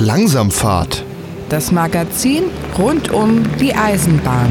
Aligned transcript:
Langsamfahrt. 0.00 1.04
Das 1.48 1.72
Magazin 1.72 2.44
rund 2.78 3.10
um 3.10 3.42
die 3.58 3.74
Eisenbahn. 3.74 4.48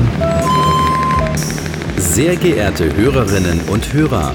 Sehr 1.96 2.35
geehrte 2.35 2.93
Hörerinnen 2.93 3.62
und 3.70 3.94
Hörer, 3.94 4.33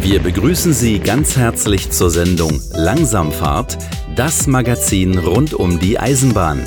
wir 0.00 0.18
begrüßen 0.20 0.72
Sie 0.72 0.98
ganz 0.98 1.36
herzlich 1.36 1.90
zur 1.90 2.10
Sendung 2.10 2.58
Langsamfahrt, 2.72 3.76
das 4.16 4.46
Magazin 4.46 5.18
rund 5.18 5.52
um 5.52 5.78
die 5.78 5.98
Eisenbahn. 5.98 6.62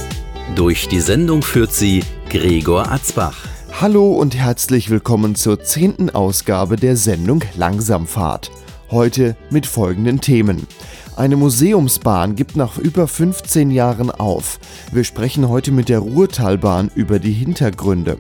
Durch 0.56 0.88
die 0.88 1.00
Sendung 1.00 1.42
führt 1.42 1.74
sie 1.74 2.04
Gregor 2.30 2.92
Atzbach. 2.92 3.38
Hallo 3.82 4.12
und 4.14 4.36
herzlich 4.36 4.92
willkommen 4.92 5.34
zur 5.34 5.64
zehnten 5.64 6.12
Ausgabe 6.12 6.76
der 6.76 6.96
Sendung 6.96 7.42
Langsamfahrt. 7.56 8.52
Heute 8.92 9.36
mit 9.50 9.66
folgenden 9.66 10.22
Themen. 10.22 10.68
Eine 11.16 11.36
Museumsbahn 11.36 12.36
gibt 12.36 12.56
nach 12.56 12.80
über 12.80 13.08
15 13.08 13.70
Jahren 13.70 14.10
auf. 14.10 14.60
Wir 14.92 15.04
sprechen 15.04 15.48
heute 15.48 15.72
mit 15.72 15.88
der 15.88 16.00
Ruhrtalbahn 16.00 16.90
über 16.96 17.20
die 17.20 17.34
Hintergründe. 17.34 18.18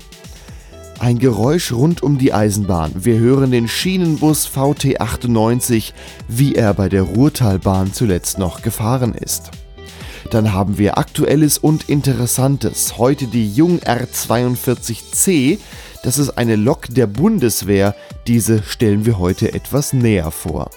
Ein 1.00 1.18
Geräusch 1.18 1.72
rund 1.72 2.04
um 2.04 2.20
die 2.20 2.34
Eisenbahn. 2.34 2.92
Wir 2.96 3.18
hören 3.18 3.50
den 3.50 3.68
Schienenbus 3.68 4.48
VT98, 4.48 5.94
wie 6.28 6.54
er 6.54 6.76
bei 6.76 6.88
der 6.88 7.02
Ruhrtalbahn 7.02 7.94
zuletzt 7.94 8.38
noch 8.38 8.62
gefahren 8.62 9.16
ist. 9.16 9.50
Dann 10.30 10.54
haben 10.54 10.78
wir 10.78 11.00
Aktuelles 11.00 11.58
und 11.58 11.90
Interessantes. 11.90 13.00
Heute 13.00 13.26
die 13.26 13.52
Jung 13.52 13.80
R42C. 13.80 15.58
Das 16.04 16.20
ist 16.20 16.38
eine 16.38 16.56
Lok 16.56 16.88
der 16.90 17.08
Bundeswehr. 17.08 17.96
Diese 18.28 18.62
stellen 18.62 19.06
wir 19.06 19.18
heute 19.18 19.52
etwas 19.54 19.94
näher 19.94 20.30
vor. 20.30 20.70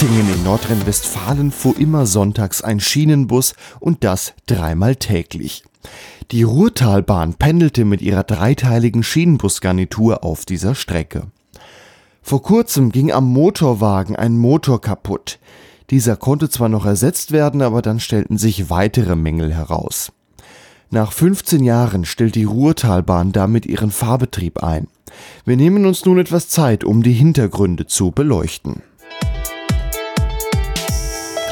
Hattingen 0.00 0.32
in 0.32 0.44
Nordrhein-Westfalen 0.44 1.50
fuhr 1.50 1.78
immer 1.78 2.06
sonntags 2.06 2.62
ein 2.62 2.80
Schienenbus 2.80 3.52
und 3.80 4.02
das 4.02 4.32
dreimal 4.46 4.96
täglich. 4.96 5.62
Die 6.30 6.42
Ruhrtalbahn 6.42 7.34
pendelte 7.34 7.84
mit 7.84 8.00
ihrer 8.00 8.22
dreiteiligen 8.22 9.02
Schienenbusgarnitur 9.02 10.24
auf 10.24 10.46
dieser 10.46 10.74
Strecke. 10.74 11.24
Vor 12.22 12.42
kurzem 12.42 12.92
ging 12.92 13.12
am 13.12 13.30
Motorwagen 13.30 14.16
ein 14.16 14.38
Motor 14.38 14.80
kaputt. 14.80 15.38
Dieser 15.90 16.16
konnte 16.16 16.48
zwar 16.48 16.70
noch 16.70 16.86
ersetzt 16.86 17.30
werden, 17.30 17.60
aber 17.60 17.82
dann 17.82 18.00
stellten 18.00 18.38
sich 18.38 18.70
weitere 18.70 19.16
Mängel 19.16 19.52
heraus. 19.52 20.12
Nach 20.88 21.12
15 21.12 21.62
Jahren 21.62 22.06
stellt 22.06 22.36
die 22.36 22.44
Ruhrtalbahn 22.44 23.32
damit 23.32 23.66
ihren 23.66 23.90
Fahrbetrieb 23.90 24.62
ein. 24.62 24.88
Wir 25.44 25.58
nehmen 25.58 25.84
uns 25.84 26.06
nun 26.06 26.18
etwas 26.18 26.48
Zeit, 26.48 26.84
um 26.84 27.02
die 27.02 27.12
Hintergründe 27.12 27.86
zu 27.86 28.12
beleuchten. 28.12 28.80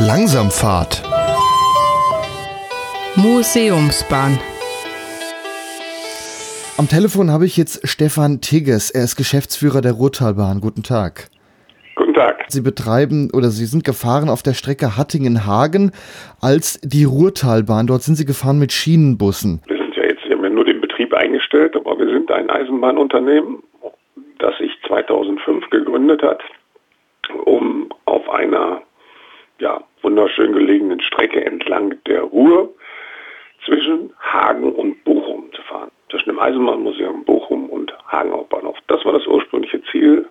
Langsamfahrt. 0.00 1.02
Museumsbahn. 3.16 4.38
Am 6.78 6.86
Telefon 6.86 7.32
habe 7.32 7.46
ich 7.46 7.56
jetzt 7.56 7.80
Stefan 7.88 8.40
Tigges. 8.40 8.92
Er 8.92 9.02
ist 9.02 9.16
Geschäftsführer 9.16 9.80
der 9.80 9.94
Ruhrtalbahn. 9.94 10.60
Guten 10.60 10.84
Tag. 10.84 11.30
Guten 11.96 12.14
Tag. 12.14 12.44
Sie 12.46 12.60
betreiben 12.60 13.30
oder 13.32 13.48
Sie 13.48 13.66
sind 13.66 13.82
gefahren 13.82 14.28
auf 14.28 14.44
der 14.44 14.54
Strecke 14.54 14.96
Hattingen-Hagen 14.96 15.90
als 16.40 16.80
die 16.82 17.02
Ruhrtalbahn. 17.02 17.88
Dort 17.88 18.02
sind 18.02 18.14
Sie 18.14 18.24
gefahren 18.24 18.60
mit 18.60 18.70
Schienenbussen. 18.70 19.62
Wir 19.66 19.78
sind 19.78 19.96
ja 19.96 20.04
jetzt, 20.04 20.24
wir 20.28 20.36
haben 20.36 20.44
ja 20.44 20.50
nur 20.50 20.64
den 20.64 20.80
Betrieb 20.80 21.12
eingestellt, 21.12 21.74
aber 21.74 21.98
wir 21.98 22.06
sind 22.06 22.30
ein 22.30 22.48
Eisenbahnunternehmen, 22.50 23.64
das 24.38 24.56
sich 24.58 24.70
2005 24.86 25.68
gegründet 25.70 26.22
hat, 26.22 26.40
um 27.46 27.88
auf 28.04 28.28
einer 28.30 28.82
ja, 29.58 29.80
wunderschön 30.02 30.52
gelegenen 30.52 31.00
Strecke 31.00 31.44
entlang 31.44 31.96
der 32.06 32.22
Ruhr 32.22 32.72
zwischen 33.64 34.12
Hagen 34.20 34.72
und 34.72 35.02
Bochum 35.04 35.52
zu 35.52 35.62
fahren. 35.62 35.90
Zwischen 36.10 36.30
dem 36.30 36.38
Eisenbahnmuseum 36.38 37.24
Bochum 37.24 37.68
und 37.68 37.92
Hagen 38.10 38.32
Hauptbahnhof. 38.32 38.78
Das 38.86 39.04
war 39.04 39.12
das 39.12 39.26
ursprüngliche 39.26 39.82
Ziel 39.90 40.26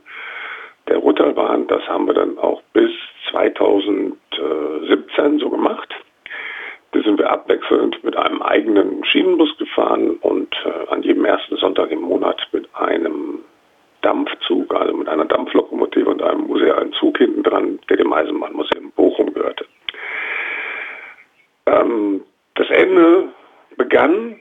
der 0.87 0.97
Rutterbahn. 0.97 1.67
Das 1.67 1.87
haben 1.87 2.07
wir 2.07 2.13
dann 2.13 2.37
auch 2.39 2.61
bis 2.73 2.91
2017 3.29 5.39
so 5.39 5.49
gemacht. 5.49 5.93
Da 6.93 7.01
sind 7.01 7.19
wir 7.19 7.29
abwechselnd 7.29 8.01
mit 8.03 8.17
einem 8.17 8.41
eigenen 8.41 9.05
Schienenbus 9.05 9.55
gefahren 9.57 10.17
und 10.21 10.55
äh, 10.65 10.91
an 10.91 11.03
jedem 11.03 11.25
ersten 11.25 11.57
Sonntag 11.57 11.91
im 11.91 12.01
Monat 12.01 12.47
mit 12.53 12.67
einem 12.73 13.41
Dampfzug, 14.01 14.73
also 14.73 14.93
mit 14.93 15.09
einer 15.09 15.25
Dampflokomotive 15.25 16.09
und 16.09 16.21
einem 16.21 16.47
musealen 16.47 16.93
Zug 16.93 17.17
hinten 17.17 17.43
dran, 17.43 17.79
der 17.89 17.97
dem 17.97 18.13
Eisenbahnmuseum 18.13 18.91
Bochum 18.95 19.33
gehörte. 19.33 19.65
Ähm, 21.65 22.21
das 22.55 22.69
Ende 22.69 23.29
begann 23.97 24.35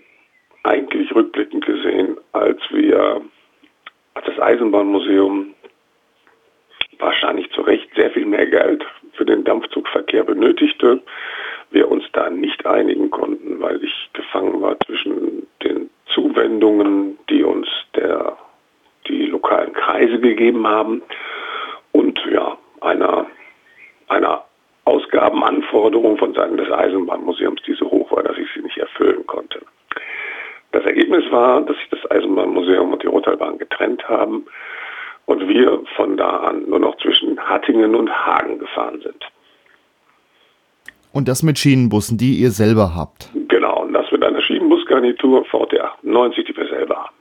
eigentlich 0.65 1.15
rückblickend 1.15 1.65
gesehen, 1.65 2.19
als 2.33 2.61
wir 2.71 3.22
als 4.12 4.27
das 4.27 4.39
Eisenbahnmuseum 4.39 5.55
wahrscheinlich 6.99 7.50
zu 7.53 7.62
Recht 7.62 7.89
sehr 7.97 8.11
viel 8.11 8.27
mehr 8.27 8.44
Geld 8.47 8.84
für 9.15 9.25
den 9.25 9.44
Dampfzugverkehr 9.44 10.25
benötigte, 10.25 11.00
wir 11.70 11.91
uns 11.91 12.05
da 12.12 12.29
nicht 12.29 12.67
einigen 12.67 13.11
konnten, 13.11 13.58
weil 13.58 13.82
ich 13.82 14.11
gefangen 14.12 14.61
war 14.61 14.79
zwischen 14.81 15.47
den 15.62 15.88
Zuwendungen, 16.05 17.17
die 17.31 17.43
uns 17.43 17.67
der, 17.94 18.37
die 19.09 19.25
lokalen 19.25 19.73
Kreise 19.73 20.19
gegeben 20.19 20.67
haben 20.67 21.00
und 21.93 22.20
ja, 22.31 22.59
einer, 22.82 23.26
einer 24.09 24.44
Ausgabenanforderung 24.87 26.17
von 26.17 26.32
Seiten 26.32 26.56
des 26.56 26.70
Eisenbahnmuseums, 26.70 27.61
die 27.62 27.75
so 27.75 27.91
hoch 27.91 28.11
war, 28.12 28.23
dass 28.23 28.38
ich 28.38 28.47
sie 28.55 28.62
nicht 28.62 28.79
erfüllen 28.79 29.26
konnte. 29.26 29.61
Das 30.70 30.85
Ergebnis 30.85 31.25
war, 31.31 31.61
dass 31.62 31.76
sich 31.76 31.88
das 31.91 32.11
Eisenbahnmuseum 32.11 32.93
und 32.93 33.02
die 33.02 33.09
Rotalbahn 33.09 33.59
getrennt 33.59 34.09
haben 34.09 34.47
und 35.26 35.49
wir 35.49 35.82
von 35.97 36.17
da 36.17 36.37
an 36.37 36.69
nur 36.69 36.79
noch 36.79 36.97
Hattingen 37.87 37.94
und 37.94 38.11
Hagen 38.11 38.59
gefahren 38.59 39.00
sind. 39.03 39.25
Und 41.12 41.29
das 41.29 41.43
mit 41.43 41.59
Schienenbussen, 41.59 42.19
die 42.19 42.35
ihr 42.35 42.50
selber 42.50 42.94
habt. 42.94 43.31
Genau, 43.49 43.83
und 43.85 43.93
das 43.93 44.11
mit 44.12 44.23
einer 44.23 44.43
Schienenbusgarnitur 44.43 45.47
VT98, 45.47 46.47
die 46.47 46.56
wir 46.56 46.69
selber 46.69 46.97
haben. 46.97 47.15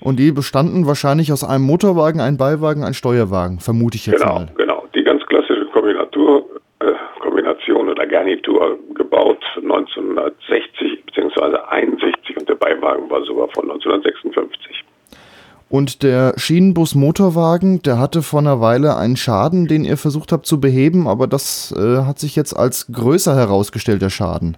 Und 0.00 0.18
die 0.18 0.32
bestanden 0.32 0.86
wahrscheinlich 0.86 1.32
aus 1.32 1.42
einem 1.42 1.64
Motorwagen, 1.64 2.20
einem 2.20 2.36
Beiwagen, 2.36 2.84
einem 2.84 2.94
Steuerwagen, 2.94 3.60
vermute 3.60 3.96
ich 3.96 4.06
jetzt 4.06 4.20
genau, 4.20 4.34
mal. 4.34 4.48
Genau, 4.56 4.84
die 4.94 5.02
ganz 5.02 5.24
klassische 5.26 5.64
Kombinatur, 5.72 6.44
äh, 6.80 6.92
Kombination 7.20 7.88
oder 7.88 8.06
Garnitur, 8.06 8.78
gebaut 8.94 9.42
1960 9.56 11.04
bzw. 11.06 11.56
61 11.70 12.36
und 12.36 12.48
der 12.48 12.56
Beiwagen 12.56 13.08
war 13.08 13.24
sogar 13.24 13.48
von 13.54 13.70
1956. 13.70 14.84
Und 15.76 16.02
der 16.02 16.32
Schienenbus-Motorwagen, 16.38 17.82
der 17.82 17.98
hatte 17.98 18.22
vor 18.22 18.40
einer 18.40 18.62
Weile 18.62 18.96
einen 18.96 19.16
Schaden, 19.16 19.66
den 19.66 19.84
ihr 19.84 19.98
versucht 19.98 20.32
habt 20.32 20.46
zu 20.46 20.58
beheben, 20.58 21.06
aber 21.06 21.26
das 21.26 21.70
äh, 21.76 22.06
hat 22.06 22.18
sich 22.18 22.34
jetzt 22.34 22.54
als 22.54 22.90
größer 22.90 23.36
herausgestellt, 23.36 24.00
der 24.00 24.08
Schaden. 24.08 24.56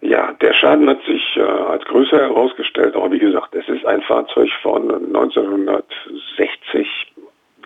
Ja, 0.00 0.34
der 0.40 0.52
Schaden 0.52 0.88
hat 0.88 1.02
sich 1.04 1.36
äh, 1.36 1.40
als 1.40 1.84
größer 1.86 2.16
herausgestellt, 2.16 2.94
aber 2.94 3.10
wie 3.10 3.18
gesagt, 3.18 3.56
es 3.56 3.68
ist 3.68 3.84
ein 3.84 4.02
Fahrzeug 4.02 4.50
von 4.62 4.88
1960. 4.88 6.86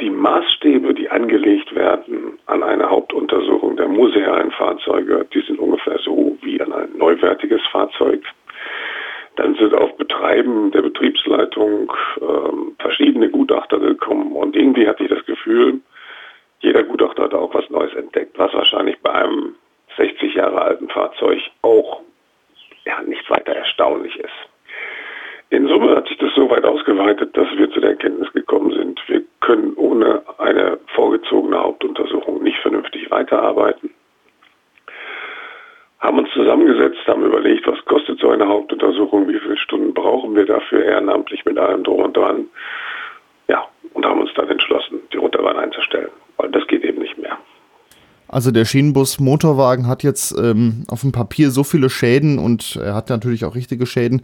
Die 0.01 0.09
Maßstäbe, 0.09 0.95
die 0.95 1.11
angelegt 1.11 1.75
werden 1.75 2.39
an 2.47 2.63
eine 2.63 2.89
Hauptuntersuchung 2.89 3.77
der 3.77 3.89
musealen 3.89 4.53
Fahrzeuge, 4.53 5.27
die 5.35 5.43
sind 5.43 5.59
ungefähr 5.59 5.99
so 6.03 6.39
wie 6.41 6.63
an 6.63 6.73
ein 6.73 6.89
neuwertiges 6.97 7.61
Fahrzeug. 7.71 8.23
Dann 9.37 9.55
sind 9.55 9.75
auf 9.75 9.97
Betreiben 9.97 10.71
der 10.71 10.83
Betriebsleitung 10.83 11.93
ähm, 12.21 12.75
verschiedene 12.79 13.29
Gutachter 13.29 13.79
gekommen 13.79 14.33
und 14.33 14.57
irgendwie 14.57 14.89
hatte 14.89 15.05
ich 15.05 15.11
das 15.11 15.25
Gefühl, 15.27 15.81
jeder 16.61 16.83
Gutachter 16.83 17.25
hat 17.25 17.35
auch 17.35 17.53
was 17.55 17.69
Neues 17.69 17.95
entdeckt, 17.95 18.39
was 18.39 18.53
wahrscheinlich 18.55 18.99
bei 19.01 19.13
einem 19.13 19.55
60 19.99 20.35
Jahre 20.35 20.63
alten 20.63 20.89
Fahrzeug 20.89 21.41
auch 21.63 22.01
ja, 22.87 23.03
nicht 23.03 23.29
weiter 23.31 23.53
erstaunlich 23.53 24.17
ist. 24.17 24.33
In 25.51 25.69
Summe 25.69 25.95
hat 25.95 26.09
sich 26.09 26.19
das 26.19 26.35
so 26.35 26.51
weit 26.51 26.65
ausgeweitet, 26.65 27.37
dass 27.37 27.47
wir 27.57 27.71
zu 27.71 27.81
der 27.81 27.91
Erkenntnis 27.91 28.33
gekommen 28.33 28.73
sind, 28.73 29.01
wir 29.07 29.23
können 29.41 29.75
ohne 29.77 30.23
eine 30.39 30.79
vorgezogene 30.95 31.63
Hauptuntersuchung 31.63 32.43
nicht 32.43 32.59
vernünftig 32.59 33.11
weiterarbeiten 33.11 33.91
haben 36.07 36.19
uns 36.19 36.31
zusammengesetzt, 36.33 37.07
haben 37.07 37.25
überlegt, 37.25 37.67
was 37.67 37.85
kostet 37.85 38.21
so 38.21 38.31
eine 38.31 38.47
Hauptuntersuchung, 38.47 39.29
wie 39.29 39.39
viele 39.39 39.57
Stunden 39.57 39.95
brauchen 39.95 40.37
wir 40.37 40.47
dafür 40.47 40.85
ehrenamtlich 40.85 41.45
mit 41.45 41.59
allem 41.59 41.83
drum 41.83 42.01
und 42.01 42.17
dran. 42.17 42.47
Ja, 43.49 43.67
und 43.93 44.05
haben 44.05 44.21
uns 44.21 44.33
dann 44.35 44.49
entschlossen, 44.49 45.01
die 45.13 45.17
Runterbahn 45.17 45.57
einzustellen, 45.57 46.11
weil 46.37 46.51
das 46.51 46.67
geht 46.67 46.85
eben 46.85 47.01
nicht 47.01 47.19
mehr. 47.19 47.39
Also 48.37 48.51
der 48.51 48.67
Schienenbus-Motorwagen 48.67 49.89
hat 49.89 50.03
jetzt 50.03 50.39
ähm, 50.39 50.85
auf 50.89 51.01
dem 51.01 51.11
Papier 51.11 51.49
so 51.49 51.65
viele 51.65 51.89
Schäden 51.89 52.39
und 52.39 52.77
er 52.77 52.95
hat 52.95 53.09
natürlich 53.09 53.47
auch 53.47 53.55
richtige 53.55 53.87
Schäden, 53.87 54.21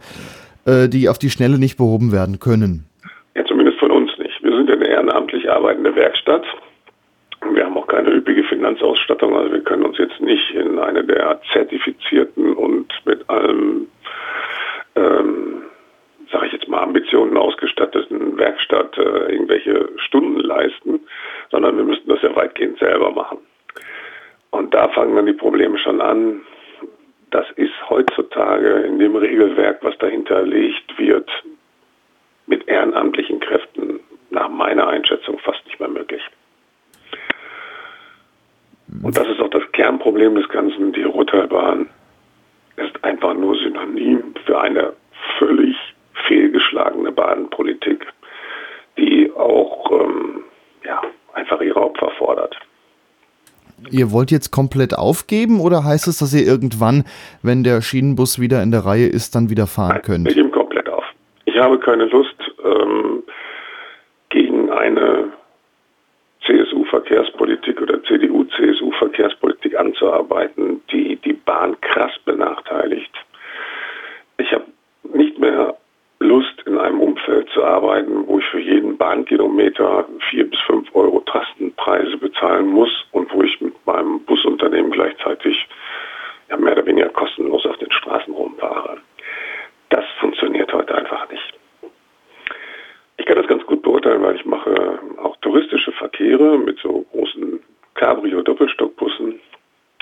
äh, 0.67 0.87
die 0.87 1.09
auf 1.09 1.17
die 1.17 1.31
Schnelle 1.31 1.57
nicht 1.57 1.77
behoben 1.77 2.11
werden 2.11 2.37
können. 2.37 2.85
Ja, 3.33 3.43
zumindest 3.43 3.79
von 3.79 3.89
uns 3.89 4.11
nicht. 4.19 4.43
Wir 4.43 4.55
sind 4.55 4.69
eine 4.69 4.85
ehrenamtlich 4.85 5.49
arbeitende 5.49 5.95
Werkstatt 5.95 6.43
wir 7.51 7.65
haben 7.65 7.75
auch 7.75 7.87
keine 7.87 8.11
üppige 8.11 8.43
Finanzausstattung, 8.43 9.35
also 9.35 9.51
wir 9.51 9.61
können 9.61 9.83
uns 9.83 9.97
jetzt 9.97 10.21
nicht 10.21 10.51
in 10.51 10.79
eine 10.79 11.03
der 11.03 11.41
zertifizierten 11.51 12.53
und 12.53 12.93
mit 13.05 13.29
allem, 13.29 13.87
ähm, 14.95 15.63
sage 16.31 16.45
ich 16.45 16.53
jetzt 16.53 16.67
mal, 16.69 16.83
Ambitionen 16.83 17.35
ausgestatteten 17.35 18.37
Werkstatt 18.37 18.97
äh, 18.97 19.33
irgendwelche 19.33 19.89
Stunden 19.97 20.39
leisten, 20.39 21.01
sondern 21.51 21.75
wir 21.75 21.83
müssten 21.83 22.09
das 22.09 22.21
ja 22.21 22.33
weitgehend 22.35 22.79
selber 22.79 23.11
machen. 23.11 23.39
Und 24.53 24.71
da 24.71 24.87
fangen 24.89 25.15
dann 25.15 25.25
die 25.25 25.33
Probleme 25.33 25.79
schon 25.79 25.99
an. 25.99 26.41
Das 27.31 27.49
ist 27.55 27.73
heutzutage 27.89 28.83
in 28.83 28.99
dem 28.99 29.15
Regelwerk, 29.15 29.79
was 29.81 29.97
dahinter 29.97 30.43
liegt, 30.43 30.95
wird 30.99 31.27
mit 32.45 32.67
ehrenamtlichen 32.67 33.39
Kräften 33.39 33.99
nach 34.29 34.49
meiner 34.49 34.87
Einschätzung 34.87 35.39
fast 35.39 35.65
nicht 35.65 35.79
mehr 35.79 35.89
möglich. 35.89 36.21
Und 39.01 39.17
das 39.17 39.27
ist 39.27 39.39
auch 39.39 39.49
das 39.49 39.63
Kernproblem 39.71 40.35
des 40.35 40.47
Ganzen. 40.49 40.93
Die 40.93 41.01
Rotteilbahn 41.01 41.89
ist 42.75 43.03
einfach 43.03 43.33
nur 43.33 43.57
Synonym 43.57 44.35
für 44.45 44.61
eine 44.61 44.93
völlig 45.39 45.75
fehlgeschlagene 46.27 47.11
Bahnpolitik, 47.11 48.05
die 48.99 49.31
auch 49.31 49.91
ähm, 49.99 50.43
ja, 50.85 51.01
einfach 51.33 51.59
ihre 51.59 51.81
Opfer 51.81 52.11
fordert. 52.19 52.55
Ihr 54.03 54.11
wollt 54.11 54.31
jetzt 54.31 54.51
komplett 54.51 54.93
aufgeben 54.93 55.61
oder 55.61 55.85
heißt 55.85 56.09
es, 56.09 56.17
dass 56.17 56.33
ihr 56.33 56.45
irgendwann, 56.45 57.05
wenn 57.41 57.63
der 57.63 57.81
Schienenbus 57.81 58.37
wieder 58.37 58.61
in 58.61 58.71
der 58.71 58.85
Reihe 58.85 59.07
ist, 59.07 59.33
dann 59.33 59.49
wieder 59.49 59.65
fahren 59.65 59.93
Nein, 59.93 60.01
könnt? 60.01 60.27
Wir 60.27 60.33
geben 60.33 60.51
komplett 60.51 60.89
auf. 60.89 61.05
Ich 61.45 61.57
habe 61.57 61.79
keine 61.79 62.03
Lust, 62.07 62.35
ähm, 62.65 63.23
gegen 64.27 64.69
eine 64.71 65.31
CSU-Verkehrspolitik 66.45 67.81
oder 67.81 68.03
CDU-CSU-Verkehrspolitik 68.03 69.79
anzuarbeiten, 69.79 70.81
die 70.91 71.15
die 71.23 71.31
Bahn 71.31 71.79
krass 71.79 72.11
benachteiligt. 72.25 73.13
Ich 74.37 74.51
habe 74.51 74.65
nicht 75.13 75.39
mehr 75.39 75.77
Lust, 76.23 76.63
in 76.65 76.77
einem 76.77 77.01
Umfeld 77.01 77.49
zu 77.49 77.63
arbeiten, 77.63 78.25
wo 78.27 78.39
ich 78.39 78.45
für 78.45 78.59
jeden 78.59 78.97
Bahnkilometer 78.97 80.05
vier 80.29 80.49
bis 80.49 80.59
fünf 80.61 80.87
Euro 80.95 81.19
Trastenpreise 81.21 82.17
bezahlen 82.17 82.67
muss 82.67 83.05
und 83.11 83.31
wo 83.33 83.43
ich 83.43 83.59
mit 83.59 83.73
meinem 83.85 84.21
Busunternehmen 84.21 84.91
gleichzeitig 84.91 85.67
ja, 86.49 86.57
mehr 86.57 86.73
oder 86.73 86.85
weniger 86.85 87.09
kostenlos 87.09 87.65
auf 87.65 87.77
den 87.77 87.91
Straßen 87.91 88.33
rumfahre. 88.33 88.97
Das 89.89 90.05
funktioniert 90.19 90.71
heute 90.73 90.95
einfach 90.95 91.29
nicht. 91.29 91.53
Ich 93.17 93.25
kann 93.25 93.37
das 93.37 93.47
ganz 93.47 93.65
gut 93.65 93.81
beurteilen, 93.81 94.23
weil 94.23 94.35
ich 94.35 94.45
mache 94.45 94.99
auch 95.21 95.35
touristische 95.37 95.91
Verkehre 95.91 96.57
mit 96.57 96.79
so 96.79 97.05
großen 97.11 97.59
Cabrio-Doppelstockbussen. 97.95 99.39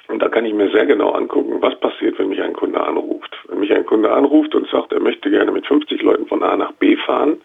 Und 0.07 0.21
da 0.21 0.27
kann 0.27 0.45
ich 0.45 0.53
mir 0.53 0.69
sehr 0.71 0.85
genau 0.85 1.11
angucken, 1.11 1.61
was 1.61 1.79
passiert, 1.79 2.19
wenn 2.19 2.29
mich 2.29 2.41
ein 2.41 2.53
Kunde 2.53 2.81
anruft. 2.81 3.33
Wenn 3.47 3.59
mich 3.59 3.73
ein 3.73 3.85
Kunde 3.85 4.11
anruft 4.11 4.53
und 4.55 4.67
sagt, 4.69 4.91
er 4.91 4.99
möchte 4.99 5.29
gerne 5.29 5.51
mit 5.51 5.65
50 5.65 6.01
Leuten 6.01 6.27
von 6.27 6.43
A 6.43 6.57
nach 6.57 6.73
B 6.73 6.97
fahren, 6.97 7.39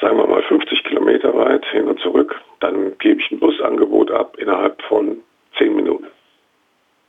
sagen 0.00 0.18
wir 0.18 0.26
mal 0.26 0.42
50 0.42 0.84
Kilometer 0.84 1.34
weit 1.34 1.64
hin 1.66 1.88
und 1.88 1.98
zurück, 2.00 2.38
dann 2.60 2.98
gebe 2.98 3.20
ich 3.20 3.30
ein 3.30 3.38
Busangebot 3.38 4.10
ab 4.10 4.36
innerhalb 4.38 4.80
von 4.82 5.18
10 5.56 5.74
Minuten. 5.74 6.06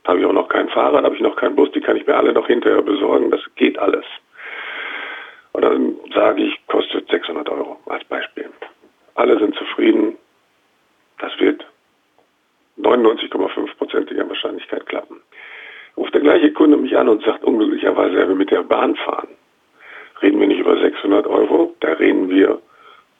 Habe 0.06 0.20
ich 0.20 0.24
auch 0.24 0.32
noch 0.32 0.48
keinen 0.48 0.70
Fahrrad, 0.70 1.04
habe 1.04 1.14
ich 1.14 1.20
noch 1.20 1.36
keinen 1.36 1.54
Bus, 1.54 1.70
die 1.72 1.77
kann 1.88 1.96
ich 1.96 2.06
mir 2.06 2.18
alle 2.18 2.34
noch 2.34 2.46
hinterher 2.46 2.82
besorgen. 2.82 3.30
Das 3.30 3.40
geht 3.56 3.78
alles. 3.78 4.04
Und 5.52 5.62
dann 5.62 5.96
sage 6.12 6.42
ich, 6.42 6.66
kostet 6.66 7.08
600 7.08 7.48
Euro 7.48 7.80
als 7.86 8.04
Beispiel. 8.04 8.50
Alle 9.14 9.38
sind 9.38 9.54
zufrieden. 9.54 10.18
Das 11.18 11.32
wird 11.40 11.64
99,5%iger 12.78 14.28
Wahrscheinlichkeit 14.28 14.84
klappen. 14.84 15.22
Ruft 15.96 16.12
der 16.12 16.20
gleiche 16.20 16.52
Kunde 16.52 16.76
mich 16.76 16.94
an 16.94 17.08
und 17.08 17.24
sagt 17.24 17.42
unglücklicherweise, 17.42 18.20
er 18.20 18.28
will 18.28 18.36
mit 18.36 18.50
der 18.50 18.64
Bahn 18.64 18.94
fahren. 18.94 19.28
Reden 20.20 20.40
wir 20.40 20.48
nicht 20.48 20.60
über 20.60 20.78
600 20.78 21.26
Euro, 21.26 21.74
da 21.80 21.92
reden 21.92 22.28
wir 22.28 22.60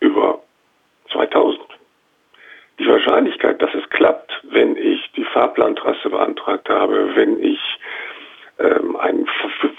über 0.00 0.42
2000. 1.10 1.58
Die 2.78 2.86
Wahrscheinlichkeit, 2.86 3.62
dass 3.62 3.72
es 3.72 3.88
klappt, 3.88 4.30
wenn 4.42 4.76
ich 4.76 5.10
die 5.16 5.24
Fahrplantrasse 5.24 6.10
beantragt 6.10 6.68
habe, 6.68 7.16
wenn 7.16 7.42
ich 7.42 7.58
ähm, 8.58 8.96
einen 8.96 9.26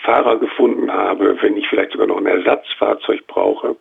Fahrer 0.03 0.37
gefunden 0.37 0.91
habe, 0.91 1.37
wenn 1.41 1.57
ich 1.57 1.67
vielleicht 1.67 1.91
sogar 1.91 2.07
noch 2.07 2.17
ein 2.17 2.25
Ersatzfahrzeug 2.25 3.27
brauche. 3.27 3.75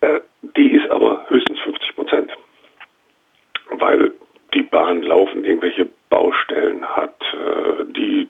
Äh, 0.00 0.20
die 0.56 0.72
ist 0.72 0.88
aber 0.90 1.26
höchstens 1.28 1.58
50 1.60 1.96
Prozent, 1.96 2.32
weil 3.70 4.12
die 4.54 4.62
Bahn 4.62 5.02
laufend 5.02 5.46
irgendwelche 5.46 5.88
Baustellen 6.10 6.84
hat, 6.84 7.16
äh, 7.32 7.84
die 7.92 8.28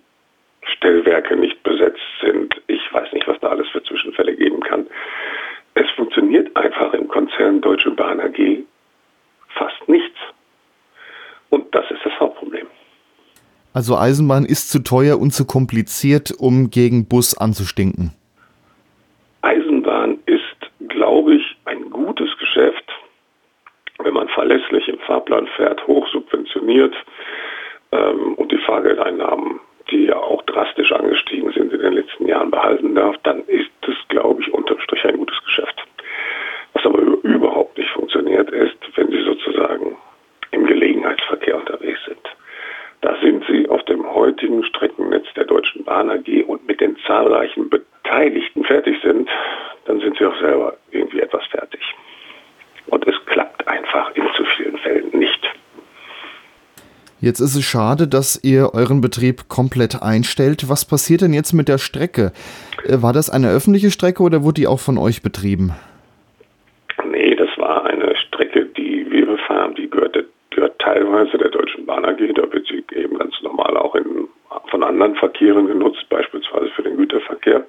Stellwerke 0.63 1.37
nicht 1.37 1.63
besetzt 1.63 2.01
sind. 2.21 2.55
Ich 2.69 2.93
weiß 2.93 3.13
nicht, 3.13 3.29
was 3.29 3.39
da 3.41 3.49
alles 3.49 3.69
für 3.69 3.83
Zwischenfälle 3.83 4.35
geben 4.35 4.61
kann. 4.61 4.87
Es 5.75 5.91
funktioniert 5.91 6.55
einfach 6.57 6.95
im 6.95 7.09
Konzern 7.09 7.61
Deutsche 7.61 7.91
Bahn 7.91 8.21
AG 8.21 8.65
fast 9.49 9.87
nichts. 9.87 10.19
Und 11.51 11.75
das 11.75 11.91
ist 11.91 12.01
das 12.05 12.19
Hauptproblem. 12.19 12.67
Also 13.83 13.99
Eisenbahn 13.99 14.45
ist 14.45 14.71
zu 14.71 14.85
teuer 14.85 15.19
und 15.19 15.33
zu 15.33 15.45
kompliziert, 15.45 16.31
um 16.39 16.71
gegen 16.71 17.09
Bus 17.09 17.37
anzustinken. 17.37 18.13
Eisenbahn 19.41 20.21
ist, 20.27 20.71
glaube 20.89 21.35
ich, 21.35 21.57
ein 21.65 21.91
gutes 21.91 22.29
Geschäft, 22.39 22.85
wenn 23.99 24.15
man 24.15 24.29
verlässlich 24.29 24.87
im 24.87 25.01
Fahrplan 25.01 25.49
fährt, 25.57 25.85
hoch 25.89 26.07
subventioniert 26.13 26.95
ähm, 27.91 28.35
und 28.35 28.53
die 28.53 28.59
Fahrgeldeinnahmen, 28.59 29.59
die 29.91 30.05
ja 30.05 30.17
auch 30.17 30.43
drastisch 30.43 30.93
angestiegen 30.93 31.51
sind 31.51 31.73
in 31.73 31.81
den 31.81 31.95
letzten 31.95 32.29
Jahren, 32.29 32.53
behalten 32.53 32.95
darf, 32.95 33.17
dann 33.25 33.41
ist 33.49 33.73
es, 33.89 33.97
glaube 34.11 34.43
ich, 34.43 34.55
unterm 34.55 34.79
Strich 34.79 35.05
ein 35.05 35.17
gutes 35.17 35.43
Geschäft. 35.45 35.83
Was 36.75 36.87
aber 36.87 37.01
überhaupt 37.01 37.77
nicht 37.77 37.91
funktioniert, 37.91 38.49
ist, 38.49 38.77
wenn 38.95 39.11
Sie 39.11 39.25
sozusagen 39.25 39.97
im 40.53 40.67
Gelegenheitsverkehr 40.67 41.57
unterwegs 41.57 41.99
sind. 42.07 42.29
Da 43.03 43.17
sind 43.21 43.45
sie 43.49 43.69
auf 43.69 43.83
dem 43.85 44.07
heutigen 44.15 44.63
Streckennetz 44.65 45.27
der 45.35 45.45
Deutschen 45.83 45.85
Bahn 45.85 46.11
AG 46.11 46.45
und 46.47 46.67
mit 46.67 46.81
den 46.81 46.97
zahlreichen 47.07 47.69
Beteiligten 47.69 48.65
fertig 48.65 48.97
sind, 49.03 49.29
dann 49.87 50.01
sind 50.01 50.17
sie 50.19 50.27
auch 50.27 50.39
selber 50.41 50.77
irgendwie 50.91 51.21
etwas 51.21 51.45
fertig. 51.47 51.81
Und 52.87 53.07
es 53.07 53.15
klappt 53.27 53.67
einfach 53.67 54.15
in 54.15 54.25
zu 54.37 54.45
vielen 54.57 54.77
Fällen 54.79 55.11
nicht. 55.13 55.41
Jetzt 57.21 57.41
ist 57.41 57.55
es 57.55 57.65
schade, 57.65 58.09
dass 58.09 58.43
ihr 58.43 58.75
euren 58.75 59.01
Betrieb 59.01 59.49
komplett 59.49 60.03
einstellt. 60.03 60.69
Was 60.69 60.85
passiert 60.85 61.21
denn 61.21 61.33
jetzt 61.33 61.53
mit 61.53 61.69
der 61.69 61.79
Strecke? 61.79 62.33
Äh, 62.85 63.01
war 63.01 63.13
das 63.13 63.31
eine 63.31 63.51
öffentliche 63.51 63.93
Strecke 63.93 64.23
oder 64.25 64.43
wurde 64.43 64.61
die 64.63 64.67
auch 64.67 64.81
von 64.81 64.99
euch 64.99 65.23
betrieben? 65.23 65.73
Nee, 67.09 67.37
das 67.37 67.51
war 67.59 67.85
eine 67.87 68.17
Strecke, 68.17 68.67
die 68.67 69.07
wir 69.09 69.27
befahren. 69.27 69.75
Die 69.77 69.89
gehört, 69.89 70.19
gehört 70.51 70.79
teilweise 70.81 71.39
der 71.39 71.51
Deutschen 71.51 71.87
Bahn 71.87 72.05
AG. 72.05 72.19
Da 72.35 72.53
wird 72.53 72.67
sie 72.67 72.85
eben 72.97 73.17
ganz 73.17 73.41
normal 73.43 73.77
auch 73.77 73.95
in, 73.95 74.27
von 74.73 74.83
anderen 74.83 75.15
Verkehren 75.15 75.67
genutzt, 75.67 76.05
beispielsweise 76.09 76.71
für 76.71 76.83
den 76.83 76.97
Güterverkehr. 76.97 77.65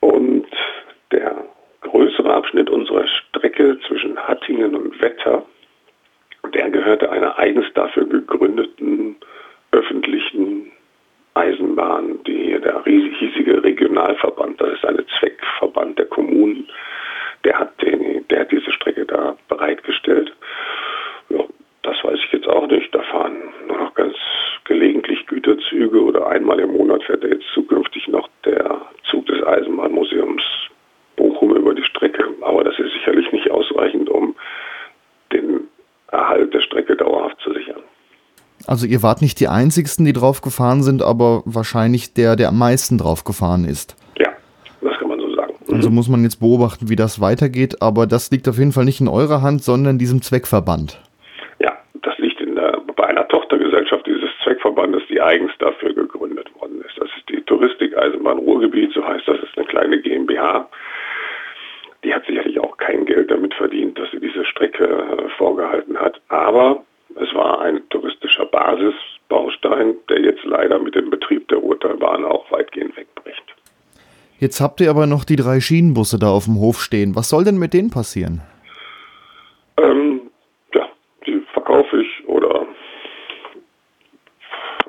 Und 0.00 0.46
der 1.12 1.44
größere 1.82 2.32
Abschnitt 2.32 2.70
unserer 2.70 3.06
Strecke 3.06 3.78
zwischen 3.86 4.16
Hattingen 4.16 4.74
und 4.74 5.00
Wetter 5.00 5.44
der 6.54 6.70
gehörte 6.70 7.10
einer 7.10 7.38
eigens 7.38 7.66
dafür 7.74 8.06
gegründeten 8.06 9.16
öffentlichen 9.72 10.70
Eisenbahn, 11.34 12.22
die 12.24 12.58
der 12.60 12.82
hiesige 12.84 13.62
Regionalverband, 13.62 14.60
das 14.60 14.74
ist 14.74 14.84
ein 14.84 15.04
Zweckverband 15.18 15.98
der 15.98 16.06
Kommunen, 16.06 16.68
der 17.44 17.58
hat, 17.58 17.82
den, 17.82 18.26
der 18.28 18.40
hat 18.40 18.52
diese 18.52 18.72
Strecke 18.72 19.04
da 19.04 19.36
bereitgestellt. 19.48 20.32
Ja, 21.28 21.44
das 21.82 22.02
weiß 22.02 22.18
ich 22.24 22.32
jetzt 22.32 22.48
auch 22.48 22.66
nicht. 22.68 22.94
Da 22.94 23.02
fahren 23.02 23.36
nur 23.68 23.78
noch 23.78 23.94
ganz 23.94 24.16
gelegentlich 24.64 25.26
Güterzüge 25.26 26.02
oder 26.02 26.26
einmal 26.26 26.58
im 26.60 26.72
Monat 26.72 27.02
fährt 27.04 27.24
er 27.24 27.30
jetzt 27.30 27.46
zukünftig 27.54 28.08
noch 28.08 28.28
der 28.44 28.80
Zug 29.04 29.26
des 29.26 29.42
Eisenbahnmuseums 29.42 30.42
Bochum 31.16 31.56
über 31.56 31.74
die 31.74 31.84
Strecke. 31.84 32.24
Aber 32.40 32.64
das 32.64 32.78
ist 32.78 32.92
sicherlich 32.92 33.30
nicht 33.32 33.50
ausreichend, 33.50 34.08
um 34.10 34.34
den 35.32 35.68
Erhalt 36.10 36.54
der 36.54 36.60
Strecke 36.60 36.96
dauerhaft 36.96 37.38
zu 37.40 37.52
sichern. 37.52 37.82
Also 38.86 38.94
ihr 38.94 39.02
wart 39.02 39.20
nicht 39.20 39.40
die 39.40 39.48
Einzigsten, 39.48 40.04
die 40.04 40.12
drauf 40.12 40.42
gefahren 40.42 40.84
sind, 40.84 41.02
aber 41.02 41.42
wahrscheinlich 41.44 42.14
der, 42.14 42.36
der 42.36 42.50
am 42.50 42.58
meisten 42.58 42.98
drauf 42.98 43.24
gefahren 43.24 43.64
ist. 43.64 43.96
Ja, 44.16 44.28
das 44.80 44.96
kann 44.98 45.08
man 45.08 45.18
so 45.18 45.34
sagen. 45.34 45.54
Mhm. 45.66 45.74
Also 45.74 45.90
muss 45.90 46.08
man 46.08 46.22
jetzt 46.22 46.38
beobachten, 46.38 46.88
wie 46.88 46.94
das 46.94 47.20
weitergeht, 47.20 47.82
aber 47.82 48.06
das 48.06 48.30
liegt 48.30 48.48
auf 48.48 48.58
jeden 48.58 48.70
Fall 48.70 48.84
nicht 48.84 49.00
in 49.00 49.08
eurer 49.08 49.42
Hand, 49.42 49.64
sondern 49.64 49.98
diesem 49.98 50.22
Zweckverband. 50.22 51.00
Ja, 51.58 51.72
das 52.02 52.16
liegt 52.18 52.38
der, 52.38 52.80
bei 52.94 53.08
einer 53.08 53.26
Tochtergesellschaft 53.26 54.06
dieses 54.06 54.30
Zweckverbandes, 54.44 55.02
die 55.10 55.20
eigens 55.20 55.50
dafür 55.58 55.92
gegründet 55.92 56.48
worden 56.60 56.80
ist. 56.86 56.96
Das 56.96 57.08
ist 57.18 57.28
die 57.28 57.42
Touristik 57.42 57.98
Eisenbahn 57.98 58.38
Ruhrgebiet, 58.38 58.92
so 58.92 59.04
heißt 59.04 59.26
das, 59.26 59.38
ist 59.38 59.58
eine 59.58 59.66
kleine 59.66 60.00
GmbH 60.00 60.68
die 62.04 62.14
hat 62.14 62.24
sicherlich 62.24 62.60
auch 62.60 62.76
kein 62.76 63.04
Geld 63.04 63.32
damit 63.32 63.52
verdient, 63.54 63.98
dass 63.98 64.08
sie 64.12 64.20
diese 64.20 64.44
Strecke 64.44 64.84
äh, 64.84 65.28
vorgehalten 65.38 65.98
hat. 65.98 66.20
Aber 66.28 66.84
es 67.14 67.34
war 67.34 67.60
ein 67.62 67.80
touristischer 67.88 68.46
Basisbaustein, 68.46 69.94
der 70.08 70.20
jetzt 70.20 70.44
leider 70.44 70.78
mit 70.78 70.94
dem 70.94 71.08
Betrieb 71.10 71.48
der 71.48 71.58
Ruhrtalbahn 71.58 72.24
auch 72.24 72.50
weitgehend 72.50 72.96
wegbricht. 72.96 73.42
Jetzt 74.38 74.60
habt 74.60 74.80
ihr 74.80 74.90
aber 74.90 75.06
noch 75.06 75.24
die 75.24 75.36
drei 75.36 75.60
Schienenbusse 75.60 76.18
da 76.18 76.28
auf 76.28 76.44
dem 76.44 76.60
Hof 76.60 76.80
stehen. 76.80 77.16
Was 77.16 77.28
soll 77.28 77.44
denn 77.44 77.58
mit 77.58 77.72
denen 77.74 77.90
passieren? 77.90 78.42
Ähm, 79.78 80.22
ja, 80.74 80.88
die 81.26 81.42
verkaufe 81.52 82.02
ich 82.02 82.28
oder 82.28 82.66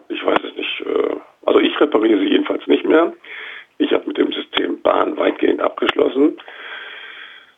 ich 0.10 0.26
weiß 0.26 0.40
es 0.44 0.56
nicht. 0.56 0.82
Äh, 0.82 1.16
also 1.46 1.60
ich 1.60 1.80
repariere 1.80 2.20
sie 2.20 2.30
jedenfalls 2.30 2.66
nicht 2.68 2.86
mehr. 2.86 3.14
Ich 3.78 3.92
habe 3.92 4.08
mit 4.08 4.18
dem 4.18 4.32
System 4.32 4.82
Bahn 4.82 5.18
weitgehend 5.18 5.62
abgeschlossen. 5.62 6.38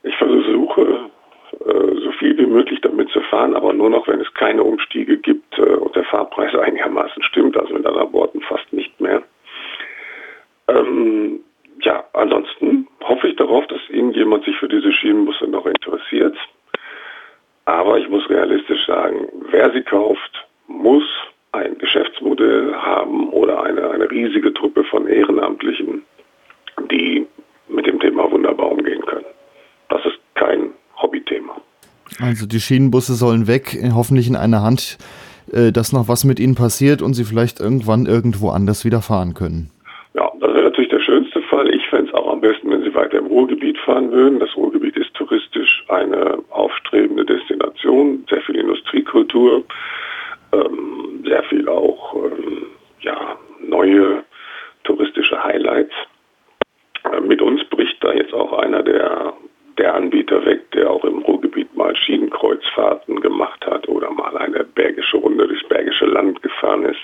Ich 0.03 0.15
versuche, 0.15 1.09
äh, 1.65 1.95
so 2.01 2.11
viel 2.19 2.37
wie 2.37 2.45
möglich 2.45 2.79
damit 2.81 3.09
zu 3.09 3.19
fahren, 3.21 3.55
aber 3.55 3.73
nur 3.73 3.89
noch, 3.89 4.07
wenn 4.07 4.21
es 4.21 4.33
keine 4.33 4.63
Umstiege 4.63 5.17
gibt 5.17 5.57
äh, 5.57 5.61
und 5.61 5.95
der 5.95 6.05
Fahrpreis 6.05 6.55
einigermaßen 6.55 7.21
stimmt, 7.23 7.57
also 7.57 7.73
mit 7.73 7.85
anderen 7.85 8.13
Worten 8.13 8.41
fast 8.41 8.71
nicht 8.71 8.99
mehr. 9.01 9.21
Ähm, 10.69 11.41
ja, 11.81 12.03
ansonsten 12.13 12.87
hoffe 13.03 13.27
ich 13.27 13.35
darauf, 13.35 13.67
dass 13.67 13.81
irgendjemand 13.89 14.45
sich 14.45 14.55
für 14.57 14.69
diese 14.69 14.91
Schienenbusse 14.91 15.47
noch 15.47 15.65
interessiert. 15.65 16.37
Aber 17.65 17.97
ich 17.99 18.09
muss 18.09 18.29
realistisch 18.29 18.85
sagen, 18.85 19.27
wer 19.51 19.71
sie 19.71 19.81
kauft, 19.81 20.47
muss 20.67 21.03
ein 21.51 21.77
Geschäftsmodell 21.77 22.73
haben 22.73 23.29
oder 23.29 23.63
eine, 23.63 23.89
eine 23.91 24.09
riesige 24.09 24.53
Truppe 24.53 24.83
von 24.85 25.07
Ehrenamtlichen, 25.07 26.03
die 26.89 27.27
mit 27.67 27.85
dem 27.85 27.99
Thema 27.99 28.29
wunderbar 28.31 28.71
umgehen 28.71 29.05
können 29.05 29.25
das 29.89 30.05
ist 30.05 30.19
kein 30.35 30.71
Hobbythema. 31.01 31.59
Also 32.19 32.45
die 32.59 32.65
Schienenbusse 32.65 33.13
sollen 33.13 33.47
weg, 33.47 33.77
hoffentlich 33.95 34.27
in 34.27 34.35
einer 34.35 34.61
Hand, 34.61 34.97
äh, 35.53 35.71
dass 35.71 35.93
noch 35.93 36.09
was 36.09 36.25
mit 36.25 36.41
ihnen 36.41 36.55
passiert 36.55 37.01
und 37.01 37.13
sie 37.13 37.23
vielleicht 37.23 37.61
irgendwann 37.61 38.05
irgendwo 38.05 38.49
anders 38.49 38.83
wieder 38.83 39.01
fahren 39.01 39.33
können. 39.33 39.71
Ja, 40.13 40.29
das 40.41 40.53
wäre 40.53 40.63
natürlich 40.63 40.89
der 40.89 40.99
schönste 40.99 41.41
Fall. 41.43 41.73
Ich 41.73 41.87
fände 41.87 42.09
es 42.09 42.13
auch 42.13 42.33
am 42.33 42.41
besten, 42.41 42.69
wenn 42.69 42.83
sie 42.83 42.93
weiter 42.93 43.19
im 43.19 43.27
Ruhrgebiet 43.27 43.77
fahren 43.77 44.11
würden. 44.11 44.39
Das 44.39 44.53
Ruhrgebiet 44.57 44.97
ist 44.97 45.13
touristisch 45.13 45.85
eine 45.87 46.39
aufstrebende 46.49 47.23
Destination, 47.23 48.25
sehr 48.29 48.41
viel 48.41 48.57
Industriekultur, 48.57 49.63
ähm, 50.51 51.23
sehr 51.25 51.43
viel 51.43 51.69
auch 51.69 52.15
ähm, 52.15 52.63
ja, 52.99 53.37
neue 53.65 54.23
touristische 54.83 55.41
Highlights. 55.41 55.93
Äh, 57.05 57.21
mit 57.21 57.41
uns 57.41 57.63
bricht 57.69 58.03
da 58.03 58.11
jetzt 58.11 58.33
auch 58.33 58.51
einer 58.51 58.83
der 58.83 59.33
der 59.79 59.95
Anbieter 59.95 60.45
weg, 60.45 60.69
der 60.71 60.91
auch 60.91 61.03
im 61.05 61.19
Ruhrgebiet 61.19 61.75
mal 61.75 61.95
Schienenkreuzfahrten 61.95 63.21
gemacht 63.21 63.65
hat 63.65 63.87
oder 63.87 64.11
mal 64.11 64.37
eine 64.37 64.65
bergische 64.65 65.17
Runde 65.17 65.47
durchs 65.47 65.67
Bergische 65.69 66.05
Land 66.05 66.43
gefahren 66.43 66.83
ist. 66.83 66.99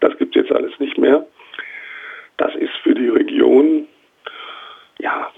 Das 0.00 0.16
gibt 0.18 0.36
es 0.36 0.42
jetzt 0.42 0.52
alles 0.52 0.78
nicht 0.78 0.98
mehr. 0.98 1.26
Das 2.36 2.54
ist 2.56 2.74
für 2.82 2.94
die 2.94 3.08
Region 3.08 3.88
ja 4.98 5.30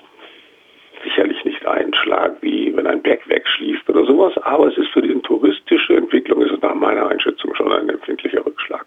sicherlich 1.05 1.45
nicht 1.45 1.65
ein 1.67 1.95
Schlag 1.95 2.37
wie 2.41 2.77
wenn 2.77 2.87
ein 2.87 3.03
Berg 3.03 3.29
wegschließt 3.29 3.89
oder 3.89 4.05
sowas, 4.05 4.37
aber 4.39 4.67
es 4.67 4.77
ist 4.77 4.89
für 4.89 5.03
die 5.03 5.15
touristische 5.21 5.97
Entwicklung 5.97 6.43
ist 6.43 6.51
es 6.51 6.63
nach 6.63 6.75
meiner 6.75 7.09
Einschätzung 7.09 7.55
schon 7.55 7.71
ein 7.73 7.89
empfindlicher 7.89 8.45
Rückschlag. 8.45 8.87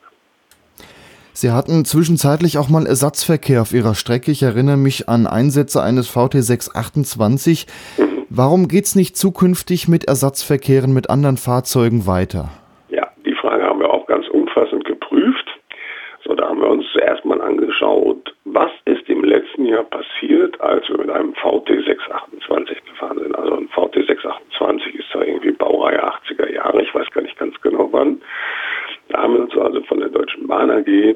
Sie 1.41 1.51
hatten 1.51 1.86
zwischenzeitlich 1.86 2.58
auch 2.58 2.67
mal 2.67 2.86
Ersatzverkehr 2.86 3.62
auf 3.62 3.72
Ihrer 3.72 3.96
Strecke. 3.96 4.29
Ich 4.29 4.43
erinnere 4.43 4.75
mich 4.75 5.08
an 5.08 5.25
Einsätze 5.25 5.81
eines 5.81 6.13
VT628. 6.13 7.65
Warum 8.29 8.67
geht 8.67 8.84
es 8.84 8.96
nicht 8.98 9.15
zukünftig 9.15 9.88
mit 9.88 10.03
Ersatzverkehren 10.03 10.93
mit 10.93 11.10
anderen 11.10 11.38
Fahrzeugen 11.38 12.05
weiter? 12.05 12.50
Ja, 12.89 13.08
die 13.25 13.36
Frage 13.36 13.63
haben 13.63 13.79
wir 13.79 13.89
auch 13.89 14.05
ganz 14.08 14.27
umfassend 14.27 14.84
geprüft. 14.84 15.48
So, 16.25 16.36
da 16.36 16.50
haben 16.50 16.60
wir 16.60 16.69
uns 16.72 16.84
zuerst 16.91 17.24
mal 17.24 17.39
angeschaut, 17.39 18.36
was 18.43 18.72
ist 18.84 19.08
im 19.08 19.24
letzten 19.24 19.65
Jahr 19.65 19.86
passiert, 19.86 20.60
als 20.60 20.89
wir 20.89 20.98
mit 20.98 21.10
einem 21.10 21.31
VT628 21.36 22.84
gefahren 22.86 23.17
sind. 23.17 23.34
Also 23.38 23.55
ein 23.55 23.69
VT628 23.69 24.93
ist 24.93 25.08
da 25.13 25.22
irgendwie 25.22 25.53
Baureihe 25.53 26.03
80er 26.03 26.53
Jahre, 26.53 26.81
ich 26.81 26.93
weiß 26.93 27.10
gar 27.12 27.22
nicht 27.22 27.39
ganz 27.39 27.55
genau 27.62 27.88
wann. 27.93 28.19
Da 29.10 29.24
haben 29.24 29.34
wir 29.34 29.41
uns 29.41 29.58
also 29.58 29.81
von 29.84 30.00
der 30.00 30.10
Deutschen 30.89 31.15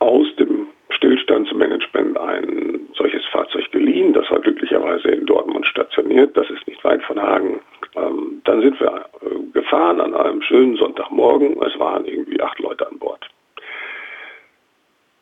aus 0.00 0.34
dem 0.36 0.66
Stillstandsmanagement 0.90 2.18
ein 2.18 2.88
solches 2.94 3.24
Fahrzeug 3.26 3.70
geliehen. 3.70 4.12
Das 4.12 4.30
war 4.30 4.40
glücklicherweise 4.40 5.08
in 5.08 5.26
Dortmund 5.26 5.66
stationiert. 5.66 6.36
Das 6.36 6.48
ist 6.50 6.66
nicht 6.66 6.82
weit 6.84 7.02
von 7.02 7.20
Hagen. 7.20 7.60
Ähm, 7.96 8.40
dann 8.44 8.62
sind 8.62 8.80
wir 8.80 9.04
äh, 9.22 9.52
gefahren 9.52 10.00
an 10.00 10.14
einem 10.14 10.42
schönen 10.42 10.76
Sonntagmorgen. 10.76 11.60
Es 11.62 11.78
waren 11.78 12.06
irgendwie 12.06 12.40
acht 12.40 12.58
Leute 12.58 12.88
an 12.88 12.98
Bord. 12.98 13.28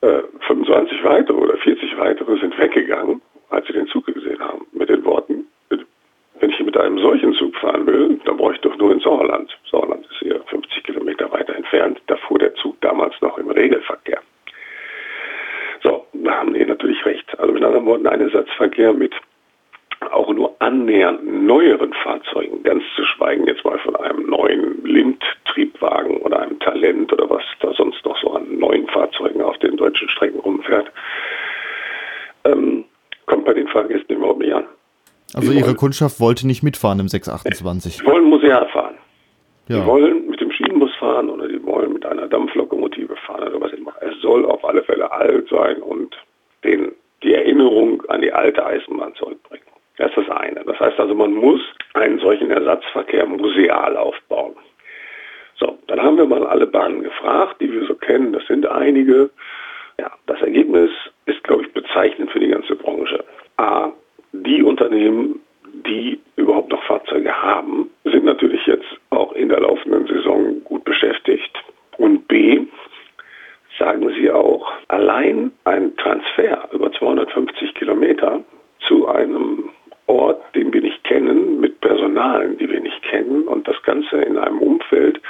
Äh, 0.01 0.23
25 0.47 1.03
weitere 1.03 1.37
oder 1.37 1.57
40 1.57 1.99
weitere 1.99 2.39
sind 2.39 2.57
weggegangen, 2.57 3.21
als 3.51 3.67
sie 3.67 3.73
den 3.73 3.89
Zug 3.89 4.07
gesehen 4.07 4.39
haben, 4.41 4.67
mit 4.73 4.89
den 4.89 5.05
Worten, 5.05 5.47
wenn 6.41 6.51
ich 6.51 6.61
mit 6.61 6.77
einem 6.77 6.99
solchen 6.99 7.35
Zug 7.35 7.57
fahren 7.57 7.87
will, 7.87 8.21
dann 8.25 8.37
brauche 8.37 8.55
ich 8.55 8.61
doch 8.61 8.77
nur 8.77 8.93
ins 8.93 9.03
Sauerland. 9.03 9.57
Sauerland 9.71 10.07
ist 10.07 10.19
hier 10.21 10.41
50 10.47 10.85
Kilometer 10.85 11.31
weiter 11.33 11.55
entfernt. 11.55 12.01
Da 12.07 12.17
fuhr 12.17 12.39
der 12.39 12.55
Zug 12.55 12.81
damals 12.81 13.15
noch 13.21 13.39
im 13.39 13.51
Regelverkehr. 13.51 14.21
So, 15.83 16.07
da 16.13 16.39
haben 16.39 16.55
die 16.55 16.65
natürlich 16.65 17.05
recht. 17.05 17.27
Also 17.39 17.53
mit 17.53 17.65
anderen 17.65 17.87
Worten, 17.87 18.07
ein 18.07 18.21
Ersatzverkehr 18.21 18.93
mit 18.93 19.15
auch 20.13 20.33
nur 20.33 20.55
annähernd 20.61 21.27
neueren 21.27 21.93
Fahrzeugen, 21.93 22.63
ganz 22.63 22.85
zu 22.95 23.05
schweigen 23.05 23.47
jetzt 23.49 23.65
mal 23.65 23.79
von 23.81 23.97
einem 23.97 24.31
neuen 24.31 24.85
Lind-Triebwagen 24.85 26.19
oder 26.19 26.41
einem 26.41 26.61
Talent 26.61 27.13
oder 27.13 27.29
was 27.29 27.43
da 27.61 27.73
sonst 27.73 28.05
noch 28.05 28.17
so 28.19 28.33
an 28.33 28.59
neuen 28.59 28.87
Fahrzeugen 28.87 29.43
auf 29.43 29.59
den 29.59 29.77
deutschen 29.77 30.09
Strecken 30.09 30.39
rumfährt, 30.39 30.91
ähm, 32.45 32.85
kommt 33.27 33.45
bei 33.45 33.55
den 33.55 33.67
Fahrgästen 33.67 34.17
überhaupt 34.17 34.39
nicht 34.39 34.53
an. 34.53 34.67
Also 35.35 35.53
die 35.53 35.59
Ihre 35.59 35.67
wollen, 35.67 35.68
Kundschaft 35.79 36.21
wollte 36.21 36.47
nicht 36.47 36.63
mitfahren 36.63 36.99
im 37.01 37.09
628? 37.09 37.99
Die 37.99 38.07
wollen 38.07 38.25
museal 38.25 38.69
fahren. 38.69 38.95
Ja. 39.69 39.81
Die 39.81 39.87
wollen 39.87 40.29
mit 40.29 40.41
dem 40.41 40.51
Schienenbus 40.51 40.95
fahren 40.97 41.29
oder 41.31 41.47
die 41.47 41.63
wollen 41.65 41.93
mit 41.93 42.05
einer 42.05 42.27
Dampflokomotive 42.27 43.17
fahren 43.27 43.49
oder 43.49 43.61
was 43.61 43.73
immer. 43.73 43.93
Es 44.01 44.21
soll 44.21 44.45
auf 44.47 44.65
alle 44.65 44.83
Fälle 44.83 45.11
alt 45.11 45.49
sein 45.49 45.77
und 45.83 46.17
den, 46.65 46.93
die 47.23 47.35
Erinnerung 47.35 48.03
an 48.09 48.23
die 48.23 48.33
alte 48.33 48.65
Eisenbahn 48.65 49.15
zurückbringen. 49.15 49.65
Das 49.99 50.11
ist 50.11 50.29
das 50.29 50.37
eine. 50.37 50.65
Das 50.65 50.79
heißt 50.81 50.99
also, 50.99 51.15
man 51.15 51.35
muss 51.35 51.61
einen 51.95 52.19
solchen 52.19 52.51
Ersatzverkehr 52.51 53.27
museal 53.27 53.97
aufbauen. 53.97 54.55
So, 55.59 55.77
dann 55.89 55.99
Dann 55.99 56.07
haben 56.07 56.17
wir 56.17 56.27
mal 56.27 56.47
alle 56.47 56.69
Bahnen 56.69 57.03
gefragt, 57.03 57.61
die 57.61 57.73
wir 57.73 57.85
so 57.85 57.95
kennen. 57.97 58.33
Das 58.33 58.47
sind 58.47 58.65
einige. 58.69 59.31
Ja, 59.99 60.13
das 60.27 60.41
Ergebnis 60.41 60.91
ist, 61.27 61.43
glaube 61.43 61.65
ich, 61.65 61.73
bezeichnend 61.73 62.31
für 62.31 62.39
die 62.39 62.47
ganze 62.47 62.77
Branche. 62.77 63.25
A, 63.57 63.91
die 64.33 64.63
Unternehmen, 64.63 65.41
die 65.85 66.21
überhaupt 66.37 66.71
noch 66.71 66.81
Fahrzeuge 66.85 67.18
haben, 67.33 67.91
sind 68.05 68.25
natürlich 68.25 68.65
jetzt 68.67 68.87
auch 69.11 69.33
in 69.33 69.49
der 69.49 69.61
laufenden 69.61 70.07
Saison 70.07 70.63
gut 70.65 70.85
beschäftigt. 70.85 71.53
Und 71.97 72.27
B, 72.29 72.61
sagen 73.79 74.09
sie 74.15 74.31
auch, 74.31 74.73
allein 74.89 75.53
ein 75.65 75.97
Transfer 75.97 76.69
über 76.73 76.93
250 76.93 77.75
Kilometer 77.75 78.43
zu 78.87 79.09
einem 79.09 79.71
Ort, 80.07 80.43
den 80.55 80.73
wir 80.73 80.81
nicht 80.81 81.05
kennen, 81.05 81.61
mit 81.61 81.81
Personalen, 81.81 82.57
die 82.59 82.71
wir 82.71 82.81
nicht 82.81 83.03
kennen 83.03 83.47
und 83.47 83.69
das 83.69 83.81
Ganze 83.83 84.17
in 84.23 84.39
einem 84.39 84.59
Umfeld, 84.59 85.21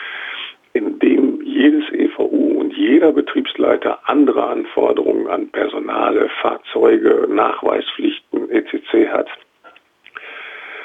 in 0.73 0.99
dem 1.01 1.43
jedes 1.43 1.91
EVU 1.93 2.61
und 2.61 2.73
jeder 2.77 3.13
Betriebsleiter 3.13 3.99
andere 4.05 4.47
Anforderungen 4.47 5.27
an 5.27 5.49
Personale, 5.49 6.29
Fahrzeuge, 6.41 7.27
Nachweispflichten 7.29 8.51
etc. 8.51 9.11
hat. 9.11 9.29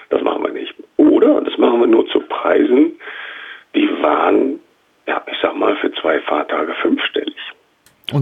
Das 0.10 0.22
machen 0.22 0.44
wir 0.44 0.52
nicht. 0.52 0.74
Oder, 0.98 1.42
das 1.42 1.58
machen 1.58 1.80
wir 1.82 1.88
nur 1.88 2.08
zu 2.08 2.20
Preisen, 2.22 2.94
die 3.76 3.90
waren, 4.02 4.60
ja, 5.08 5.22
ich 5.32 5.38
sag 5.42 5.56
mal, 5.56 5.76
für 5.76 5.92
zwei 5.94 6.20
Fahrtage 6.22 6.74
fünfstellig. 6.82 7.36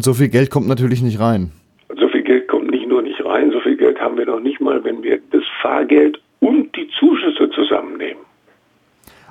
Und 0.01 0.05
so 0.05 0.15
viel 0.15 0.29
Geld 0.29 0.49
kommt 0.49 0.67
natürlich 0.67 1.03
nicht 1.03 1.19
rein. 1.19 1.51
So 1.95 2.07
viel 2.07 2.23
Geld 2.23 2.47
kommt 2.47 2.71
nicht 2.71 2.87
nur 2.87 3.03
nicht 3.03 3.23
rein, 3.23 3.51
so 3.51 3.59
viel 3.59 3.77
Geld 3.77 4.01
haben 4.01 4.17
wir 4.17 4.25
noch 4.25 4.39
nicht 4.39 4.59
mal, 4.59 4.83
wenn 4.83 5.03
wir 5.03 5.19
das 5.29 5.43
Fahrgeld 5.61 6.19
und 6.39 6.75
die 6.75 6.89
Zuschüsse 6.99 7.51
zusammennehmen. 7.51 8.23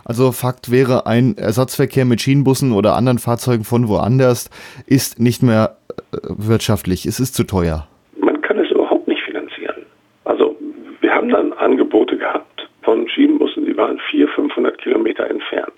Also 0.04 0.30
Fakt 0.30 0.70
wäre, 0.70 1.06
ein 1.06 1.36
Ersatzverkehr 1.36 2.04
mit 2.04 2.20
Schienenbussen 2.20 2.70
oder 2.70 2.94
anderen 2.94 3.18
Fahrzeugen 3.18 3.64
von 3.64 3.88
woanders 3.88 4.48
ist 4.86 5.18
nicht 5.18 5.42
mehr 5.42 5.76
äh, 6.12 6.18
wirtschaftlich. 6.28 7.04
Es 7.04 7.18
ist 7.18 7.34
zu 7.34 7.42
teuer. 7.42 7.88
Man 8.20 8.40
kann 8.40 8.60
es 8.60 8.70
überhaupt 8.70 9.08
nicht 9.08 9.24
finanzieren. 9.24 9.84
Also 10.24 10.56
wir 11.00 11.12
haben 11.12 11.30
dann 11.30 11.52
Angebote 11.54 12.16
gehabt 12.16 12.68
von 12.82 13.08
Schienenbussen, 13.08 13.66
die 13.66 13.76
waren 13.76 13.98
400, 14.08 14.36
500 14.36 14.78
Kilometer 14.78 15.28
entfernt. 15.28 15.74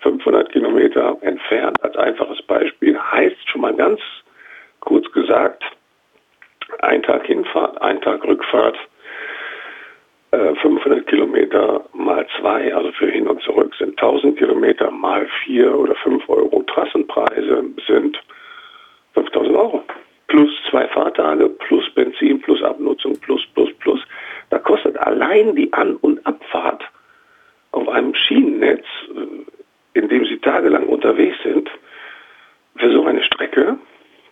500 0.00 0.52
Kilometer 0.52 1.16
entfernt 1.22 1.82
als 1.82 1.96
einfaches 1.96 2.42
Beispiel 2.42 2.96
heißt 2.98 3.36
schon 3.48 3.62
mal 3.62 3.74
ganz 3.74 4.00
kurz 4.86 5.10
gesagt, 5.12 5.64
ein 6.80 7.02
Tag 7.02 7.26
Hinfahrt, 7.26 7.80
ein 7.82 8.00
Tag 8.00 8.24
Rückfahrt, 8.24 8.78
500 10.30 10.98
äh, 10.98 11.02
Kilometer 11.02 11.84
mal 11.92 12.26
zwei, 12.38 12.72
also 12.74 12.92
für 12.92 13.10
hin 13.10 13.26
und 13.26 13.42
zurück 13.42 13.74
sind 13.78 13.90
1000 14.00 14.38
Kilometer 14.38 14.90
mal 14.90 15.26
vier 15.44 15.76
oder 15.76 15.94
fünf 15.96 16.28
Euro. 16.28 16.62
Trassenpreise 16.62 17.64
sind 17.86 18.20
5000 19.14 19.56
Euro. 19.56 19.82
Plus 20.28 20.50
zwei 20.70 20.86
Fahrtage, 20.88 21.48
plus 21.48 21.88
Benzin, 21.94 22.40
plus 22.40 22.62
Abnutzung, 22.62 23.18
plus, 23.20 23.44
plus, 23.54 23.72
plus. 23.78 24.00
Da 24.50 24.58
kostet 24.58 24.96
allein 24.98 25.54
die 25.56 25.72
An- 25.72 25.96
und 25.96 26.24
Abfahrt 26.26 26.82
auf 27.72 27.88
einem 27.88 28.14
Schienennetz, 28.14 28.84
äh, 29.14 29.98
in 29.98 30.08
dem 30.08 30.26
Sie 30.26 30.38
tagelang 30.38 30.86
unterwegs 30.86 31.36
sind, 31.42 31.70
für 32.76 32.92
so 32.92 33.04
eine 33.06 33.22
Strecke 33.24 33.78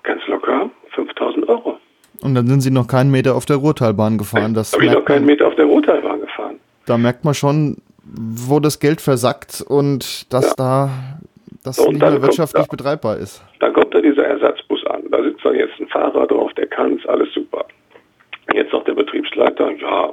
ganz 0.04 0.25
locker 0.28 0.70
5000 0.90 1.48
Euro. 1.48 1.78
Und 2.20 2.34
dann 2.36 2.46
sind 2.75 2.83
noch 2.83 2.88
keinen 2.88 3.11
Meter 3.11 3.37
auf 3.37 3.47
der 3.47 3.57
Ruhrtalbahn 3.57 4.19
gefahren. 4.19 4.54
Das 4.54 4.73
habe 4.73 4.85
ich 4.85 4.93
noch 4.93 5.04
keinen 5.04 5.26
Meter 5.26 5.47
auf 5.47 5.54
der 5.54 5.66
Ruhrtalbahn 5.66 6.21
gefahren. 6.21 6.59
Da 6.87 6.99
merkt 6.99 7.25
man 7.25 7.35
schon, 7.35 7.76
wo 8.02 8.61
das 8.61 8.81
Geld 8.81 9.00
versackt 9.00 9.64
und 9.66 10.33
dass 10.33 10.47
ja. 10.47 10.54
da 10.57 10.90
das 11.62 11.76
so, 11.76 11.88
nicht 11.88 12.00
mehr 12.00 12.21
wirtschaftlich 12.21 12.66
da, 12.66 12.76
betreibbar 12.76 13.16
ist. 13.16 13.43
Dann 13.61 13.73
kommt 13.73 13.95
da 13.95 14.00
dieser 14.00 14.25
Ersatzbus 14.25 14.85
an. 14.87 15.02
Da 15.10 15.23
sitzt 15.23 15.45
dann 15.45 15.54
jetzt 15.54 15.80
ein 15.80 15.87
Fahrer 15.87 16.26
drauf, 16.26 16.52
der 16.54 16.67
kann 16.67 16.99
es, 16.99 17.06
alles 17.06 17.32
super. 17.32 17.65
Jetzt 18.52 18.73
sagt 18.73 18.89
der 18.89 18.95
Betriebsleiter, 18.95 19.71
ja, 19.71 20.13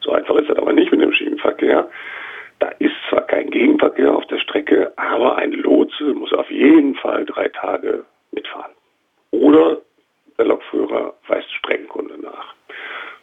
so 0.00 0.12
einfach 0.12 0.36
ist 0.36 0.50
das 0.50 0.58
aber 0.58 0.72
nicht 0.72 0.90
mit 0.90 1.00
dem 1.00 1.12
Schienenverkehr. 1.12 1.88
Da 2.58 2.68
ist 2.78 2.94
zwar 3.08 3.22
kein 3.22 3.50
Gegenverkehr 3.50 4.14
auf 4.14 4.26
der 4.26 4.38
Strecke, 4.38 4.92
aber 4.96 5.36
ein 5.36 5.52
Lotse 5.52 6.12
muss 6.14 6.32
auf 6.32 6.50
jeden 6.50 6.94
Fall 6.96 7.24
drei 7.24 7.48
Tage 7.48 8.04
mitfahren. 8.32 8.72
Oder 9.30 9.78
der 10.38 10.46
Lokführer 10.46 11.14
weist 11.28 11.50
Streckenkunde 11.52 12.18
nach. 12.20 12.54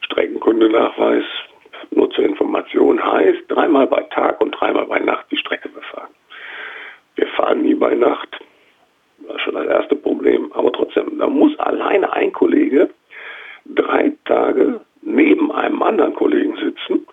Streckenkundenachweis, 0.02 1.24
nur 1.92 2.10
zur 2.12 2.26
Information, 2.26 3.04
heißt 3.04 3.44
dreimal 3.48 3.88
bei 3.88 4.02
Tag 4.04 4.42
und 4.42 4.52
dreimal 4.52 4.86
bei 4.86 5.00
Nacht 5.00 5.26
die 5.32 5.38
Strecke 5.38 5.70
befahren. 5.70 6.10
Wir 7.16 7.28
fahren 7.28 7.62
nie 7.62 7.76
bei 7.76 7.96
Nacht. 7.96 8.40
Das 9.28 9.36
ist 9.36 9.42
schon 9.44 9.56
das 9.56 9.68
erste 9.68 9.96
Problem. 9.96 10.52
Aber 10.54 10.72
trotzdem, 10.72 11.18
da 11.18 11.28
muss 11.28 11.58
alleine 11.60 12.12
ein 12.14 12.32
Kollege 12.32 12.90
drei 13.66 14.12
Tage 14.26 14.82
neben 15.02 15.52
einem 15.52 15.82
anderen 15.82 16.14
Kollegen 16.14 16.56
sitzen, 16.58 17.06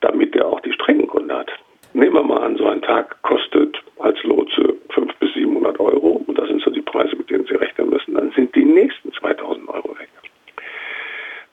damit 0.00 0.34
er 0.36 0.46
auch 0.46 0.60
die 0.60 0.72
Streckenkunde 0.72 1.36
hat. 1.36 1.50
Nehmen 1.92 2.14
wir 2.14 2.22
mal 2.22 2.42
an, 2.42 2.56
so 2.56 2.66
ein 2.66 2.82
Tag 2.82 3.20
kostet 3.22 3.76
als 3.98 4.22
Lotse 4.22 4.76
500 4.90 5.18
bis 5.18 5.36
700 5.60 5.78
Euro 5.80 6.22
und 6.26 6.38
das 6.38 6.48
sind 6.48 6.62
so 6.62 6.70
die 6.70 6.80
Preise, 6.80 7.16
mit 7.16 7.30
denen 7.30 7.44
Sie 7.44 7.54
rechnen 7.54 7.90
müssen. 7.90 8.14
Dann 8.14 8.30
sind 8.32 8.54
die 8.54 8.64
nächsten 8.64 9.12
2000 9.12 9.68
Euro 9.68 9.90
weg. 9.98 10.08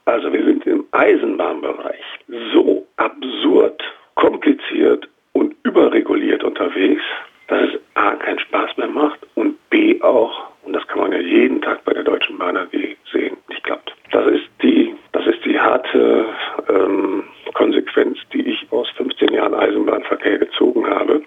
Also 0.06 0.32
wir 0.32 0.42
sind 0.44 0.66
im 0.66 0.84
Eisenbahnbereich 0.92 2.04
so 2.52 2.86
absurd, 2.96 3.82
kompliziert 4.14 5.06
und 5.32 5.54
überreguliert 5.64 6.42
unterwegs, 6.42 7.02
dass 7.48 7.62
es 7.74 7.80
A 7.94 8.14
keinen 8.16 8.38
Spaß 8.38 8.76
mehr 8.78 8.88
macht 8.88 9.20
und 9.34 9.56
B 9.70 10.00
auch, 10.00 10.48
und 10.64 10.72
das 10.72 10.86
kann 10.88 11.00
man 11.00 11.12
ja 11.12 11.20
jeden 11.20 11.60
Tag 11.60 11.84
bei 11.84 11.92
der 11.92 12.04
Deutschen 12.04 12.38
Bahn 12.38 12.56
AG 12.56 12.70
sehen, 13.12 13.36
nicht 13.48 13.64
klappt. 13.64 13.94
Das 14.10 14.26
ist 14.26 14.48
die, 14.62 14.94
das 15.12 15.26
ist 15.26 15.44
die 15.44 15.58
harte 15.58 16.26
ähm, 16.68 17.24
Konsequenz, 17.54 18.18
die 18.32 18.42
ich 18.48 18.66
aus 18.70 18.88
15 18.96 19.32
Jahren 19.32 19.54
Eisenbahnverkehr 19.54 20.38
gezogen 20.38 20.86
habe. 20.86 21.22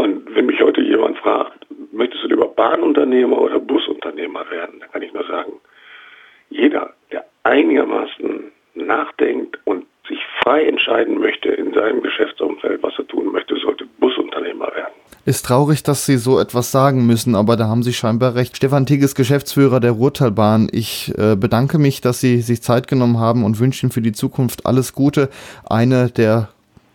Und 0.00 0.34
wenn 0.34 0.46
mich 0.46 0.58
heute 0.62 0.80
jemand 0.80 1.18
fragt, 1.18 1.66
möchtest 1.92 2.24
du 2.24 2.28
lieber 2.28 2.48
Bahnunternehmer 2.48 3.38
oder 3.38 3.60
Busunternehmer 3.60 4.48
werden, 4.50 4.80
dann 4.80 4.90
kann 4.90 5.02
ich 5.02 5.12
nur 5.12 5.26
sagen, 5.26 5.52
jeder, 6.48 6.94
der 7.12 7.26
einigermaßen 7.42 8.44
nachdenkt 8.76 9.58
und 9.64 9.84
sich 10.08 10.18
frei 10.42 10.64
entscheiden 10.64 11.18
möchte 11.18 11.50
in 11.50 11.74
seinem 11.74 12.00
Geschäftsumfeld, 12.00 12.82
was 12.82 12.94
er 12.96 13.08
tun 13.08 13.30
möchte, 13.30 13.56
sollte 13.56 13.84
Busunternehmer 13.98 14.72
werden. 14.74 14.94
Ist 15.26 15.44
traurig, 15.44 15.82
dass 15.82 16.06
Sie 16.06 16.16
so 16.16 16.40
etwas 16.40 16.72
sagen 16.72 17.06
müssen, 17.06 17.34
aber 17.34 17.58
da 17.58 17.66
haben 17.66 17.82
Sie 17.82 17.92
scheinbar 17.92 18.34
recht. 18.36 18.56
Stefan 18.56 18.86
Tigges, 18.86 19.14
Geschäftsführer 19.14 19.80
der 19.80 19.92
Ruhrtalbahn, 19.92 20.68
ich 20.72 21.12
äh, 21.18 21.36
bedanke 21.36 21.76
mich, 21.76 22.00
dass 22.00 22.22
Sie 22.22 22.40
sich 22.40 22.62
Zeit 22.62 22.88
genommen 22.88 23.18
haben 23.18 23.44
und 23.44 23.60
wünsche 23.60 23.84
Ihnen 23.84 23.92
für 23.92 24.00
die 24.00 24.12
Zukunft 24.12 24.64
alles 24.64 24.94
Gute. 24.94 25.28
Eine 25.68 26.08
der 26.08 26.48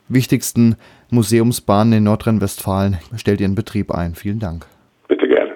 wichtigsten 0.08 0.76
Museumsbahnen 1.10 1.94
in 1.94 2.04
Nordrhein-Westfalen 2.04 2.98
stellt 3.16 3.42
ihren 3.42 3.56
Betrieb 3.56 3.92
ein. 3.92 4.16
Vielen 4.16 4.40
Dank. 4.40 4.66
Bitte 5.08 5.28
gerne. 5.28 5.56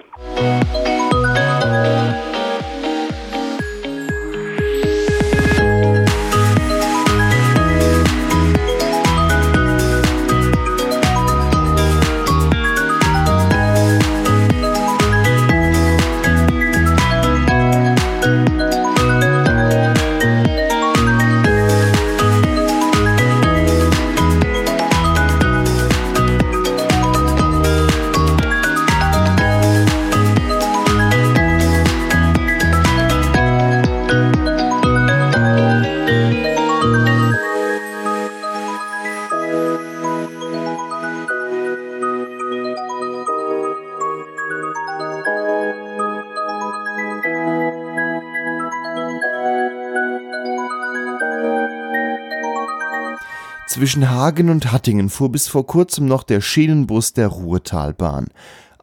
Zwischen 53.80 54.10
Hagen 54.10 54.50
und 54.50 54.74
Hattingen 54.74 55.10
fuhr 55.10 55.32
bis 55.32 55.48
vor 55.48 55.66
kurzem 55.66 56.06
noch 56.06 56.24
der 56.24 56.42
Schienenbus 56.42 57.14
der 57.14 57.30
Ruhrtalbahn. 57.30 58.28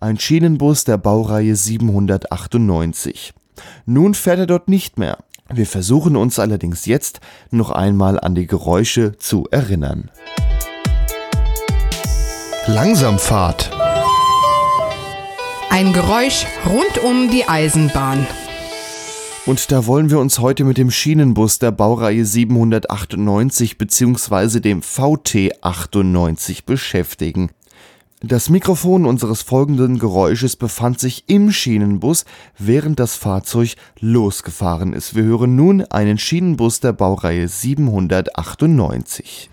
Ein 0.01 0.19
Schienenbus 0.19 0.85
der 0.85 0.97
Baureihe 0.97 1.55
798. 1.55 3.35
Nun 3.85 4.15
fährt 4.15 4.39
er 4.39 4.47
dort 4.47 4.69
nicht 4.69 4.99
mehr. 4.99 5.19
Wir 5.53 5.67
versuchen 5.67 6.17
uns 6.17 6.39
allerdings 6.39 6.87
jetzt 6.87 7.21
noch 7.51 7.73
einmal 7.73 8.19
an 8.19 8.35
die 8.35 8.47
Geräusche 8.47 9.19
zu 9.19 9.47
erinnern. 9.51 10.11
Langsamfahrt 12.67 13.71
Ein 15.69 15.93
Geräusch 15.93 16.47
rund 16.65 17.05
um 17.05 17.31
die 17.31 17.47
Eisenbahn. 17.47 18.27
Und 19.47 19.71
da 19.71 19.87
wollen 19.87 20.11
wir 20.11 20.19
uns 20.19 20.41
heute 20.41 20.65
mit 20.65 20.77
dem 20.77 20.91
Schienenbus 20.91 21.61
der 21.61 21.71
Baureihe 21.71 22.25
798 22.25 23.79
bzw. 23.79 24.59
dem 24.59 24.83
VT 24.83 25.63
98 25.63 26.67
beschäftigen. 26.67 27.51
Das 28.21 28.51
Mikrofon 28.51 29.07
unseres 29.07 29.43
folgenden 29.43 30.01
Geräusches 30.01 30.57
befand 30.57 30.99
sich 30.99 31.29
im 31.29 31.53
Schienenbus, 31.53 32.25
während 32.59 32.99
das 32.99 33.15
Fahrzeug 33.15 33.77
losgefahren 34.01 34.93
ist. 34.93 35.15
Wir 35.15 35.23
hören 35.23 35.55
nun 35.55 35.83
einen 35.83 36.19
Schienenbus 36.19 36.81
der 36.81 36.93
Baureihe 36.93 37.47
798. 37.47 39.49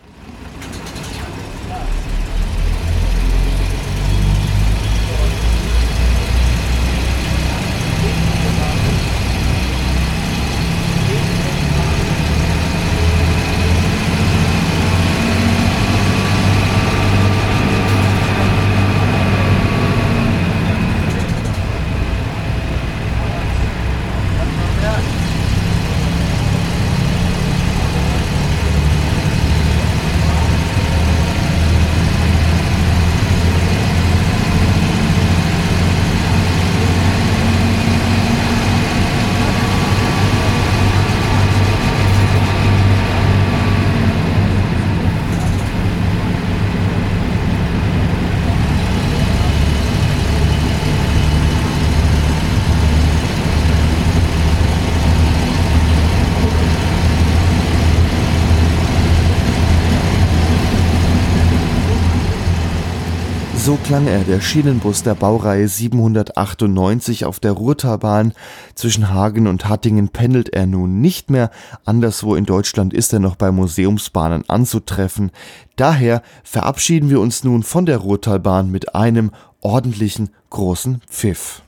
klang 63.84 64.08
er, 64.08 64.24
der 64.24 64.39
Schienenbus 64.39 65.04
der 65.04 65.13
Baureihe 65.13 65.67
798 65.67 67.26
auf 67.26 67.41
der 67.41 67.52
Ruhrtalbahn. 67.52 68.34
Zwischen 68.76 69.10
Hagen 69.10 69.46
und 69.46 69.67
Hattingen 69.67 70.08
pendelt 70.08 70.50
er 70.50 70.65
nun 70.65 71.02
nicht 71.02 71.30
mehr. 71.30 71.52
Anderswo 71.84 72.36
in 72.36 72.46
Deutschland 72.46 72.93
ist 72.93 73.12
er 73.12 73.19
noch 73.19 73.36
bei 73.36 73.52
Museumsbahnen 73.52 74.48
anzutreffen. 74.48 75.32
Daher 75.76 76.22
verabschieden 76.43 77.10
wir 77.10 77.19
uns 77.19 77.43
nun 77.43 77.62
von 77.62 77.86
der 77.86 77.98
Ruhrtalbahn 77.98 78.72
mit 78.72 78.96
einem 78.96 79.32
ordentlichen 79.60 80.30
großen 80.50 81.02
Pfiff. 81.10 81.62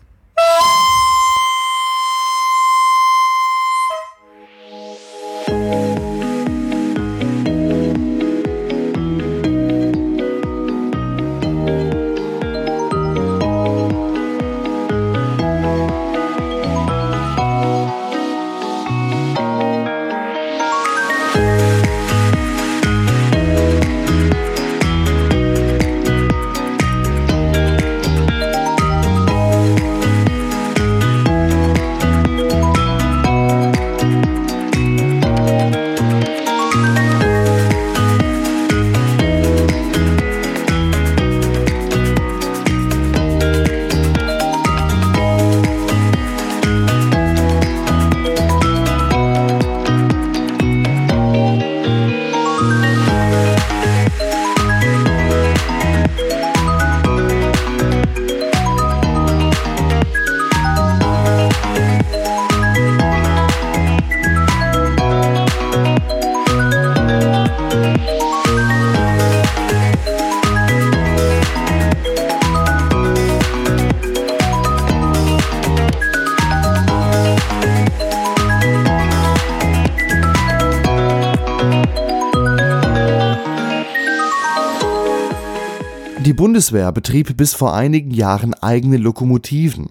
Bundeswehr 86.55 86.93
betrieb 86.93 87.35
bis 87.35 87.53
vor 87.53 87.75
einigen 87.75 88.11
Jahren 88.11 88.53
eigene 88.53 88.95
Lokomotiven. 88.95 89.89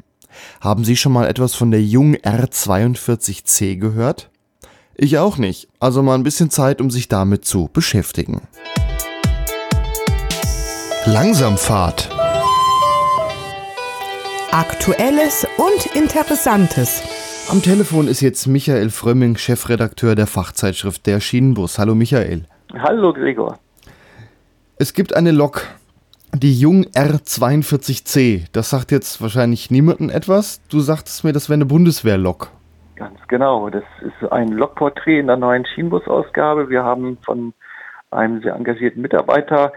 Haben 0.63 0.83
Sie 0.83 0.97
schon 0.97 1.13
mal 1.13 1.27
etwas 1.27 1.55
von 1.55 1.71
der 1.71 1.83
Jung 1.83 2.17
R42C 2.17 3.77
gehört? 3.77 4.31
Ich 4.95 5.19
auch 5.19 5.37
nicht, 5.37 5.69
also 5.79 6.03
mal 6.03 6.15
ein 6.15 6.23
bisschen 6.23 6.49
Zeit, 6.49 6.81
um 6.81 6.91
sich 6.91 7.09
damit 7.09 7.45
zu 7.45 7.69
beschäftigen. 7.71 8.49
Langsamfahrt. 11.05 12.09
Aktuelles 14.51 15.47
und 15.59 15.95
Interessantes. 15.95 17.03
Am 17.51 17.61
Telefon 17.61 18.09
ist 18.09 18.23
jetzt 18.23 18.47
Michael 18.47 18.89
Frömming, 18.89 19.37
Chefredakteur 19.37 20.15
der 20.15 20.27
Fachzeitschrift 20.27 21.05
Der 21.05 21.21
Schienenbus. 21.21 21.79
Hallo 21.79 21.95
Michael. 21.95 22.47
Hallo 22.73 23.13
Gregor. 23.13 23.59
Es 24.79 24.95
gibt 24.95 25.15
eine 25.15 25.31
Lok, 25.31 25.67
die 26.37 26.59
Jung 26.59 26.85
R42C, 26.85 28.49
das 28.53 28.71
sagt 28.71 28.91
jetzt 28.91 29.23
wahrscheinlich 29.23 29.71
niemandem 29.71 30.11
etwas. 30.11 30.61
Du 30.69 30.81
sagtest 30.81 31.25
mir, 31.25 31.33
das 31.33 31.49
wäre 31.49 31.55
eine 31.55 31.67
Bundeswehrlok. 31.67 32.51
Ganz 32.97 33.19
genau. 33.29 33.71
Das 33.71 33.85
ist 34.01 34.33
ein 34.33 34.49
Lokporträt 34.49 35.21
in 35.21 35.29
der 35.29 35.37
neuen 35.37 35.65
Schienenbusausgabe. 35.67 36.71
Wir 36.71 36.83
haben 36.83 37.19
von 37.25 37.55
einem 38.11 38.43
sehr 38.43 38.55
engagierten 38.55 39.01
Mitarbeiter 39.01 39.73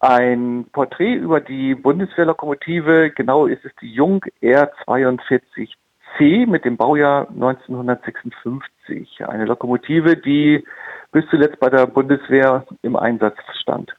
ein 0.00 0.66
Porträt 0.72 1.14
über 1.14 1.40
die 1.40 1.74
Bundeswehrlokomotive. 1.74 3.10
Genau 3.10 3.46
ist 3.46 3.64
es 3.64 3.72
die 3.80 3.92
Jung 3.92 4.24
R42C 4.42 6.46
mit 6.46 6.64
dem 6.64 6.76
Baujahr 6.76 7.28
1956. 7.28 9.26
Eine 9.26 9.44
Lokomotive, 9.44 10.16
die 10.16 10.64
bis 11.12 11.24
zuletzt 11.28 11.60
bei 11.60 11.68
der 11.68 11.86
Bundeswehr 11.86 12.64
im 12.82 12.96
Einsatz 12.96 13.36
stand 13.60 13.94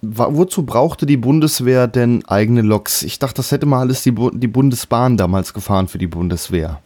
wozu 0.00 0.64
brauchte 0.64 1.06
die 1.06 1.16
Bundeswehr 1.16 1.86
denn 1.86 2.22
eigene 2.28 2.62
Loks? 2.62 3.02
Ich 3.02 3.18
dachte, 3.18 3.36
das 3.36 3.52
hätte 3.52 3.66
mal 3.66 3.80
alles 3.80 4.02
die, 4.02 4.12
Bu 4.12 4.30
die 4.30 4.48
Bundesbahn 4.48 5.16
damals 5.16 5.54
gefahren 5.54 5.88
für 5.88 5.98
die 5.98 6.06
Bundeswehr. 6.06 6.80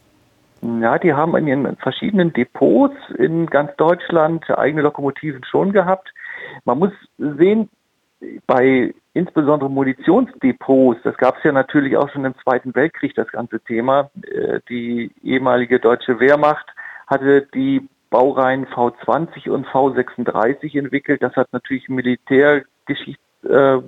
Ja, 0.81 0.97
die 0.97 1.13
haben 1.13 1.35
in 1.35 1.47
ihren 1.47 1.75
verschiedenen 1.77 2.31
Depots 2.31 2.95
in 3.17 3.47
ganz 3.47 3.75
Deutschland 3.75 4.49
eigene 4.49 4.81
Lokomotiven 4.81 5.43
schon 5.43 5.73
gehabt. 5.73 6.13
Man 6.63 6.79
muss 6.79 6.91
sehen, 7.17 7.69
bei 8.47 8.93
insbesondere 9.13 9.69
Munitionsdepots, 9.69 11.01
das 11.03 11.17
gab 11.17 11.37
es 11.37 11.43
ja 11.43 11.51
natürlich 11.51 11.97
auch 11.97 12.09
schon 12.09 12.25
im 12.25 12.35
Zweiten 12.43 12.73
Weltkrieg, 12.75 13.13
das 13.15 13.27
ganze 13.27 13.59
Thema. 13.59 14.09
Äh, 14.23 14.59
die 14.69 15.11
ehemalige 15.21 15.79
deutsche 15.79 16.19
Wehrmacht 16.19 16.65
hatte 17.07 17.47
die 17.53 17.87
Baureihen 18.09 18.65
V20 18.67 19.49
und 19.49 19.67
V36 19.67 20.77
entwickelt. 20.77 21.21
Das 21.21 21.35
hat 21.35 21.51
natürlich 21.51 21.89
Militär 21.89 22.63
Äh, 22.87 23.81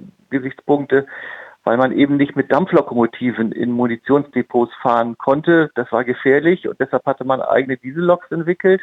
weil 1.65 1.77
man 1.77 1.91
eben 1.91 2.17
nicht 2.17 2.35
mit 2.35 2.51
Dampflokomotiven 2.51 3.51
in 3.51 3.71
Munitionsdepots 3.71 4.71
fahren 4.81 5.17
konnte. 5.17 5.71
Das 5.75 5.91
war 5.91 6.03
gefährlich 6.03 6.67
und 6.67 6.79
deshalb 6.79 7.05
hatte 7.05 7.25
man 7.25 7.41
eigene 7.41 7.77
Dieselloks 7.77 8.31
entwickelt 8.31 8.81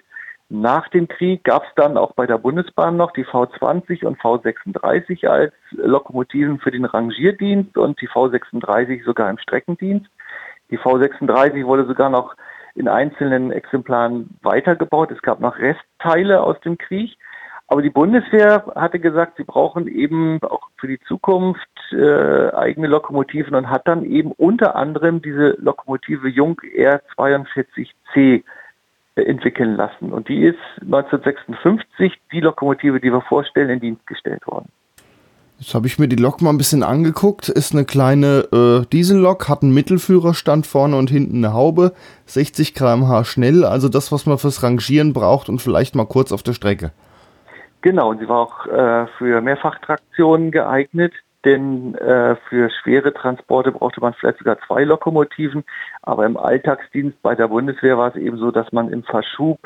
Nach 0.48 0.88
dem 0.88 1.08
Krieg 1.08 1.44
gab 1.44 1.62
es 1.62 1.70
dann 1.76 1.96
auch 1.96 2.12
bei 2.12 2.26
der 2.26 2.38
Bundesbahn 2.38 2.96
noch 2.96 3.12
die 3.12 3.24
V20 3.24 4.04
und 4.04 4.18
V36 4.18 5.26
als 5.26 5.54
Lokomotiven 5.70 6.58
für 6.58 6.72
den 6.72 6.84
Rangierdienst 6.84 7.78
und 7.78 8.00
die 8.00 8.08
V36 8.08 9.04
sogar 9.04 9.30
im 9.30 9.38
Streckendienst. 9.38 10.10
Die 10.70 10.78
V36 10.78 11.64
wurde 11.64 11.86
sogar 11.86 12.10
noch 12.10 12.34
in 12.74 12.88
einzelnen 12.88 13.52
Exemplaren 13.52 14.30
weitergebaut. 14.42 15.10
Es 15.10 15.22
gab 15.22 15.40
noch 15.40 15.58
Restteile 15.58 16.42
aus 16.42 16.58
dem 16.60 16.78
Krieg. 16.78 17.16
Aber 17.68 17.82
die 17.82 17.90
Bundeswehr 17.90 18.64
hatte 18.74 18.98
gesagt, 18.98 19.38
sie 19.38 19.44
brauchen 19.44 19.88
eben 19.88 20.42
auch 20.42 20.68
für 20.78 20.88
die 20.88 21.00
Zukunft 21.08 21.60
äh, 21.92 22.50
eigene 22.50 22.86
Lokomotiven 22.86 23.54
und 23.54 23.70
hat 23.70 23.88
dann 23.88 24.04
eben 24.04 24.32
unter 24.32 24.76
anderem 24.76 25.22
diese 25.22 25.56
Lokomotive 25.58 26.28
Jung 26.28 26.60
R42C 26.60 28.42
entwickeln 29.14 29.76
lassen. 29.76 30.12
Und 30.12 30.28
die 30.28 30.42
ist 30.42 30.58
1956 30.82 32.12
die 32.32 32.40
Lokomotive, 32.40 33.00
die 33.00 33.12
wir 33.12 33.22
vorstellen, 33.22 33.70
in 33.70 33.80
Dienst 33.80 34.06
gestellt 34.06 34.46
worden. 34.46 34.68
Jetzt 35.58 35.74
habe 35.74 35.86
ich 35.86 35.98
mir 35.98 36.08
die 36.08 36.16
Lok 36.16 36.42
mal 36.42 36.50
ein 36.50 36.58
bisschen 36.58 36.82
angeguckt. 36.82 37.48
Ist 37.48 37.72
eine 37.72 37.84
kleine 37.84 38.48
äh, 38.52 38.86
Diesellok, 38.92 39.48
hat 39.48 39.62
einen 39.62 39.72
Mittelführerstand 39.72 40.66
vorne 40.66 40.96
und 40.96 41.08
hinten 41.08 41.44
eine 41.44 41.54
Haube, 41.54 41.92
60 42.26 42.74
km/h 42.74 43.24
schnell, 43.24 43.64
also 43.64 43.88
das, 43.88 44.10
was 44.10 44.26
man 44.26 44.38
fürs 44.38 44.64
Rangieren 44.64 45.12
braucht 45.12 45.48
und 45.48 45.62
vielleicht 45.62 45.94
mal 45.94 46.06
kurz 46.06 46.32
auf 46.32 46.42
der 46.42 46.54
Strecke. 46.54 46.90
Genau, 47.82 48.10
und 48.10 48.20
sie 48.20 48.28
war 48.28 48.38
auch 48.38 48.66
äh, 48.66 49.06
für 49.18 49.40
Mehrfachtraktionen 49.40 50.50
geeignet 50.50 51.12
denn 51.44 51.94
äh, 51.96 52.36
für 52.48 52.70
schwere 52.70 53.12
Transporte 53.12 53.72
brauchte 53.72 54.00
man 54.00 54.14
vielleicht 54.14 54.38
sogar 54.38 54.58
zwei 54.66 54.84
Lokomotiven, 54.84 55.64
aber 56.02 56.24
im 56.26 56.36
Alltagsdienst 56.36 57.20
bei 57.22 57.34
der 57.34 57.48
Bundeswehr 57.48 57.98
war 57.98 58.14
es 58.14 58.16
eben 58.16 58.38
so, 58.38 58.50
dass 58.50 58.70
man 58.72 58.92
im 58.92 59.02
Verschub 59.02 59.58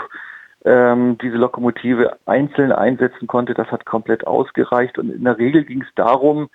ähm, 0.64 1.18
diese 1.18 1.36
Lokomotive 1.36 2.16
einzeln 2.24 2.72
einsetzen 2.72 3.26
konnte. 3.26 3.54
Das 3.54 3.70
hat 3.70 3.84
komplett 3.84 4.26
ausgereicht 4.26 4.98
und 4.98 5.10
in 5.10 5.24
der 5.24 5.38
Regel 5.38 5.64
ging 5.64 5.82
es 5.82 5.94
darum, 5.94 6.48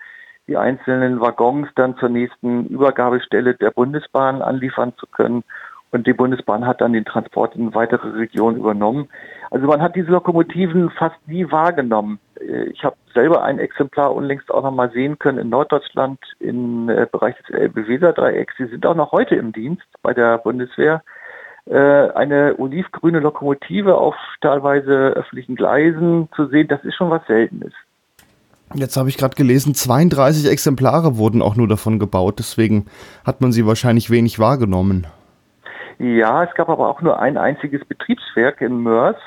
die 0.48 0.58
einzelnen 0.58 1.22
Waggons 1.22 1.70
dann 1.76 1.96
zur 1.98 2.10
nächsten 2.10 2.66
Übergabestelle 2.66 3.54
der 3.54 3.72
Bundesbahn 3.72 4.42
anliefern 4.42 4.94
zu 4.98 5.06
können 5.06 5.44
und 5.92 6.08
die 6.08 6.14
Bundesbahn 6.14 6.66
hat 6.66 6.82
dann 6.82 6.94
den 6.94 7.06
Transport 7.06 7.56
in 7.56 7.74
weitere 7.76 8.10
Regionen 8.10 8.58
übernommen. 8.58 9.10
Also 9.50 9.68
man 9.68 9.82
hat 9.82 9.96
diese 9.96 10.12
Lokomotiven 10.12 10.90
fast 10.90 11.16
nie 11.28 11.52
wahrgenommen. 11.52 12.20
Äh, 12.40 12.64
ich 12.66 12.84
habe 12.84 12.96
selber 13.14 13.44
ein 13.44 13.60
Exemplar 13.60 14.16
unlängst 14.16 14.52
auch 14.52 14.64
noch 14.64 14.72
mal 14.72 14.92
sehen 14.92 15.20
können 15.20 15.38
in 15.38 15.50
Norddeutschland 15.50 16.20
im 16.40 16.90
äh, 16.90 17.08
Bereich 17.12 17.36
des 17.38 17.50
Elbe-Weser-Dreiecks. 17.50 18.56
Sie 18.58 18.68
sind 18.68 18.86
auch 18.86 18.96
noch 18.96 19.12
heute 19.12 19.36
im 19.36 19.52
Dienst 19.52 19.86
bei 20.02 20.14
der 20.14 20.38
Bundeswehr. 20.38 21.04
Äh, 21.66 21.76
eine 21.76 22.56
olivgrüne 22.58 23.20
Lokomotive 23.20 23.96
auf 23.96 24.16
teilweise 24.42 24.92
öffentlichen 24.92 25.56
Gleisen 25.56 26.30
zu 26.36 26.48
sehen, 26.48 26.68
das 26.68 26.84
ist 26.84 26.96
schon 26.96 27.10
was 27.10 27.26
Seltenes. 27.28 27.74
Jetzt 28.74 28.96
habe 28.96 29.10
ich 29.10 29.18
gerade 29.18 29.36
gelesen, 29.36 29.76
32 29.76 30.50
Exemplare 30.50 31.18
wurden 31.18 31.42
auch 31.42 31.58
nur 31.58 31.68
davon 31.68 32.00
gebaut, 32.00 32.40
deswegen 32.40 32.86
hat 33.26 33.42
man 33.42 33.52
sie 33.52 33.66
wahrscheinlich 33.66 34.10
wenig 34.10 34.40
wahrgenommen. 34.40 35.06
Ja, 36.02 36.44
es 36.44 36.56
gab 36.56 36.68
aber 36.68 36.90
auch 36.90 37.02
nur 37.02 37.20
ein 37.20 37.38
einziges 37.38 37.86
Betriebswerk 37.86 38.60
in 38.62 38.82
Mörs, 38.82 39.18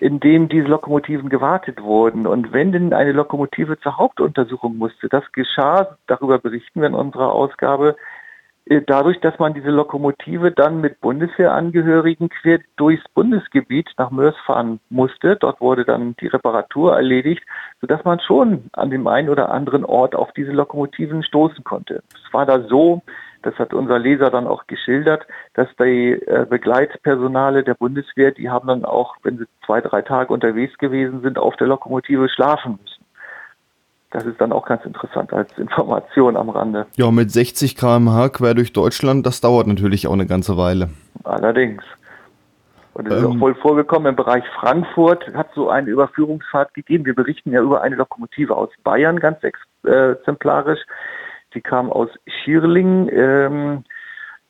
in 0.00 0.20
dem 0.20 0.48
diese 0.48 0.66
Lokomotiven 0.66 1.28
gewartet 1.28 1.82
wurden. 1.82 2.26
Und 2.26 2.54
wenn 2.54 2.72
denn 2.72 2.94
eine 2.94 3.12
Lokomotive 3.12 3.78
zur 3.78 3.98
Hauptuntersuchung 3.98 4.78
musste, 4.78 5.10
das 5.10 5.30
geschah, 5.32 5.98
darüber 6.06 6.38
berichten 6.38 6.80
wir 6.80 6.88
in 6.88 6.94
unserer 6.94 7.32
Ausgabe, 7.32 7.96
dadurch, 8.66 9.20
dass 9.20 9.38
man 9.38 9.54
diese 9.54 9.70
Lokomotive 9.70 10.52
dann 10.52 10.80
mit 10.80 11.00
Bundeswehrangehörigen 11.00 12.28
quer 12.28 12.60
durchs 12.76 13.04
Bundesgebiet 13.14 13.90
nach 13.98 14.10
Mörs 14.10 14.36
fahren 14.46 14.80
musste. 14.88 15.36
Dort 15.36 15.60
wurde 15.60 15.84
dann 15.84 16.14
die 16.20 16.28
Reparatur 16.28 16.94
erledigt, 16.94 17.42
sodass 17.80 18.04
man 18.04 18.20
schon 18.20 18.70
an 18.72 18.90
dem 18.90 19.06
einen 19.06 19.28
oder 19.28 19.50
anderen 19.50 19.84
Ort 19.84 20.14
auf 20.14 20.32
diese 20.32 20.52
Lokomotiven 20.52 21.22
stoßen 21.22 21.64
konnte. 21.64 22.02
Es 22.14 22.32
war 22.32 22.46
da 22.46 22.60
so, 22.60 23.02
das 23.42 23.58
hat 23.58 23.74
unser 23.74 23.98
Leser 23.98 24.30
dann 24.30 24.46
auch 24.46 24.66
geschildert, 24.68 25.26
dass 25.54 25.68
die 25.80 26.12
äh, 26.12 26.46
Begleitpersonale 26.48 27.64
der 27.64 27.74
Bundeswehr, 27.74 28.30
die 28.30 28.48
haben 28.48 28.68
dann 28.68 28.84
auch, 28.84 29.16
wenn 29.24 29.38
sie 29.38 29.46
zwei, 29.66 29.80
drei 29.80 30.02
Tage 30.02 30.32
unterwegs 30.32 30.78
gewesen 30.78 31.22
sind, 31.22 31.38
auf 31.38 31.56
der 31.56 31.66
Lokomotive 31.66 32.28
schlafen 32.28 32.78
müssen. 32.80 32.91
Das 34.12 34.26
ist 34.26 34.40
dann 34.40 34.52
auch 34.52 34.66
ganz 34.66 34.84
interessant 34.84 35.32
als 35.32 35.56
Information 35.56 36.36
am 36.36 36.50
Rande. 36.50 36.86
Ja, 36.96 37.10
mit 37.10 37.30
60 37.30 37.76
km/h 37.76 38.28
quer 38.28 38.54
durch 38.54 38.72
Deutschland, 38.72 39.24
das 39.26 39.40
dauert 39.40 39.66
natürlich 39.66 40.06
auch 40.06 40.12
eine 40.12 40.26
ganze 40.26 40.56
Weile. 40.58 40.90
Allerdings. 41.24 41.82
Und 42.94 43.06
es 43.08 43.12
ähm, 43.12 43.18
ist 43.18 43.24
auch 43.24 43.34
ähm. 43.34 43.40
wohl 43.40 43.54
vorgekommen, 43.54 44.10
im 44.10 44.16
Bereich 44.16 44.44
Frankfurt 44.60 45.32
hat 45.34 45.48
so 45.54 45.70
eine 45.70 45.88
Überführungsfahrt 45.88 46.74
gegeben. 46.74 47.06
Wir 47.06 47.14
berichten 47.14 47.52
ja 47.52 47.62
über 47.62 47.80
eine 47.80 47.96
Lokomotive 47.96 48.54
aus 48.54 48.68
Bayern 48.84 49.18
ganz 49.18 49.38
äh, 49.42 50.12
exemplarisch. 50.12 50.80
Die 51.54 51.60
kam 51.60 51.90
aus 51.90 52.08
Schierling, 52.26 53.08
ähm, 53.10 53.84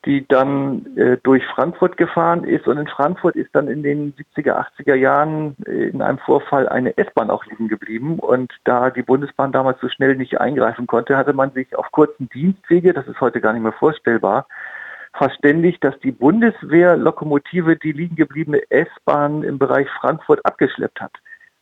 die 0.05 0.27
dann 0.27 0.97
äh, 0.97 1.17
durch 1.23 1.45
Frankfurt 1.47 1.97
gefahren 1.97 2.45
ist. 2.45 2.67
Und 2.67 2.79
in 2.79 2.89
Frankfurt 2.89 3.37
ist 3.37 3.51
dann 3.55 3.69
in 3.69 3.83
den 3.83 4.15
70er, 4.15 4.67
80er 4.79 4.95
Jahren 4.95 5.57
äh, 5.67 5.89
in 5.89 6.03
einem 6.03 6.19
Vorfall 6.19 6.69
eine 6.69 6.97
S-Bahn 6.97 7.31
auch 7.31 7.45
liegen 7.47 7.69
geblieben. 7.69 8.19
Und 8.19 8.53
da 8.65 8.91
die 8.91 9.03
Bundesbahn 9.03 9.53
damals 9.53 9.81
so 9.81 9.89
schnell 9.89 10.17
nicht 10.17 10.41
eingreifen 10.41 10.87
konnte, 10.87 11.17
hatte 11.17 11.33
man 11.33 11.53
sich 11.53 11.77
auf 11.77 11.91
kurzen 11.93 12.29
Dienstwege, 12.31 12.93
das 12.93 13.07
ist 13.07 13.21
heute 13.21 13.41
gar 13.41 13.53
nicht 13.53 13.63
mehr 13.63 13.73
vorstellbar, 13.73 14.47
verständigt, 15.15 15.85
dass 15.85 15.99
die 16.01 16.13
Bundeswehrlokomotive 16.13 17.77
die 17.77 17.93
liegen 17.93 18.17
gebliebene 18.17 18.63
S-Bahn 18.71 19.45
im 19.45 19.59
Bereich 19.59 19.89
Frankfurt 20.01 20.45
abgeschleppt 20.45 21.01
hat. 21.01 21.13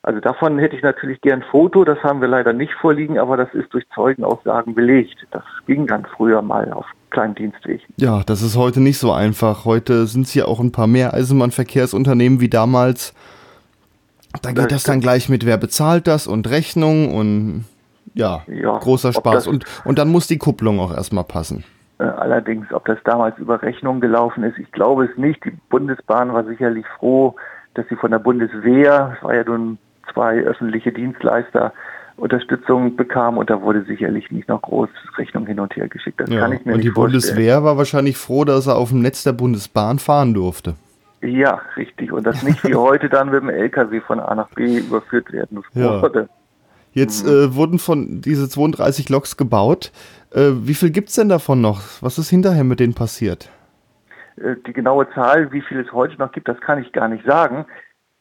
Also 0.02 0.20
davon 0.20 0.58
hätte 0.58 0.76
ich 0.76 0.82
natürlich 0.82 1.20
gern 1.20 1.42
Foto, 1.50 1.84
das 1.84 2.02
haben 2.02 2.22
wir 2.22 2.28
leider 2.28 2.54
nicht 2.54 2.72
vorliegen, 2.72 3.18
aber 3.18 3.36
das 3.36 3.52
ist 3.52 3.72
durch 3.74 3.84
Zeugenaussagen 3.94 4.74
belegt. 4.74 5.26
Das 5.30 5.42
ging 5.66 5.86
ganz 5.86 6.08
früher 6.16 6.40
mal 6.40 6.72
auf 6.72 6.86
kleinen 7.10 7.34
Dienstweg. 7.34 7.82
Ja, 7.96 8.22
das 8.24 8.40
ist 8.40 8.56
heute 8.56 8.80
nicht 8.80 8.98
so 8.98 9.12
einfach. 9.12 9.66
Heute 9.66 10.06
sind 10.06 10.22
es 10.22 10.34
ja 10.34 10.46
auch 10.46 10.58
ein 10.58 10.72
paar 10.72 10.86
mehr 10.86 11.12
Eisenbahnverkehrsunternehmen 11.12 12.40
wie 12.40 12.48
damals. 12.48 13.14
Da 14.42 14.50
geht 14.50 14.58
das, 14.58 14.68
das 14.68 14.82
dann 14.84 15.00
gleich 15.00 15.28
mit, 15.28 15.44
wer 15.44 15.58
bezahlt 15.58 16.06
das 16.06 16.26
und 16.26 16.48
Rechnung 16.48 17.14
und 17.14 17.64
ja, 18.14 18.42
ja 18.46 18.78
großer 18.78 19.12
Spaß. 19.12 19.48
Und, 19.48 19.64
und 19.84 19.98
dann 19.98 20.08
muss 20.08 20.26
die 20.26 20.38
Kupplung 20.38 20.80
auch 20.80 20.94
erstmal 20.94 21.24
passen. 21.24 21.64
Äh, 21.98 22.04
allerdings, 22.04 22.72
ob 22.72 22.86
das 22.86 22.98
damals 23.04 23.36
über 23.38 23.60
Rechnung 23.60 24.00
gelaufen 24.00 24.44
ist, 24.44 24.58
ich 24.58 24.70
glaube 24.72 25.04
es 25.04 25.18
nicht. 25.18 25.44
Die 25.44 25.52
Bundesbahn 25.68 26.32
war 26.32 26.44
sicherlich 26.44 26.86
froh, 26.98 27.34
dass 27.74 27.86
sie 27.88 27.96
von 27.96 28.12
der 28.12 28.18
Bundeswehr, 28.18 29.14
es 29.18 29.24
war 29.24 29.34
ja 29.34 29.44
nun 29.44 29.78
zwei 30.12 30.40
öffentliche 30.40 30.92
Dienstleister 30.92 31.72
Unterstützung 32.16 32.96
bekam 32.96 33.38
und 33.38 33.50
da 33.50 33.62
wurde 33.62 33.82
sicherlich 33.84 34.30
nicht 34.30 34.48
noch 34.48 34.62
groß 34.62 34.90
Rechnung 35.16 35.46
hin 35.46 35.58
und 35.58 35.74
her 35.74 35.88
geschickt. 35.88 36.20
Das 36.20 36.28
ja, 36.28 36.40
kann 36.40 36.52
ich 36.52 36.64
mir 36.64 36.74
und 36.74 36.84
die 36.84 36.90
Bundeswehr 36.90 37.64
war 37.64 37.78
wahrscheinlich 37.78 38.18
froh, 38.18 38.44
dass 38.44 38.66
er 38.66 38.76
auf 38.76 38.90
dem 38.90 39.00
Netz 39.00 39.24
der 39.24 39.32
Bundesbahn 39.32 39.98
fahren 39.98 40.34
durfte. 40.34 40.74
Ja, 41.22 41.60
richtig. 41.76 42.12
Und 42.12 42.26
das 42.26 42.42
nicht 42.44 42.62
wie 42.64 42.74
heute 42.74 43.08
dann 43.08 43.30
mit 43.30 43.42
dem 43.42 43.48
LKW 43.48 44.00
von 44.00 44.20
A 44.20 44.34
nach 44.34 44.50
B 44.50 44.78
überführt 44.78 45.32
werden 45.32 45.62
wurde. 45.74 46.20
Ja. 46.20 46.28
Jetzt 46.92 47.24
mhm. 47.24 47.32
äh, 47.32 47.54
wurden 47.54 47.78
von 47.78 48.20
diese 48.20 48.48
32 48.48 49.08
Loks 49.08 49.36
gebaut. 49.36 49.92
Äh, 50.32 50.50
wie 50.62 50.74
viel 50.74 50.90
gibt 50.90 51.08
es 51.10 51.14
denn 51.14 51.28
davon 51.28 51.60
noch? 51.60 51.80
Was 52.00 52.18
ist 52.18 52.30
hinterher 52.30 52.64
mit 52.64 52.80
denen 52.80 52.94
passiert? 52.94 53.48
Äh, 54.36 54.56
die 54.66 54.72
genaue 54.72 55.08
Zahl, 55.14 55.52
wie 55.52 55.62
viel 55.62 55.80
es 55.80 55.92
heute 55.92 56.16
noch 56.18 56.32
gibt, 56.32 56.48
das 56.48 56.60
kann 56.60 56.82
ich 56.82 56.92
gar 56.92 57.08
nicht 57.08 57.24
sagen. 57.24 57.64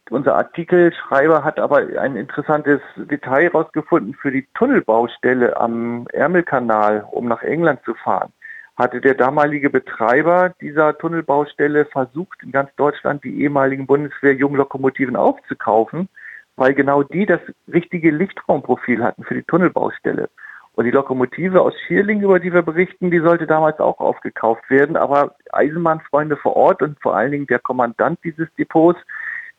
Unser 0.10 0.36
Artikelschreiber 0.36 1.44
hat 1.44 1.60
aber 1.60 1.78
ein 2.00 2.16
interessantes 2.16 2.82
Detail 2.96 3.44
herausgefunden. 3.44 4.16
Für 4.16 4.32
die 4.32 4.48
Tunnelbaustelle 4.56 5.56
am 5.56 6.08
Ärmelkanal, 6.12 7.06
um 7.12 7.28
nach 7.28 7.44
England 7.44 7.82
zu 7.86 7.94
fahren, 7.94 8.34
hatte 8.76 9.02
der 9.02 9.14
damalige 9.14 9.70
Betreiber 9.70 10.54
dieser 10.62 10.98
Tunnelbaustelle 10.98 11.86
versucht, 11.86 12.42
in 12.42 12.52
ganz 12.52 12.74
Deutschland 12.76 13.24
die 13.24 13.42
ehemaligen 13.42 13.86
Bundeswehr-Junglokomotiven 13.86 15.16
aufzukaufen, 15.16 16.10
weil 16.56 16.74
genau 16.74 17.04
die 17.04 17.28
das 17.28 17.42
richtige 17.72 18.10
Lichtraumprofil 18.10 19.04
hatten 19.04 19.24
für 19.24 19.36
die 19.36 19.44
Tunnelbaustelle. 19.44 20.30
Und 20.74 20.86
die 20.86 20.92
Lokomotive 20.92 21.62
aus 21.62 21.74
Schierling, 21.86 22.22
über 22.22 22.40
die 22.40 22.54
wir 22.54 22.62
berichten, 22.62 23.12
die 23.12 23.20
sollte 23.20 23.46
damals 23.46 23.80
auch 23.80 24.00
aufgekauft 24.00 24.70
werden. 24.70 24.96
Aber 24.96 25.36
Eisenbahnfreunde 25.52 26.38
vor 26.38 26.56
Ort 26.56 26.82
und 26.82 26.98
vor 27.02 27.16
allen 27.16 27.32
Dingen 27.32 27.48
der 27.48 27.60
Kommandant 27.60 28.20
dieses 28.24 28.48
Depots 28.58 29.00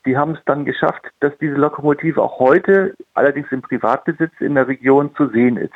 die 0.05 0.17
haben 0.17 0.33
es 0.33 0.39
dann 0.45 0.65
geschafft, 0.65 1.03
dass 1.19 1.33
diese 1.39 1.55
Lokomotive 1.55 2.21
auch 2.21 2.39
heute, 2.39 2.95
allerdings 3.13 3.51
im 3.51 3.61
Privatbesitz, 3.61 4.31
in 4.39 4.55
der 4.55 4.67
Region 4.67 5.13
zu 5.15 5.29
sehen 5.29 5.57
ist. 5.57 5.73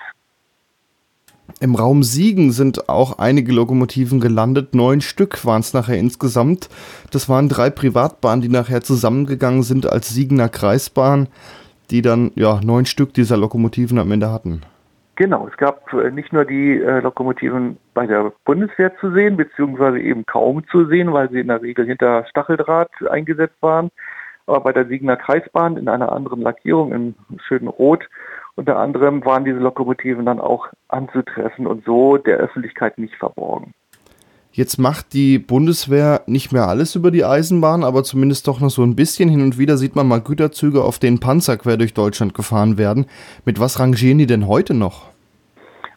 Im 1.62 1.76
Raum 1.76 2.04
Siegen 2.04 2.52
sind 2.52 2.90
auch 2.90 3.20
einige 3.20 3.54
Lokomotiven 3.54 4.20
gelandet. 4.20 4.74
Neun 4.74 5.02
Stück 5.02 5.46
waren 5.46 5.62
es 5.62 5.74
nachher 5.74 5.98
insgesamt. 5.98 6.70
Das 7.12 7.30
waren 7.30 7.50
drei 7.50 7.70
Privatbahnen, 7.70 8.42
die 8.42 8.50
nachher 8.50 8.82
zusammengegangen 8.82 9.64
sind 9.64 9.90
als 9.90 10.10
Siegener 10.10 10.50
Kreisbahn, 10.50 11.28
die 11.92 12.02
dann 12.02 12.32
ja 12.36 12.60
neun 12.62 12.86
Stück 12.86 13.14
dieser 13.14 13.38
Lokomotiven 13.38 14.00
am 14.00 14.12
Ende 14.12 14.32
hatten. 14.32 14.62
Genau, 15.18 15.48
es 15.48 15.56
gab 15.56 15.94
äh, 15.94 16.12
nicht 16.12 16.34
nur 16.34 16.44
die 16.44 16.78
äh, 16.78 17.00
Lokomotiven 17.00 17.78
bei 17.94 18.06
der 18.06 18.34
Bundeswehr 18.44 18.92
zu 18.98 19.14
sehen, 19.14 19.38
beziehungsweise 19.38 20.00
eben 20.00 20.26
kaum 20.26 20.68
zu 20.68 20.88
sehen, 20.88 21.14
weil 21.14 21.30
sie 21.30 21.40
in 21.40 21.48
der 21.48 21.62
Regel 21.62 21.86
hinter 21.86 22.26
Stacheldraht 22.26 22.92
eingesetzt 23.10 23.56
waren. 23.62 23.92
Aber 24.48 24.62
bei 24.62 24.74
der 24.74 24.88
Siegener 24.88 25.18
Kreisbahn 25.18 25.78
in 25.78 25.88
einer 25.88 26.12
anderen 26.12 26.42
Lackierung, 26.42 26.92
in 26.92 27.16
schönen 27.48 27.68
Rot. 27.68 28.08
Unter 28.56 28.78
anderem 28.78 29.26
waren 29.26 29.44
diese 29.44 29.60
Lokomotiven 29.60 30.26
dann 30.26 30.40
auch 30.40 30.68
anzutreffen 30.88 31.68
und 31.68 31.84
so 31.86 32.18
der 32.18 32.38
Öffentlichkeit 32.38 32.98
nicht 32.98 33.16
verborgen. 33.16 33.74
Jetzt 34.52 34.78
macht 34.78 35.12
die 35.12 35.38
Bundeswehr 35.38 36.22
nicht 36.28 36.54
mehr 36.54 36.70
alles 36.70 36.96
über 36.96 37.12
die 37.12 37.26
Eisenbahn, 37.26 37.84
aber 37.84 38.06
zumindest 38.06 38.48
doch 38.48 38.62
noch 38.62 38.70
so 38.70 38.84
ein 38.84 38.96
bisschen. 38.96 39.28
Hin 39.28 39.42
und 39.42 39.58
wieder 39.58 39.76
sieht 39.76 39.98
man 39.98 40.08
mal 40.08 40.22
Güterzüge, 40.22 40.82
auf 40.82 40.98
denen 40.98 41.20
Panzer 41.20 41.58
quer 41.58 41.76
durch 41.76 41.94
Deutschland 41.94 42.34
gefahren 42.34 42.78
werden. 42.78 43.06
Mit 43.44 43.60
was 43.60 43.82
rangieren 43.82 44.18
die 44.18 44.28
denn 44.28 44.48
heute 44.48 44.74
noch? 44.74 45.10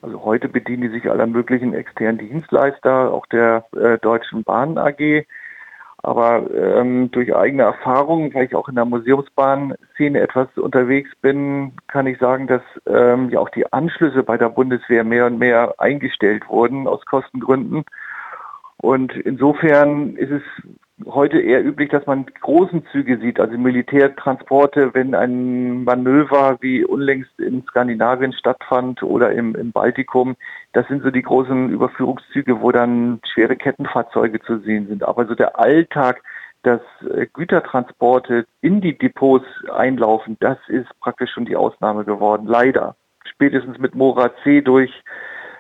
Also 0.03 0.25
heute 0.25 0.49
bedienen 0.49 0.83
die 0.83 0.89
sich 0.89 1.09
aller 1.09 1.29
möglichen 1.29 1.73
externen 1.73 2.19
Dienstleister, 2.19 3.13
auch 3.13 3.27
der 3.27 3.65
äh, 3.77 3.97
Deutschen 3.99 4.43
Bahn 4.43 4.77
AG. 4.77 5.25
Aber 6.09 6.51
ähm, 6.55 7.11
durch 7.11 7.37
eigene 7.37 7.65
Erfahrung, 7.65 8.33
weil 8.33 8.47
ich 8.47 8.55
auch 8.55 8.71
in 8.71 8.77
der 8.77 8.87
Museumsbahnszene 8.87 10.19
etwas 10.19 10.49
unterwegs 10.57 11.11
bin, 11.21 11.73
kann 11.87 12.07
ich 12.07 12.17
sagen, 12.19 12.47
dass 12.47 12.63
ähm, 12.87 13.29
ja 13.29 13.41
auch 13.41 13.51
die 13.51 13.71
Anschlüsse 13.75 14.23
bei 14.23 14.39
der 14.39 14.49
Bundeswehr 14.49 15.05
mehr 15.05 15.27
und 15.27 15.39
mehr 15.39 15.75
eingestellt 15.77 16.49
wurden 16.49 16.89
aus 16.89 17.05
Kostengründen. 17.05 17.85
Und 18.79 19.15
insofern 19.17 20.17
ist 20.17 20.31
es 20.31 20.43
heute 21.07 21.41
eher 21.41 21.65
üblich, 21.65 21.91
dass 21.91 22.07
man 22.07 22.27
großen 22.41 22.85
Züge 22.91 23.19
sieht, 23.19 23.41
also 23.41 23.57
Militärtransporte, 23.57 24.95
wenn 24.95 25.15
ein 25.15 25.85
Manöver 25.85 26.59
wie 26.61 26.85
unlängst 26.85 27.39
in 27.39 27.65
Skandinavien 27.65 28.33
stattfand 28.33 29.03
oder 29.03 29.33
im, 29.33 29.55
im 29.55 29.73
Baltikum. 29.73 30.37
Das 30.73 30.87
sind 30.89 31.03
so 31.03 31.11
die 31.11 31.23
großen 31.23 31.71
Überführungszüge, 31.71 32.61
wo 32.61 32.73
dann 32.73 33.21
schwere 33.33 33.57
Kettenfahrzeuge 33.57 34.41
zu 34.41 34.59
sehen 34.59 34.89
sind. 34.89 35.03
Aber 35.03 35.27
so 35.27 35.35
der 35.35 35.59
Alltag, 35.59 36.23
dass 36.63 36.81
äh, 37.15 37.27
Gütertransporte 37.33 38.47
in 38.61 38.81
die 38.81 38.99
Depots 38.99 39.47
einlaufen, 39.73 40.37
das 40.41 40.59
ist 40.69 40.89
praktisch 41.01 41.31
schon 41.33 41.45
die 41.45 41.57
Ausnahme 41.57 42.05
geworden. 42.05 42.47
Leider. 42.47 42.97
Spätestens 43.25 43.79
mit 43.79 43.95
Mora 43.95 44.33
C 44.43 44.63
durch 44.63 44.93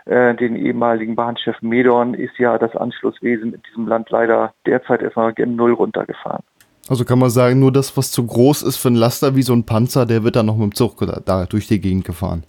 äh, 0.09 0.35
den 0.35 0.57
ehemaligen 0.57 1.15
Bahnchef 1.15 1.61
Medorn 1.61 2.15
ist 2.15 2.39
ja 2.39 2.59
das 2.59 2.75
Anschlusswesen 2.75 3.53
in 3.53 3.63
diesem 3.69 3.87
Land 3.87 4.11
leider 4.11 4.53
derzeit 4.67 5.03
erstmal 5.03 5.35
gen 5.35 5.55
Null 5.55 5.73
runtergefahren. 5.73 6.43
Also 6.89 7.05
kann 7.05 7.19
man 7.19 7.29
sagen, 7.29 7.61
nur 7.61 7.71
das, 7.71 7.97
was 7.97 8.11
zu 8.11 8.27
groß 8.27 8.63
ist 8.63 8.79
für 8.79 8.89
ein 8.89 8.95
Laster 8.95 9.37
wie 9.37 9.43
so 9.43 9.53
ein 9.53 9.67
Panzer, 9.67 10.07
der 10.07 10.25
wird 10.25 10.37
dann 10.37 10.47
noch 10.47 10.57
mit 10.57 10.73
dem 10.73 10.75
Zug 10.75 10.97
da 11.27 11.45
durch 11.45 11.67
die 11.67 11.81
Gegend 11.81 12.07
gefahren. 12.07 12.45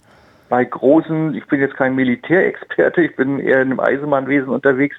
Bei 0.48 0.64
großen, 0.64 1.34
ich 1.34 1.46
bin 1.46 1.60
jetzt 1.60 1.76
kein 1.76 1.94
Militärexperte, 1.94 3.02
ich 3.02 3.14
bin 3.14 3.38
eher 3.38 3.60
in 3.60 3.68
dem 3.68 3.80
Eisenbahnwesen 3.80 4.48
unterwegs, 4.48 4.96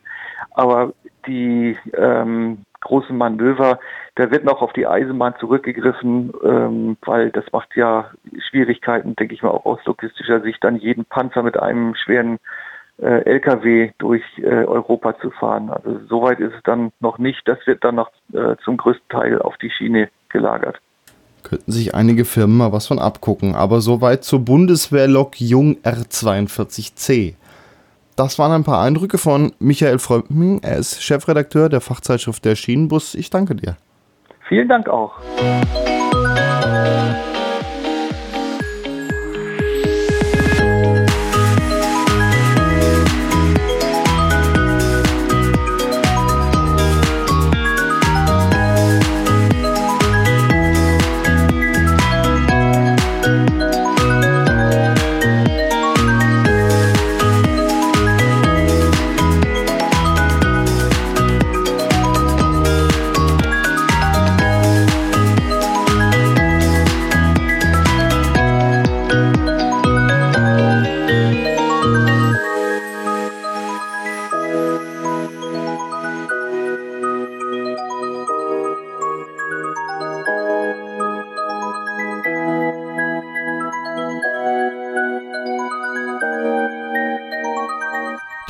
aber 0.51 0.93
die 1.25 1.75
ähm, 1.97 2.59
großen 2.81 3.15
Manöver, 3.17 3.79
da 4.15 4.29
wird 4.31 4.43
noch 4.43 4.61
auf 4.61 4.73
die 4.73 4.87
Eisenbahn 4.87 5.35
zurückgegriffen, 5.39 6.33
ähm, 6.43 6.97
weil 7.01 7.31
das 7.31 7.45
macht 7.51 7.75
ja 7.75 8.11
Schwierigkeiten, 8.49 9.15
denke 9.15 9.33
ich 9.33 9.43
mal, 9.43 9.49
auch 9.49 9.65
aus 9.65 9.79
logistischer 9.85 10.41
Sicht, 10.41 10.63
dann 10.63 10.75
jeden 10.75 11.05
Panzer 11.05 11.43
mit 11.43 11.57
einem 11.57 11.95
schweren 11.95 12.39
äh, 13.01 13.25
LKW 13.25 13.91
durch 13.97 14.23
äh, 14.37 14.65
Europa 14.65 15.17
zu 15.19 15.31
fahren. 15.31 15.69
Also 15.69 15.99
soweit 16.07 16.39
ist 16.39 16.53
es 16.53 16.63
dann 16.63 16.91
noch 16.99 17.17
nicht. 17.17 17.41
Das 17.47 17.57
wird 17.65 17.83
dann 17.83 17.95
noch 17.95 18.11
äh, 18.33 18.55
zum 18.63 18.77
größten 18.77 19.09
Teil 19.09 19.41
auf 19.41 19.57
die 19.57 19.71
Schiene 19.71 20.09
gelagert. 20.29 20.79
Könnten 21.43 21.71
sich 21.71 21.95
einige 21.95 22.25
Firmen 22.25 22.57
mal 22.57 22.71
was 22.71 22.87
von 22.87 22.99
abgucken. 22.99 23.55
Aber 23.55 23.81
soweit 23.81 24.23
zur 24.23 24.45
Bundeswehrlok 24.45 25.41
Jung 25.41 25.77
R42C. 25.83 27.35
Das 28.23 28.37
waren 28.37 28.51
ein 28.51 28.63
paar 28.63 28.83
Eindrücke 28.83 29.17
von 29.17 29.51
Michael 29.57 29.97
Frömping. 29.97 30.59
Er 30.61 30.77
ist 30.77 31.01
Chefredakteur 31.01 31.69
der 31.69 31.81
Fachzeitschrift 31.81 32.45
Der 32.45 32.55
Schienenbus. 32.55 33.15
Ich 33.15 33.31
danke 33.31 33.55
dir. 33.55 33.77
Vielen 34.47 34.69
Dank 34.69 34.87
auch. 34.87 35.13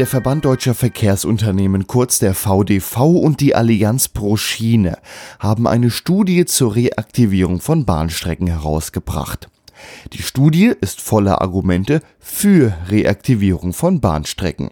Der 0.02 0.08
Verband 0.08 0.46
Deutscher 0.46 0.74
Verkehrsunternehmen, 0.74 1.86
kurz 1.86 2.18
der 2.18 2.34
VDV 2.34 3.02
und 3.02 3.40
die 3.40 3.54
Allianz 3.54 4.08
pro 4.08 4.36
Schiene 4.36 4.98
haben 5.38 5.68
eine 5.68 5.92
Studie 5.92 6.46
zur 6.46 6.76
Reaktivierung 6.76 7.62
von 7.62 7.86
Bahnstrecken 7.86 8.48
herausgebracht. 8.48 9.48
Die 10.14 10.24
Studie 10.24 10.74
ist 10.82 11.02
voller 11.02 11.40
Argumente 11.44 12.02
für 12.18 12.74
Reaktivierung 12.88 13.74
von 13.74 14.02
Bahnstrecken. 14.02 14.72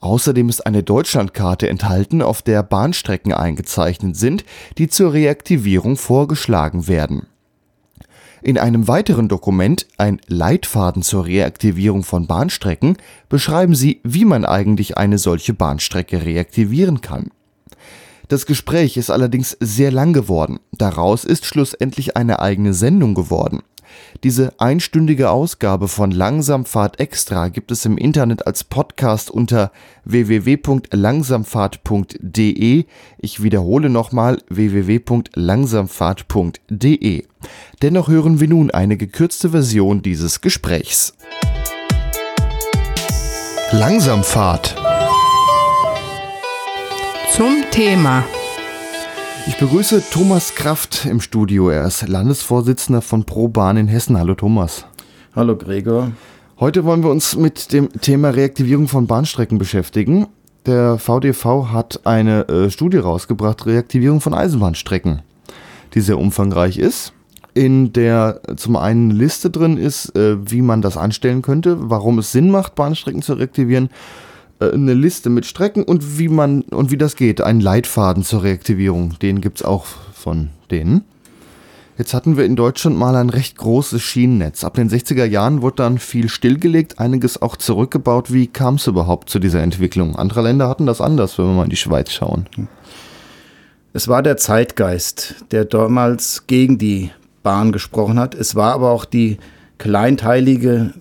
Außerdem 0.00 0.48
ist 0.48 0.64
eine 0.66 0.82
Deutschlandkarte 0.82 1.68
enthalten, 1.68 2.22
auf 2.22 2.40
der 2.40 2.62
Bahnstrecken 2.62 3.34
eingezeichnet 3.34 4.16
sind, 4.16 4.46
die 4.78 4.88
zur 4.88 5.12
Reaktivierung 5.12 5.98
vorgeschlagen 5.98 6.88
werden. 6.88 7.26
In 8.44 8.58
einem 8.58 8.88
weiteren 8.88 9.28
Dokument, 9.28 9.86
ein 9.96 10.20
Leitfaden 10.26 11.00
zur 11.00 11.24
Reaktivierung 11.24 12.02
von 12.02 12.26
Bahnstrecken, 12.26 12.98
beschreiben 13.30 13.74
sie, 13.74 14.02
wie 14.04 14.26
man 14.26 14.44
eigentlich 14.44 14.98
eine 14.98 15.16
solche 15.16 15.54
Bahnstrecke 15.54 16.26
reaktivieren 16.26 17.00
kann. 17.00 17.30
Das 18.28 18.44
Gespräch 18.44 18.98
ist 18.98 19.08
allerdings 19.08 19.56
sehr 19.60 19.90
lang 19.90 20.12
geworden. 20.12 20.60
Daraus 20.72 21.24
ist 21.24 21.46
schlussendlich 21.46 22.18
eine 22.18 22.40
eigene 22.40 22.74
Sendung 22.74 23.14
geworden. 23.14 23.62
Diese 24.22 24.52
einstündige 24.58 25.30
Ausgabe 25.30 25.88
von 25.88 26.10
Langsamfahrt 26.10 27.00
Extra 27.00 27.48
gibt 27.48 27.70
es 27.70 27.84
im 27.84 27.98
Internet 27.98 28.46
als 28.46 28.64
Podcast 28.64 29.30
unter 29.30 29.70
www.langsamfahrt.de. 30.04 32.84
Ich 33.18 33.42
wiederhole 33.42 33.90
nochmal 33.90 34.40
www.langsamfahrt.de. 34.48 37.24
Dennoch 37.82 38.08
hören 38.08 38.40
wir 38.40 38.48
nun 38.48 38.70
eine 38.70 38.96
gekürzte 38.96 39.50
Version 39.50 40.00
dieses 40.02 40.40
Gesprächs. 40.40 41.12
Langsamfahrt. 43.72 44.76
Zum 47.32 47.64
Thema. 47.70 48.24
Ich 49.46 49.58
begrüße 49.58 50.02
Thomas 50.10 50.54
Kraft 50.54 51.04
im 51.04 51.20
Studio. 51.20 51.68
Er 51.68 51.84
ist 51.84 52.08
Landesvorsitzender 52.08 53.02
von 53.02 53.24
ProBahn 53.24 53.76
in 53.76 53.88
Hessen. 53.88 54.18
Hallo 54.18 54.34
Thomas. 54.34 54.86
Hallo 55.36 55.54
Gregor. 55.54 56.12
Heute 56.58 56.84
wollen 56.84 57.02
wir 57.02 57.10
uns 57.10 57.36
mit 57.36 57.70
dem 57.74 57.92
Thema 58.00 58.30
Reaktivierung 58.30 58.88
von 58.88 59.06
Bahnstrecken 59.06 59.58
beschäftigen. 59.58 60.28
Der 60.64 60.96
VDV 60.98 61.66
hat 61.72 62.06
eine 62.06 62.48
äh, 62.48 62.70
Studie 62.70 62.96
rausgebracht, 62.96 63.66
Reaktivierung 63.66 64.22
von 64.22 64.32
Eisenbahnstrecken, 64.32 65.20
die 65.92 66.00
sehr 66.00 66.18
umfangreich 66.18 66.78
ist. 66.78 67.12
In 67.52 67.92
der 67.92 68.40
zum 68.56 68.76
einen 68.76 69.10
Liste 69.10 69.50
drin 69.50 69.76
ist, 69.76 70.16
äh, 70.16 70.38
wie 70.50 70.62
man 70.62 70.80
das 70.80 70.96
anstellen 70.96 71.42
könnte, 71.42 71.90
warum 71.90 72.18
es 72.18 72.32
Sinn 72.32 72.50
macht, 72.50 72.76
Bahnstrecken 72.76 73.20
zu 73.20 73.34
reaktivieren 73.34 73.90
eine 74.60 74.94
Liste 74.94 75.30
mit 75.30 75.46
Strecken 75.46 75.82
und 75.82 76.18
wie 76.18 76.28
man 76.28 76.62
und 76.62 76.90
wie 76.90 76.98
das 76.98 77.16
geht. 77.16 77.40
Ein 77.40 77.60
Leitfaden 77.60 78.22
zur 78.22 78.42
Reaktivierung. 78.42 79.18
Den 79.20 79.40
gibt 79.40 79.60
es 79.60 79.64
auch 79.64 79.86
von 80.12 80.50
denen. 80.70 81.04
Jetzt 81.96 82.12
hatten 82.12 82.36
wir 82.36 82.44
in 82.44 82.56
Deutschland 82.56 82.96
mal 82.96 83.14
ein 83.14 83.30
recht 83.30 83.56
großes 83.56 84.02
Schienennetz. 84.02 84.64
Ab 84.64 84.74
den 84.74 84.90
60er 84.90 85.24
Jahren 85.24 85.62
wurde 85.62 85.76
dann 85.76 85.98
viel 85.98 86.28
stillgelegt, 86.28 86.98
einiges 86.98 87.40
auch 87.40 87.56
zurückgebaut. 87.56 88.32
Wie 88.32 88.48
kam 88.48 88.76
es 88.76 88.88
überhaupt 88.88 89.30
zu 89.30 89.38
dieser 89.38 89.62
Entwicklung? 89.62 90.16
Andere 90.16 90.42
Länder 90.42 90.68
hatten 90.68 90.86
das 90.86 91.00
anders, 91.00 91.38
wenn 91.38 91.46
wir 91.46 91.52
mal 91.54 91.64
in 91.64 91.70
die 91.70 91.76
Schweiz 91.76 92.10
schauen. 92.10 92.46
Es 93.92 94.08
war 94.08 94.22
der 94.22 94.36
Zeitgeist, 94.36 95.36
der 95.52 95.64
damals 95.66 96.48
gegen 96.48 96.78
die 96.78 97.10
Bahn 97.44 97.70
gesprochen 97.70 98.18
hat. 98.18 98.34
Es 98.34 98.56
war 98.56 98.72
aber 98.72 98.90
auch 98.90 99.04
die 99.04 99.38
kleinteilige 99.84 100.94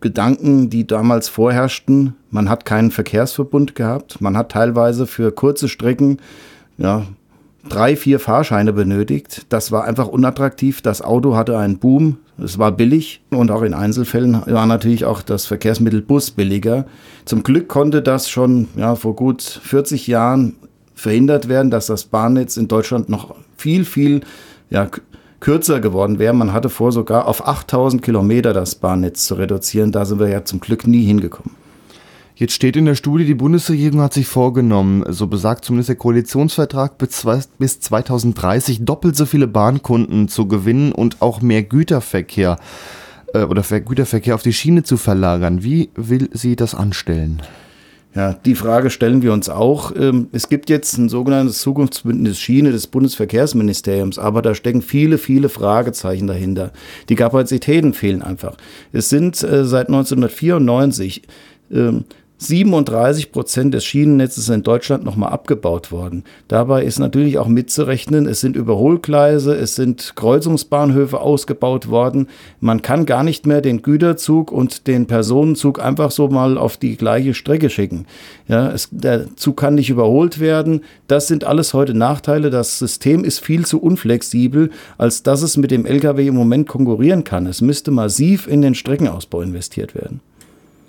Gedanken, 0.00 0.68
die 0.68 0.84
damals 0.84 1.28
vorherrschten. 1.28 2.16
Man 2.32 2.48
hat 2.48 2.64
keinen 2.64 2.90
Verkehrsverbund 2.90 3.76
gehabt. 3.76 4.20
Man 4.20 4.36
hat 4.36 4.50
teilweise 4.50 5.06
für 5.06 5.30
kurze 5.30 5.68
Strecken 5.68 6.18
ja, 6.76 7.06
drei, 7.68 7.94
vier 7.94 8.18
Fahrscheine 8.18 8.72
benötigt. 8.72 9.46
Das 9.50 9.70
war 9.70 9.84
einfach 9.84 10.08
unattraktiv. 10.08 10.82
Das 10.82 11.02
Auto 11.02 11.36
hatte 11.36 11.56
einen 11.56 11.78
Boom. 11.78 12.16
Es 12.36 12.58
war 12.58 12.72
billig 12.72 13.22
und 13.30 13.52
auch 13.52 13.62
in 13.62 13.74
Einzelfällen 13.74 14.42
war 14.44 14.66
natürlich 14.66 15.04
auch 15.04 15.22
das 15.22 15.46
Verkehrsmittel 15.46 16.02
Bus 16.02 16.32
billiger. 16.32 16.86
Zum 17.26 17.44
Glück 17.44 17.68
konnte 17.68 18.02
das 18.02 18.28
schon 18.28 18.66
ja, 18.74 18.96
vor 18.96 19.14
gut 19.14 19.42
40 19.42 20.08
Jahren 20.08 20.56
verhindert 20.96 21.48
werden, 21.48 21.70
dass 21.70 21.86
das 21.86 22.06
Bahnnetz 22.06 22.56
in 22.56 22.66
Deutschland 22.66 23.08
noch 23.08 23.36
viel, 23.56 23.84
viel 23.84 24.22
ja, 24.68 24.90
kürzer 25.46 25.78
geworden 25.78 26.18
wäre. 26.18 26.32
Man 26.32 26.52
hatte 26.52 26.68
vor, 26.68 26.90
sogar 26.90 27.28
auf 27.28 27.46
8000 27.46 28.02
Kilometer 28.02 28.52
das 28.52 28.74
Bahnnetz 28.74 29.28
zu 29.28 29.36
reduzieren. 29.36 29.92
Da 29.92 30.04
sind 30.04 30.18
wir 30.18 30.28
ja 30.28 30.44
zum 30.44 30.58
Glück 30.58 30.88
nie 30.88 31.04
hingekommen. 31.04 31.54
Jetzt 32.34 32.54
steht 32.54 32.74
in 32.74 32.84
der 32.84 32.96
Studie, 32.96 33.24
die 33.24 33.36
Bundesregierung 33.36 34.00
hat 34.00 34.12
sich 34.12 34.26
vorgenommen, 34.26 35.04
so 35.08 35.28
besagt 35.28 35.64
zumindest 35.64 35.88
der 35.88 35.94
Koalitionsvertrag, 35.94 36.98
bis 36.98 37.80
2030 37.80 38.84
doppelt 38.84 39.16
so 39.16 39.24
viele 39.24 39.46
Bahnkunden 39.46 40.26
zu 40.26 40.48
gewinnen 40.48 40.90
und 40.90 41.22
auch 41.22 41.40
mehr 41.40 41.62
Güterverkehr 41.62 42.58
äh, 43.32 43.44
oder 43.44 43.62
Güterverkehr 43.62 44.34
auf 44.34 44.42
die 44.42 44.52
Schiene 44.52 44.82
zu 44.82 44.96
verlagern. 44.96 45.62
Wie 45.62 45.90
will 45.94 46.28
sie 46.32 46.56
das 46.56 46.74
anstellen? 46.74 47.40
Ja, 48.16 48.32
die 48.32 48.54
Frage 48.54 48.88
stellen 48.88 49.20
wir 49.20 49.34
uns 49.34 49.50
auch. 49.50 49.94
Ähm, 49.94 50.28
es 50.32 50.48
gibt 50.48 50.70
jetzt 50.70 50.96
ein 50.96 51.10
sogenanntes 51.10 51.60
Zukunftsbündnis 51.60 52.40
Schiene 52.40 52.72
des 52.72 52.86
Bundesverkehrsministeriums, 52.86 54.18
aber 54.18 54.40
da 54.40 54.54
stecken 54.54 54.80
viele, 54.80 55.18
viele 55.18 55.50
Fragezeichen 55.50 56.26
dahinter. 56.26 56.72
Die 57.10 57.14
Kapazitäten 57.14 57.92
fehlen 57.92 58.22
einfach. 58.22 58.56
Es 58.90 59.10
sind 59.10 59.42
äh, 59.42 59.66
seit 59.66 59.88
1994 59.88 61.24
37 62.38 63.32
Prozent 63.32 63.72
des 63.72 63.84
Schienennetzes 63.84 64.50
in 64.50 64.62
Deutschland 64.62 65.04
nochmal 65.04 65.32
abgebaut 65.32 65.90
worden. 65.90 66.24
Dabei 66.48 66.84
ist 66.84 66.98
natürlich 66.98 67.38
auch 67.38 67.48
mitzurechnen, 67.48 68.26
es 68.26 68.40
sind 68.40 68.56
Überholgleise, 68.56 69.54
es 69.54 69.74
sind 69.74 70.12
Kreuzungsbahnhöfe 70.16 71.18
ausgebaut 71.20 71.88
worden. 71.88 72.28
Man 72.60 72.82
kann 72.82 73.06
gar 73.06 73.22
nicht 73.22 73.46
mehr 73.46 73.62
den 73.62 73.80
Güterzug 73.80 74.52
und 74.52 74.86
den 74.86 75.06
Personenzug 75.06 75.82
einfach 75.82 76.10
so 76.10 76.28
mal 76.28 76.58
auf 76.58 76.76
die 76.76 76.96
gleiche 76.96 77.32
Strecke 77.32 77.70
schicken. 77.70 78.06
Ja, 78.48 78.70
es, 78.70 78.88
der 78.90 79.34
Zug 79.36 79.56
kann 79.56 79.76
nicht 79.76 79.88
überholt 79.88 80.38
werden. 80.38 80.82
Das 81.08 81.28
sind 81.28 81.44
alles 81.44 81.72
heute 81.72 81.94
Nachteile. 81.94 82.50
Das 82.50 82.78
System 82.78 83.24
ist 83.24 83.40
viel 83.40 83.64
zu 83.64 83.80
unflexibel, 83.80 84.70
als 84.98 85.22
dass 85.22 85.40
es 85.40 85.56
mit 85.56 85.70
dem 85.70 85.86
Lkw 85.86 86.26
im 86.26 86.34
Moment 86.34 86.68
konkurrieren 86.68 87.24
kann. 87.24 87.46
Es 87.46 87.62
müsste 87.62 87.90
massiv 87.90 88.46
in 88.46 88.60
den 88.60 88.74
Streckenausbau 88.74 89.40
investiert 89.40 89.94
werden. 89.94 90.20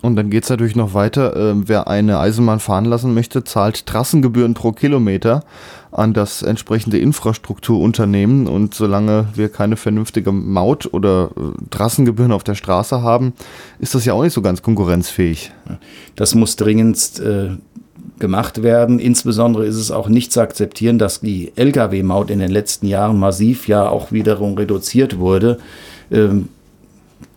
Und 0.01 0.15
dann 0.15 0.29
geht 0.29 0.43
es 0.43 0.49
natürlich 0.49 0.75
noch 0.75 0.93
weiter. 0.93 1.35
Äh, 1.35 1.67
wer 1.67 1.87
eine 1.87 2.19
Eisenbahn 2.19 2.59
fahren 2.59 2.85
lassen 2.85 3.13
möchte, 3.13 3.43
zahlt 3.43 3.85
Trassengebühren 3.87 4.53
pro 4.53 4.71
Kilometer 4.71 5.43
an 5.91 6.13
das 6.13 6.43
entsprechende 6.43 6.99
Infrastrukturunternehmen. 6.99 8.47
Und 8.47 8.75
solange 8.75 9.27
wir 9.33 9.49
keine 9.49 9.75
vernünftige 9.75 10.31
Maut- 10.31 10.93
oder 10.93 11.31
äh, 11.35 11.65
Trassengebühren 11.71 12.31
auf 12.31 12.43
der 12.43 12.55
Straße 12.55 13.01
haben, 13.01 13.33
ist 13.79 13.95
das 13.95 14.05
ja 14.05 14.13
auch 14.13 14.23
nicht 14.23 14.33
so 14.33 14.41
ganz 14.41 14.61
konkurrenzfähig. 14.61 15.51
Das 16.15 16.35
muss 16.35 16.55
dringendst 16.55 17.19
äh, 17.19 17.49
gemacht 18.19 18.61
werden. 18.63 18.99
Insbesondere 18.99 19.65
ist 19.65 19.75
es 19.75 19.91
auch 19.91 20.09
nicht 20.09 20.31
zu 20.31 20.41
akzeptieren, 20.41 20.99
dass 20.99 21.21
die 21.21 21.51
Lkw-Maut 21.55 22.29
in 22.29 22.39
den 22.39 22.51
letzten 22.51 22.87
Jahren 22.87 23.17
massiv 23.19 23.67
ja 23.67 23.87
auch 23.89 24.11
wiederum 24.11 24.55
reduziert 24.55 25.17
wurde. 25.17 25.57
Ähm, 26.11 26.49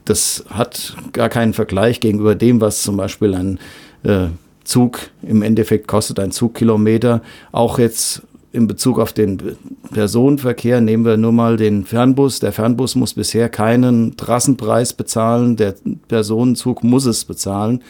das 0.05 0.45
hat 0.49 0.97
gar 1.13 1.29
keinen 1.29 1.53
Vergleich 1.53 2.01
gegenüber 2.01 2.35
dem, 2.35 2.61
was 2.61 2.83
zum 2.83 2.97
Beispiel 2.97 3.35
ein 3.35 3.59
äh, 4.03 4.29
Zug 4.65 5.11
im 5.23 5.43
Endeffekt 5.43 5.89
kostet, 5.89 6.19
ein 6.21 6.33
Zugkilometer. 6.33 7.23
Auch 7.53 7.79
jetzt 7.79 8.23
in 8.53 8.67
Bezug 8.67 8.99
auf 8.99 9.13
den 9.13 9.57
Personenverkehr 9.93 10.81
nehmen 10.81 11.05
wir 11.05 11.17
nur 11.17 11.33
mal 11.33 11.57
den 11.57 11.85
Fernbus. 11.85 12.41
Der 12.41 12.53
Fernbus 12.53 12.97
muss 12.97 13.15
bisher 13.15 13.49
keinen 13.49 14.17
Trassenpreis 14.17 14.93
bezahlen, 14.93 15.57
der 15.57 15.75
Personenzug 16.09 16.83
muss 16.83 17.07
es 17.07 17.25
bezahlen. 17.25 17.83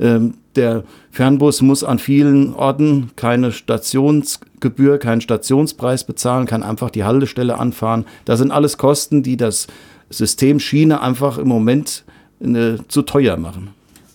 Ähm, 0.00 0.34
der 0.56 0.82
Fernbus 1.12 1.62
muss 1.62 1.84
an 1.84 2.00
vielen 2.00 2.54
Orten 2.54 3.10
keine 3.14 3.52
Stationsgebühr, 3.52 4.98
keinen 4.98 5.20
Stationspreis 5.20 6.04
bezahlen, 6.04 6.46
kann 6.46 6.64
einfach 6.64 6.90
die 6.90 7.04
Haltestelle 7.04 7.58
anfahren. 7.58 8.04
Das 8.24 8.40
sind 8.40 8.50
alles 8.50 8.78
Kosten, 8.78 9.22
die 9.22 9.36
das 9.36 9.68
System 10.10 10.60
Schiene 10.60 11.00
einfach 11.00 11.38
im 11.38 11.48
Moment 11.48 12.04
äh, 12.40 12.76
zu 12.88 13.02
teuer 13.02 13.36
machen. 13.36 13.70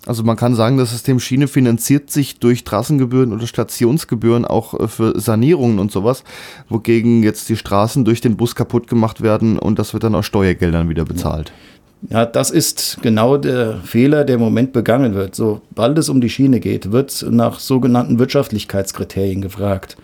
Also 0.06 0.24
man 0.24 0.36
kann 0.36 0.54
sagen, 0.54 0.78
das 0.78 0.92
System 0.92 1.20
Schiene 1.20 1.48
finanziert 1.48 2.12
sich 2.12 2.38
durch 2.38 2.64
Trassengebühren 2.64 3.34
oder 3.34 3.48
Stationsgebühren 3.48 4.46
auch 4.46 4.80
äh, 4.80 4.88
für 4.88 5.20
Sanierungen 5.20 5.80
und 5.80 5.92
sowas, 5.92 6.24
wogegen 6.70 7.24
jetzt 7.24 7.50
die 7.50 7.58
Straßen 7.58 8.06
durch 8.06 8.22
den 8.22 8.38
Bus 8.38 8.56
kaputt 8.56 8.88
gemacht 8.88 9.22
werden 9.22 9.58
und 9.58 9.80
das 9.80 9.94
wird 9.94 10.04
dann 10.04 10.16
aus 10.16 10.26
Steuergeldern 10.26 10.90
wieder 10.90 11.06
bezahlt. 11.06 11.52
Ja, 12.10 12.26
das 12.26 12.52
ist 12.52 13.00
genau 13.02 13.38
der 13.38 13.78
Fehler, 13.84 14.26
der 14.26 14.36
im 14.36 14.42
Moment 14.42 14.74
begangen 14.74 15.16
wird. 15.16 15.34
Sobald 15.34 15.98
es 15.98 16.10
um 16.10 16.22
die 16.22 16.30
Schiene 16.30 16.60
geht, 16.60 16.92
wird 16.92 17.26
nach 17.32 17.60
sogenannten 17.60 18.20
Wirtschaftlichkeitskriterien 18.20 19.42
gefragt. 19.42 19.98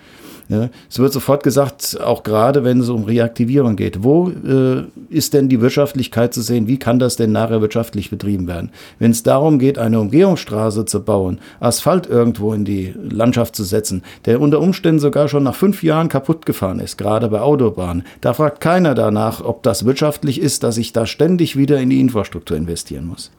Ja, 0.52 0.70
es 0.90 1.00
wird 1.00 1.14
sofort 1.14 1.44
gesagt, 1.44 1.98
auch 2.04 2.24
gerade 2.24 2.66
wenn 2.66 2.82
es 2.82 2.90
um 2.90 3.06
Reaktivierung 3.06 3.78
geht, 3.78 4.04
wo 4.04 4.30
äh, 4.30 4.84
ist 5.10 5.34
denn 5.34 5.48
die 5.48 5.62
Wirtschaftlichkeit 5.62 6.34
zu 6.34 6.42
sehen? 6.42 6.68
Wie 6.68 6.78
kann 6.78 7.00
das 7.00 7.16
denn 7.16 7.32
nachher 7.32 7.62
wirtschaftlich 7.62 8.10
betrieben 8.10 8.48
werden? 8.48 8.70
Wenn 9.00 9.12
es 9.12 9.24
darum 9.24 9.60
geht, 9.60 9.78
eine 9.78 10.02
Umgehungsstraße 10.02 10.84
zu 10.84 11.04
bauen, 11.04 11.40
Asphalt 11.62 12.06
irgendwo 12.06 12.52
in 12.52 12.66
die 12.66 12.94
Landschaft 13.02 13.56
zu 13.56 13.64
setzen, 13.64 14.04
der 14.26 14.42
unter 14.42 14.60
Umständen 14.60 15.00
sogar 15.00 15.30
schon 15.30 15.44
nach 15.44 15.56
fünf 15.56 15.84
Jahren 15.84 16.10
kaputt 16.10 16.46
gefahren 16.46 16.82
ist, 16.82 16.98
gerade 16.98 17.30
bei 17.30 17.40
Autobahnen, 17.40 18.04
da 18.20 18.34
fragt 18.34 18.60
keiner 18.60 18.94
danach, 18.94 19.42
ob 19.42 19.64
das 19.64 19.86
wirtschaftlich 19.86 20.42
ist, 20.42 20.64
dass 20.64 20.78
ich 20.78 20.92
da 20.92 21.06
ständig 21.06 21.56
wieder 21.56 21.80
in 21.80 21.90
die 21.90 22.02
Infrastruktur 22.02 22.58
investieren 22.58 23.06
muss. 23.06 23.32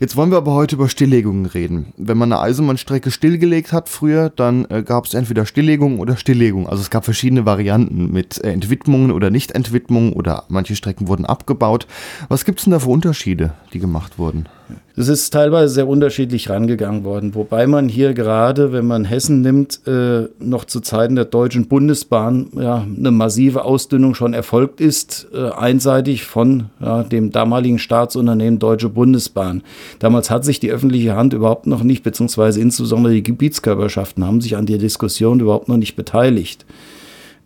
Jetzt 0.00 0.14
wollen 0.14 0.30
wir 0.30 0.38
aber 0.38 0.54
heute 0.54 0.76
über 0.76 0.88
Stilllegungen 0.88 1.46
reden. 1.46 1.92
Wenn 1.96 2.18
man 2.18 2.32
eine 2.32 2.40
Eisenbahnstrecke 2.40 3.10
stillgelegt 3.10 3.72
hat 3.72 3.88
früher, 3.88 4.30
dann 4.30 4.64
äh, 4.70 4.84
gab 4.84 5.06
es 5.06 5.14
entweder 5.14 5.44
Stilllegung 5.44 5.98
oder 5.98 6.16
Stilllegung. 6.16 6.68
Also 6.68 6.82
es 6.82 6.90
gab 6.90 7.04
verschiedene 7.04 7.46
Varianten 7.46 8.12
mit 8.12 8.42
äh, 8.44 8.52
Entwidmungen 8.52 9.10
oder 9.10 9.30
Nichtentwidmungen 9.30 10.12
oder 10.12 10.44
manche 10.48 10.76
Strecken 10.76 11.08
wurden 11.08 11.24
abgebaut. 11.24 11.88
Was 12.28 12.44
gibt 12.44 12.60
es 12.60 12.64
denn 12.64 12.72
da 12.72 12.78
für 12.78 12.90
Unterschiede, 12.90 13.54
die 13.72 13.80
gemacht 13.80 14.18
wurden? 14.18 14.48
Es 14.96 15.08
ist 15.08 15.30
teilweise 15.30 15.72
sehr 15.72 15.86
unterschiedlich 15.86 16.50
rangegangen 16.50 17.04
worden, 17.04 17.34
wobei 17.34 17.66
man 17.66 17.88
hier 17.88 18.14
gerade, 18.14 18.72
wenn 18.72 18.86
man 18.86 19.04
Hessen 19.04 19.42
nimmt, 19.42 19.80
äh, 19.86 20.28
noch 20.40 20.64
zu 20.64 20.80
Zeiten 20.80 21.14
der 21.14 21.24
Deutschen 21.24 21.68
Bundesbahn 21.68 22.48
ja, 22.52 22.84
eine 22.96 23.10
massive 23.12 23.64
Ausdünnung 23.64 24.14
schon 24.14 24.34
erfolgt 24.34 24.80
ist, 24.80 25.28
äh, 25.32 25.50
einseitig 25.50 26.24
von 26.24 26.70
ja, 26.80 27.04
dem 27.04 27.30
damaligen 27.30 27.78
Staatsunternehmen 27.78 28.58
Deutsche 28.58 28.88
Bundesbahn. 28.88 29.62
Damals 30.00 30.30
hat 30.30 30.44
sich 30.44 30.58
die 30.58 30.72
öffentliche 30.72 31.14
Hand 31.14 31.32
überhaupt 31.32 31.66
noch 31.66 31.84
nicht, 31.84 32.02
beziehungsweise 32.02 32.60
insbesondere 32.60 33.12
die 33.14 33.22
Gebietskörperschaften 33.22 34.24
haben 34.24 34.40
sich 34.40 34.56
an 34.56 34.66
der 34.66 34.78
Diskussion 34.78 35.40
überhaupt 35.40 35.68
noch 35.68 35.76
nicht 35.76 35.94
beteiligt. 35.94 36.66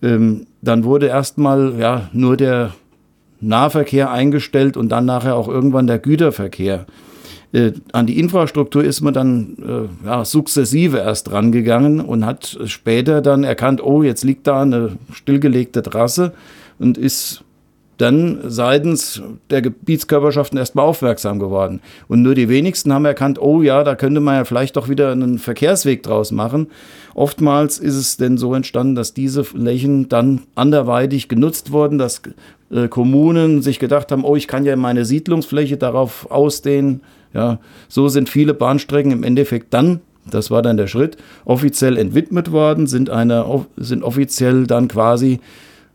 Ähm, 0.02 0.46
dann 0.62 0.84
wurde 0.84 1.06
erstmal 1.06 1.74
ja, 1.78 2.08
nur 2.12 2.36
der 2.36 2.72
Nahverkehr 3.42 4.10
eingestellt 4.10 4.76
und 4.76 4.88
dann 4.90 5.04
nachher 5.04 5.36
auch 5.36 5.48
irgendwann 5.48 5.86
der 5.86 5.98
Güterverkehr. 5.98 6.86
Äh, 7.52 7.72
an 7.92 8.06
die 8.06 8.18
Infrastruktur 8.18 8.82
ist 8.82 9.02
man 9.02 9.14
dann 9.14 9.56
äh, 10.04 10.06
ja, 10.06 10.24
sukzessive 10.24 10.98
erst 10.98 11.30
rangegangen 11.30 12.00
und 12.00 12.24
hat 12.24 12.58
später 12.64 13.20
dann 13.20 13.44
erkannt, 13.44 13.82
oh, 13.82 14.02
jetzt 14.02 14.24
liegt 14.24 14.46
da 14.46 14.62
eine 14.62 14.96
stillgelegte 15.12 15.82
Trasse 15.82 16.32
und 16.78 16.96
ist 16.96 17.44
dann 17.98 18.40
seitens 18.48 19.22
der 19.50 19.62
Gebietskörperschaften 19.62 20.58
erstmal 20.58 20.86
aufmerksam 20.86 21.38
geworden. 21.38 21.80
Und 22.08 22.22
nur 22.22 22.34
die 22.34 22.48
wenigsten 22.48 22.92
haben 22.92 23.04
erkannt, 23.04 23.40
oh 23.40 23.62
ja, 23.62 23.84
da 23.84 23.94
könnte 23.94 24.20
man 24.20 24.36
ja 24.36 24.44
vielleicht 24.44 24.76
doch 24.76 24.88
wieder 24.88 25.12
einen 25.12 25.38
Verkehrsweg 25.38 26.02
draus 26.02 26.32
machen. 26.32 26.68
Oftmals 27.14 27.78
ist 27.78 27.96
es 27.96 28.16
denn 28.16 28.38
so 28.38 28.54
entstanden, 28.54 28.94
dass 28.94 29.14
diese 29.14 29.44
Flächen 29.44 30.08
dann 30.08 30.42
anderweitig 30.54 31.28
genutzt 31.28 31.70
wurden, 31.70 31.98
dass 31.98 32.22
äh, 32.70 32.88
Kommunen 32.88 33.62
sich 33.62 33.78
gedacht 33.78 34.10
haben, 34.10 34.24
oh, 34.24 34.36
ich 34.36 34.48
kann 34.48 34.64
ja 34.64 34.74
meine 34.74 35.04
Siedlungsfläche 35.04 35.76
darauf 35.76 36.30
ausdehnen, 36.30 37.02
ja, 37.34 37.58
so 37.88 38.08
sind 38.08 38.28
viele 38.28 38.54
Bahnstrecken 38.54 39.12
im 39.12 39.22
Endeffekt 39.22 39.72
dann, 39.74 40.00
das 40.30 40.50
war 40.50 40.62
dann 40.62 40.76
der 40.76 40.86
Schritt, 40.86 41.16
offiziell 41.44 41.96
entwidmet 41.96 42.52
worden, 42.52 42.86
sind, 42.86 43.10
eine, 43.10 43.44
sind 43.76 44.02
offiziell 44.02 44.66
dann 44.66 44.88
quasi 44.88 45.40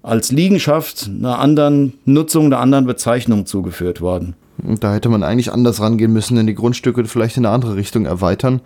als 0.03 0.31
Liegenschaft 0.31 1.09
einer 1.09 1.39
anderen 1.39 1.93
Nutzung, 2.05 2.47
einer 2.47 2.59
anderen 2.59 2.85
Bezeichnung 2.85 3.45
zugeführt 3.45 4.01
worden. 4.01 4.35
Da 4.57 4.93
hätte 4.93 5.09
man 5.09 5.23
eigentlich 5.23 5.51
anders 5.51 5.81
rangehen 5.81 6.13
müssen, 6.13 6.35
denn 6.35 6.47
die 6.47 6.55
Grundstücke 6.55 7.05
vielleicht 7.05 7.38
in 7.38 7.45
eine 7.45 7.53
andere 7.53 7.75
Richtung 7.75 8.05
erweitern. 8.05 8.61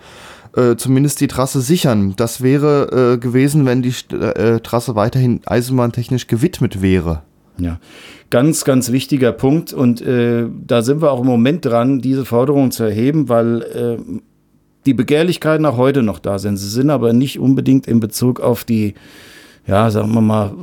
Äh, 0.56 0.76
zumindest 0.76 1.22
die 1.22 1.28
Trasse 1.28 1.62
sichern. 1.62 2.14
Das 2.16 2.42
wäre 2.42 3.14
äh, 3.14 3.18
gewesen, 3.18 3.66
wenn 3.66 3.82
die 3.82 3.94
äh, 4.14 4.60
Trasse 4.60 4.96
weiterhin 4.96 5.42
eisenbahntechnisch 5.46 6.28
gewidmet 6.28 6.82
wäre. 6.82 7.24
Ja, 7.58 7.80
ganz, 8.30 8.64
ganz 8.64 8.92
wichtiger 8.92 9.32
Punkt. 9.32 9.74
Und 9.74 10.02
äh, 10.02 10.46
da 10.66 10.82
sind 10.82 11.02
wir 11.02 11.12
auch 11.12 11.22
im 11.22 11.28
Moment 11.28 11.66
dran, 11.66 12.00
diese 12.00 12.26
Forderung 12.26 12.72
zu 12.72 12.84
erheben, 12.84 13.30
weil 13.30 13.62
äh, 13.62 14.22
die 14.86 14.94
Begehrlichkeiten 14.94 15.66
auch 15.66 15.78
heute 15.78 16.02
noch 16.02 16.20
da 16.20 16.40
sind. 16.40 16.58
Sie 16.58 16.70
sind 16.70 16.90
aber 16.90 17.14
nicht 17.14 17.40
unbedingt 17.40 17.88
in 17.88 18.00
Bezug 18.00 18.40
auf 18.40 18.64
die 18.64 18.96
ja, 19.68 19.90
sagen 19.90 20.14
wir 20.14 20.22
mal, 20.22 20.54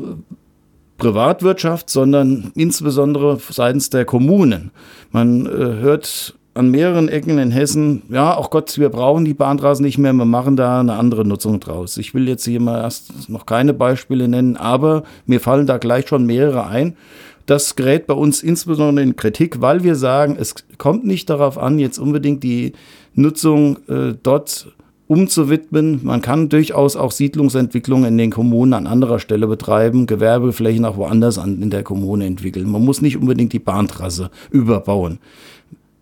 Privatwirtschaft, 0.97 1.89
sondern 1.91 2.51
insbesondere 2.55 3.39
seitens 3.51 3.91
der 3.91 4.05
Kommunen. 4.05 4.73
Man 5.13 5.47
äh, 5.47 5.49
hört 5.49 6.37
an 6.59 6.71
mehreren 6.71 7.09
Ecken 7.09 7.39
in 7.39 7.53
Hessen, 7.53 8.03
ja, 8.11 8.37
auch 8.37 8.51
Gott, 8.51 8.79
wir 8.79 8.89
brauchen 8.89 9.25
die 9.25 9.35
Bahntrassen 9.35 9.85
nicht 9.85 9.97
mehr, 9.97 10.13
wir 10.13 10.25
machen 10.25 10.57
da 10.57 10.81
eine 10.81 10.95
andere 10.95 11.25
Nutzung 11.25 11.61
draus. 11.61 11.97
Ich 11.99 12.15
will 12.15 12.29
jetzt 12.29 12.45
hier 12.45 12.61
mal 12.61 12.81
erst 12.81 13.29
noch 13.29 13.47
keine 13.47 13.73
Beispiele 13.73 14.27
nennen, 14.27 14.57
aber 14.57 15.05
mir 15.25 15.41
fallen 15.41 15.67
da 15.67 15.79
gleich 15.79 16.09
schon 16.09 16.27
mehrere 16.27 16.67
ein. 16.67 16.97
Das 17.47 17.77
gerät 17.77 18.09
bei 18.09 18.15
uns 18.15 18.43
insbesondere 18.43 19.05
in 19.05 19.15
Kritik, 19.15 19.61
weil 19.61 19.85
wir 19.85 19.95
sagen, 19.95 20.37
es 20.39 20.57
kommt 20.79 21.07
nicht 21.07 21.31
darauf 21.31 21.59
an, 21.59 21.79
jetzt 21.79 21.99
unbedingt 21.99 22.43
die 22.43 22.73
Nutzung 23.15 23.79
äh, 23.89 24.15
dort 24.21 24.73
umzuwidmen. 25.07 26.01
Man 26.03 26.21
kann 26.21 26.49
durchaus 26.49 26.95
auch 26.95 27.13
Siedlungsentwicklung 27.13 28.05
in 28.05 28.19
den 28.19 28.31
Kommunen 28.31 28.75
an 28.75 28.87
anderer 28.87 29.19
Stelle 29.19 29.47
betreiben, 29.47 30.07
Gewerbeflächen 30.07 30.85
auch 30.85 30.97
woanders 30.97 31.39
an, 31.39 31.63
in 31.63 31.71
der 31.71 31.83
Kommune 31.83 32.27
entwickeln. 32.27 32.71
Man 32.71 32.85
muss 32.85 33.01
nicht 33.01 33.17
unbedingt 33.17 33.53
die 33.53 33.59
Bahntrasse 33.59 34.31
überbauen. 34.51 35.19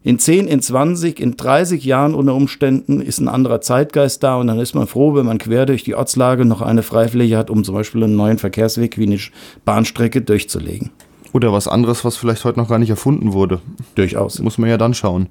In 0.07 0.21
10, 0.21 0.47
in 0.47 0.63
20, 0.63 1.19
in 1.19 1.37
30 1.37 1.85
Jahren 1.85 2.15
unter 2.15 2.33
Umständen 2.33 3.01
ist 3.01 3.19
ein 3.19 3.27
anderer 3.27 3.61
Zeitgeist 3.61 4.23
da 4.23 4.37
und 4.37 4.47
dann 4.47 4.61
ist 4.61 4.73
man 4.73 4.87
froh, 4.87 5.17
wenn 5.17 5.27
man 5.27 5.39
quer 5.39 5.67
durch 5.67 5.83
die 5.83 5.97
Ortslage 5.97 6.45
noch 6.45 6.63
eine 6.63 6.85
Freifläche 6.85 7.37
hat, 7.37 7.51
um 7.51 7.65
zum 7.65 7.75
Beispiel 7.75 8.05
einen 8.05 8.15
neuen 8.15 8.39
Verkehrsweg 8.39 8.99
wie 8.99 9.07
eine 9.07 9.19
Bahnstrecke 9.65 10.23
durchzulegen. 10.23 10.91
Oder 11.33 11.53
was 11.53 11.67
anderes, 11.67 12.05
was 12.05 12.17
vielleicht 12.17 12.45
heute 12.45 12.61
noch 12.61 12.69
gar 12.69 12.79
nicht 12.79 12.91
erfunden 12.91 13.33
wurde. 13.33 13.59
Durchaus. 13.97 14.39
Muss 14.39 14.59
man 14.59 14.71
ja 14.71 14.79
dann 14.79 14.95
schauen. 14.95 15.27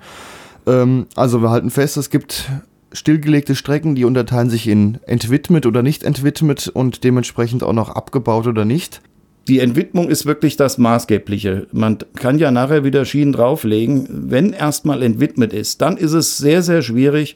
Ähm, 0.67 1.05
also 1.15 1.41
wir 1.41 1.51
halten 1.51 1.69
fest, 1.69 1.95
es 1.95 2.09
gibt 2.09 2.49
stillgelegte 2.91 3.55
Strecken, 3.55 3.95
die 3.95 4.03
unterteilen 4.03 4.49
sich 4.49 4.67
in 4.67 4.99
entwidmet 5.05 5.65
oder 5.65 5.84
nicht 5.84 6.03
entwidmet 6.03 6.67
und 6.67 7.05
dementsprechend 7.05 7.63
auch 7.63 7.71
noch 7.71 7.91
abgebaut 7.91 8.45
oder 8.45 8.65
nicht 8.65 8.99
die 9.48 9.60
Entwidmung 9.60 10.10
ist 10.10 10.26
wirklich 10.26 10.58
das 10.58 10.78
Maßgebliche. 10.78 11.68
Man 11.72 12.00
kann 12.16 12.39
ja 12.39 12.52
nachher 12.52 12.84
wieder 12.84 13.06
Schienen 13.06 13.34
drauflegen. 13.34 14.08
Wenn 14.10 14.54
erstmal 14.54 15.04
entwidmet 15.04 15.54
ist, 15.54 15.82
dann 15.82 15.98
ist 15.98 16.14
es 16.14 16.38
sehr, 16.38 16.64
sehr 16.64 16.82
schwierig, 16.82 17.36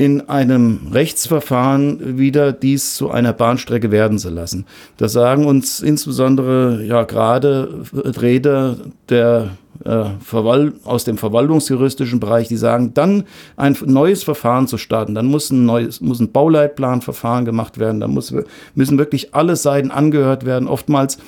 in 0.00 0.30
einem 0.30 0.92
Rechtsverfahren 0.94 2.16
wieder 2.16 2.52
dies 2.52 2.94
zu 2.94 3.10
einer 3.10 3.34
Bahnstrecke 3.34 3.90
werden 3.90 4.18
zu 4.18 4.30
lassen. 4.30 4.64
Das 4.96 5.12
sagen 5.12 5.44
uns 5.44 5.80
insbesondere 5.80 6.82
ja 6.82 7.02
gerade 7.02 7.82
Räder 7.92 8.76
der 9.10 9.50
äh, 9.84 10.04
aus 10.84 11.04
dem 11.04 11.18
verwaltungsjuristischen 11.18 12.18
Bereich, 12.18 12.48
die 12.48 12.56
sagen, 12.56 12.94
dann 12.94 13.24
ein 13.58 13.76
neues 13.84 14.24
Verfahren 14.24 14.66
zu 14.66 14.78
starten, 14.78 15.14
dann 15.14 15.26
muss 15.26 15.50
ein 15.50 15.66
neues, 15.66 16.00
muss 16.00 16.18
ein 16.18 16.32
Bauleitplanverfahren 16.32 17.44
gemacht 17.44 17.78
werden, 17.78 18.00
dann 18.00 18.12
muss, 18.12 18.34
müssen 18.74 18.96
wirklich 18.96 19.34
alle 19.34 19.54
Seiten 19.54 19.90
angehört 19.90 20.46
werden. 20.46 20.66
Oftmals 20.66 21.18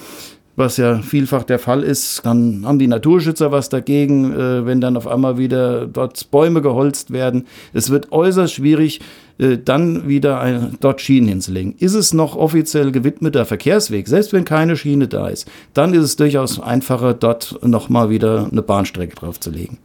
was 0.56 0.76
ja 0.76 0.98
vielfach 0.98 1.44
der 1.44 1.58
Fall 1.58 1.82
ist, 1.82 2.24
dann 2.24 2.64
haben 2.66 2.78
die 2.78 2.86
Naturschützer 2.86 3.52
was 3.52 3.68
dagegen, 3.68 4.32
äh, 4.32 4.66
wenn 4.66 4.80
dann 4.80 4.96
auf 4.96 5.06
einmal 5.06 5.38
wieder 5.38 5.86
dort 5.86 6.30
Bäume 6.30 6.60
geholzt 6.60 7.10
werden. 7.10 7.46
Es 7.72 7.90
wird 7.90 8.12
äußerst 8.12 8.54
schwierig, 8.54 9.00
äh, 9.38 9.56
dann 9.56 10.08
wieder 10.08 10.40
ein, 10.40 10.76
dort 10.80 11.00
Schienen 11.00 11.28
hinzulegen. 11.28 11.74
Ist 11.78 11.94
es 11.94 12.12
noch 12.12 12.36
offiziell 12.36 12.92
gewidmeter 12.92 13.46
Verkehrsweg, 13.46 14.08
selbst 14.08 14.32
wenn 14.32 14.44
keine 14.44 14.76
Schiene 14.76 15.08
da 15.08 15.28
ist, 15.28 15.50
dann 15.74 15.94
ist 15.94 16.04
es 16.04 16.16
durchaus 16.16 16.60
einfacher, 16.60 17.14
dort 17.14 17.58
nochmal 17.62 18.10
wieder 18.10 18.48
eine 18.50 18.62
Bahnstrecke 18.62 19.16
draufzulegen. 19.16 19.78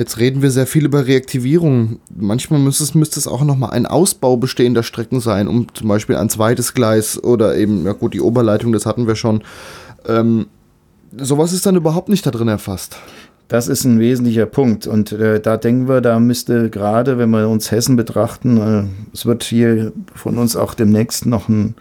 Jetzt 0.00 0.16
reden 0.16 0.40
wir 0.40 0.50
sehr 0.50 0.66
viel 0.66 0.86
über 0.86 1.06
Reaktivierung. 1.06 1.98
Manchmal 2.16 2.58
müsste 2.58 2.84
es, 2.84 2.94
müsste 2.94 3.20
es 3.20 3.28
auch 3.28 3.44
nochmal 3.44 3.72
ein 3.72 3.84
Ausbau 3.84 4.38
bestehender 4.38 4.82
Strecken 4.82 5.20
sein, 5.20 5.46
um 5.46 5.66
zum 5.74 5.88
Beispiel 5.88 6.16
ein 6.16 6.30
zweites 6.30 6.72
Gleis 6.72 7.22
oder 7.22 7.54
eben, 7.58 7.84
ja 7.84 7.92
gut, 7.92 8.14
die 8.14 8.22
Oberleitung, 8.22 8.72
das 8.72 8.86
hatten 8.86 9.06
wir 9.06 9.14
schon. 9.14 9.42
Ähm, 10.08 10.46
sowas 11.14 11.52
ist 11.52 11.66
dann 11.66 11.76
überhaupt 11.76 12.08
nicht 12.08 12.24
da 12.24 12.30
drin 12.30 12.48
erfasst. 12.48 12.96
Das 13.48 13.68
ist 13.68 13.84
ein 13.84 13.98
wesentlicher 13.98 14.46
Punkt. 14.46 14.86
Und 14.86 15.12
äh, 15.12 15.38
da 15.38 15.58
denken 15.58 15.86
wir, 15.86 16.00
da 16.00 16.18
müsste 16.18 16.70
gerade, 16.70 17.18
wenn 17.18 17.28
wir 17.28 17.46
uns 17.50 17.70
Hessen 17.70 17.96
betrachten, 17.96 18.56
äh, 18.56 18.84
es 19.12 19.26
wird 19.26 19.42
hier 19.42 19.92
von 20.14 20.38
uns 20.38 20.56
auch 20.56 20.72
demnächst 20.72 21.26
noch 21.26 21.50
ein, 21.50 21.74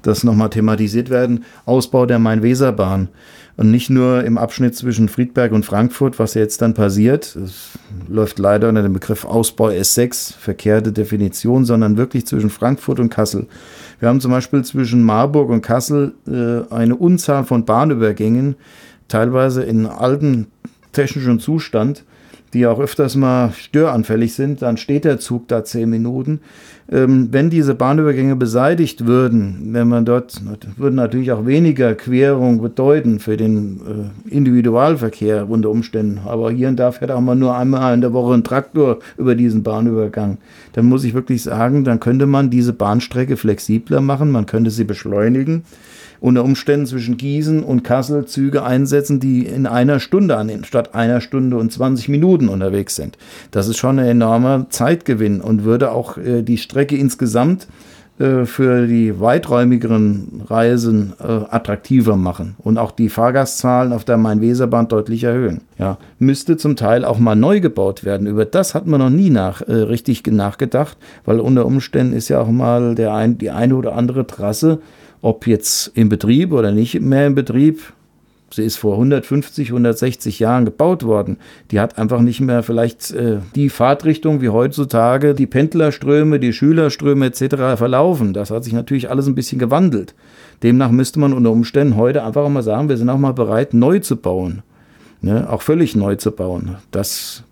das 0.00 0.24
nochmal 0.24 0.48
thematisiert 0.48 1.10
werden, 1.10 1.44
Ausbau 1.66 2.06
der 2.06 2.18
Main-Weser-Bahn. 2.18 3.08
Und 3.58 3.72
nicht 3.72 3.90
nur 3.90 4.22
im 4.22 4.38
Abschnitt 4.38 4.76
zwischen 4.76 5.08
Friedberg 5.08 5.50
und 5.50 5.66
Frankfurt, 5.66 6.20
was 6.20 6.34
jetzt 6.34 6.62
dann 6.62 6.74
passiert. 6.74 7.34
Es 7.34 7.70
läuft 8.08 8.38
leider 8.38 8.68
unter 8.68 8.84
dem 8.84 8.92
Begriff 8.92 9.24
Ausbau 9.24 9.70
S6, 9.70 10.32
verkehrte 10.38 10.92
Definition, 10.92 11.64
sondern 11.64 11.96
wirklich 11.96 12.24
zwischen 12.24 12.50
Frankfurt 12.50 13.00
und 13.00 13.10
Kassel. 13.10 13.48
Wir 13.98 14.08
haben 14.08 14.20
zum 14.20 14.30
Beispiel 14.30 14.64
zwischen 14.64 15.02
Marburg 15.02 15.50
und 15.50 15.62
Kassel 15.62 16.14
äh, 16.28 16.72
eine 16.72 16.94
Unzahl 16.94 17.42
von 17.42 17.64
Bahnübergängen, 17.64 18.54
teilweise 19.08 19.64
in 19.64 19.86
alten 19.86 20.46
technischen 20.92 21.40
Zustand, 21.40 22.04
die 22.54 22.66
auch 22.66 22.80
öfters 22.80 23.16
mal 23.16 23.52
störanfällig 23.52 24.34
sind, 24.34 24.62
dann 24.62 24.76
steht 24.76 25.04
der 25.04 25.18
Zug 25.18 25.48
da 25.48 25.64
zehn 25.64 25.90
Minuten. 25.90 26.40
Ähm, 26.90 27.28
wenn 27.30 27.50
diese 27.50 27.74
Bahnübergänge 27.74 28.34
beseitigt 28.34 29.06
würden, 29.06 29.74
wenn 29.74 29.88
man 29.88 30.06
dort, 30.06 30.40
würden 30.78 30.94
natürlich 30.94 31.32
auch 31.32 31.44
weniger 31.44 31.94
Querung 31.94 32.62
bedeuten 32.62 33.18
für 33.20 33.36
den 33.36 34.12
äh, 34.26 34.34
Individualverkehr 34.34 35.50
unter 35.50 35.68
Umständen. 35.68 36.20
Aber 36.24 36.50
hier 36.50 36.68
und 36.68 36.76
da 36.76 36.90
fährt 36.92 37.10
auch 37.10 37.20
mal 37.20 37.34
nur 37.34 37.54
einmal 37.56 37.92
in 37.92 38.00
der 38.00 38.14
Woche 38.14 38.32
ein 38.32 38.44
Traktor 38.44 39.00
über 39.18 39.34
diesen 39.34 39.62
Bahnübergang. 39.62 40.38
Dann 40.72 40.86
muss 40.86 41.04
ich 41.04 41.12
wirklich 41.12 41.42
sagen, 41.42 41.84
dann 41.84 42.00
könnte 42.00 42.24
man 42.24 42.48
diese 42.48 42.72
Bahnstrecke 42.72 43.36
flexibler 43.36 44.00
machen, 44.00 44.30
man 44.30 44.46
könnte 44.46 44.70
sie 44.70 44.84
beschleunigen 44.84 45.64
unter 46.20 46.44
Umständen 46.44 46.86
zwischen 46.86 47.16
Gießen 47.16 47.62
und 47.62 47.84
Kassel 47.84 48.26
Züge 48.26 48.62
einsetzen, 48.62 49.20
die 49.20 49.46
in 49.46 49.66
einer 49.66 50.00
Stunde 50.00 50.36
an 50.36 50.64
statt 50.64 50.94
einer 50.94 51.20
Stunde 51.20 51.56
und 51.56 51.72
20 51.72 52.08
Minuten 52.08 52.48
unterwegs 52.48 52.96
sind. 52.96 53.18
Das 53.50 53.68
ist 53.68 53.78
schon 53.78 53.98
ein 53.98 54.06
enormer 54.06 54.66
Zeitgewinn 54.70 55.40
und 55.40 55.64
würde 55.64 55.92
auch 55.92 56.18
äh, 56.18 56.42
die 56.42 56.58
Strecke 56.58 56.96
insgesamt 56.96 57.68
äh, 58.18 58.46
für 58.46 58.88
die 58.88 59.20
weiträumigeren 59.20 60.42
Reisen 60.48 61.12
äh, 61.20 61.24
attraktiver 61.24 62.16
machen 62.16 62.56
und 62.58 62.76
auch 62.76 62.90
die 62.90 63.10
Fahrgastzahlen 63.10 63.92
auf 63.92 64.04
der 64.04 64.16
Main-Weser-Bahn 64.16 64.88
deutlich 64.88 65.22
erhöhen. 65.22 65.60
Ja, 65.78 65.98
müsste 66.18 66.56
zum 66.56 66.74
Teil 66.74 67.04
auch 67.04 67.20
mal 67.20 67.36
neu 67.36 67.60
gebaut 67.60 68.04
werden. 68.04 68.26
Über 68.26 68.44
das 68.44 68.74
hat 68.74 68.88
man 68.88 69.00
noch 69.00 69.10
nie 69.10 69.30
nach, 69.30 69.60
äh, 69.62 69.72
richtig 69.72 70.26
nachgedacht, 70.26 70.96
weil 71.24 71.38
unter 71.38 71.64
Umständen 71.64 72.12
ist 72.12 72.28
ja 72.28 72.40
auch 72.40 72.50
mal 72.50 72.96
der 72.96 73.14
ein, 73.14 73.38
die 73.38 73.50
eine 73.50 73.76
oder 73.76 73.94
andere 73.94 74.26
Trasse 74.26 74.80
ob 75.22 75.46
jetzt 75.46 75.92
im 75.94 76.08
Betrieb 76.08 76.52
oder 76.52 76.70
nicht 76.72 77.00
mehr 77.00 77.26
im 77.26 77.34
Betrieb, 77.34 77.92
sie 78.50 78.62
ist 78.62 78.76
vor 78.76 78.94
150, 78.94 79.68
160 79.68 80.38
Jahren 80.38 80.64
gebaut 80.64 81.04
worden. 81.04 81.36
Die 81.70 81.80
hat 81.80 81.98
einfach 81.98 82.20
nicht 82.20 82.40
mehr 82.40 82.62
vielleicht 82.62 83.10
äh, 83.10 83.38
die 83.54 83.68
Fahrtrichtung 83.68 84.40
wie 84.40 84.48
heutzutage 84.48 85.34
die 85.34 85.46
Pendlerströme, 85.46 86.40
die 86.40 86.52
Schülerströme 86.52 87.26
etc. 87.26 87.76
verlaufen. 87.76 88.32
Das 88.32 88.50
hat 88.50 88.64
sich 88.64 88.72
natürlich 88.72 89.10
alles 89.10 89.26
ein 89.26 89.34
bisschen 89.34 89.58
gewandelt. 89.58 90.14
Demnach 90.62 90.90
müsste 90.90 91.20
man 91.20 91.32
unter 91.32 91.50
Umständen 91.50 91.96
heute 91.96 92.24
einfach 92.24 92.48
mal 92.48 92.62
sagen, 92.62 92.88
wir 92.88 92.96
sind 92.96 93.10
auch 93.10 93.18
mal 93.18 93.32
bereit, 93.32 93.74
neu 93.74 93.98
zu 93.98 94.16
bauen. 94.16 94.62
Ne? 95.20 95.48
Auch 95.50 95.62
völlig 95.62 95.96
neu 95.96 96.16
zu 96.16 96.30
bauen. 96.30 96.76
Das 96.90 97.42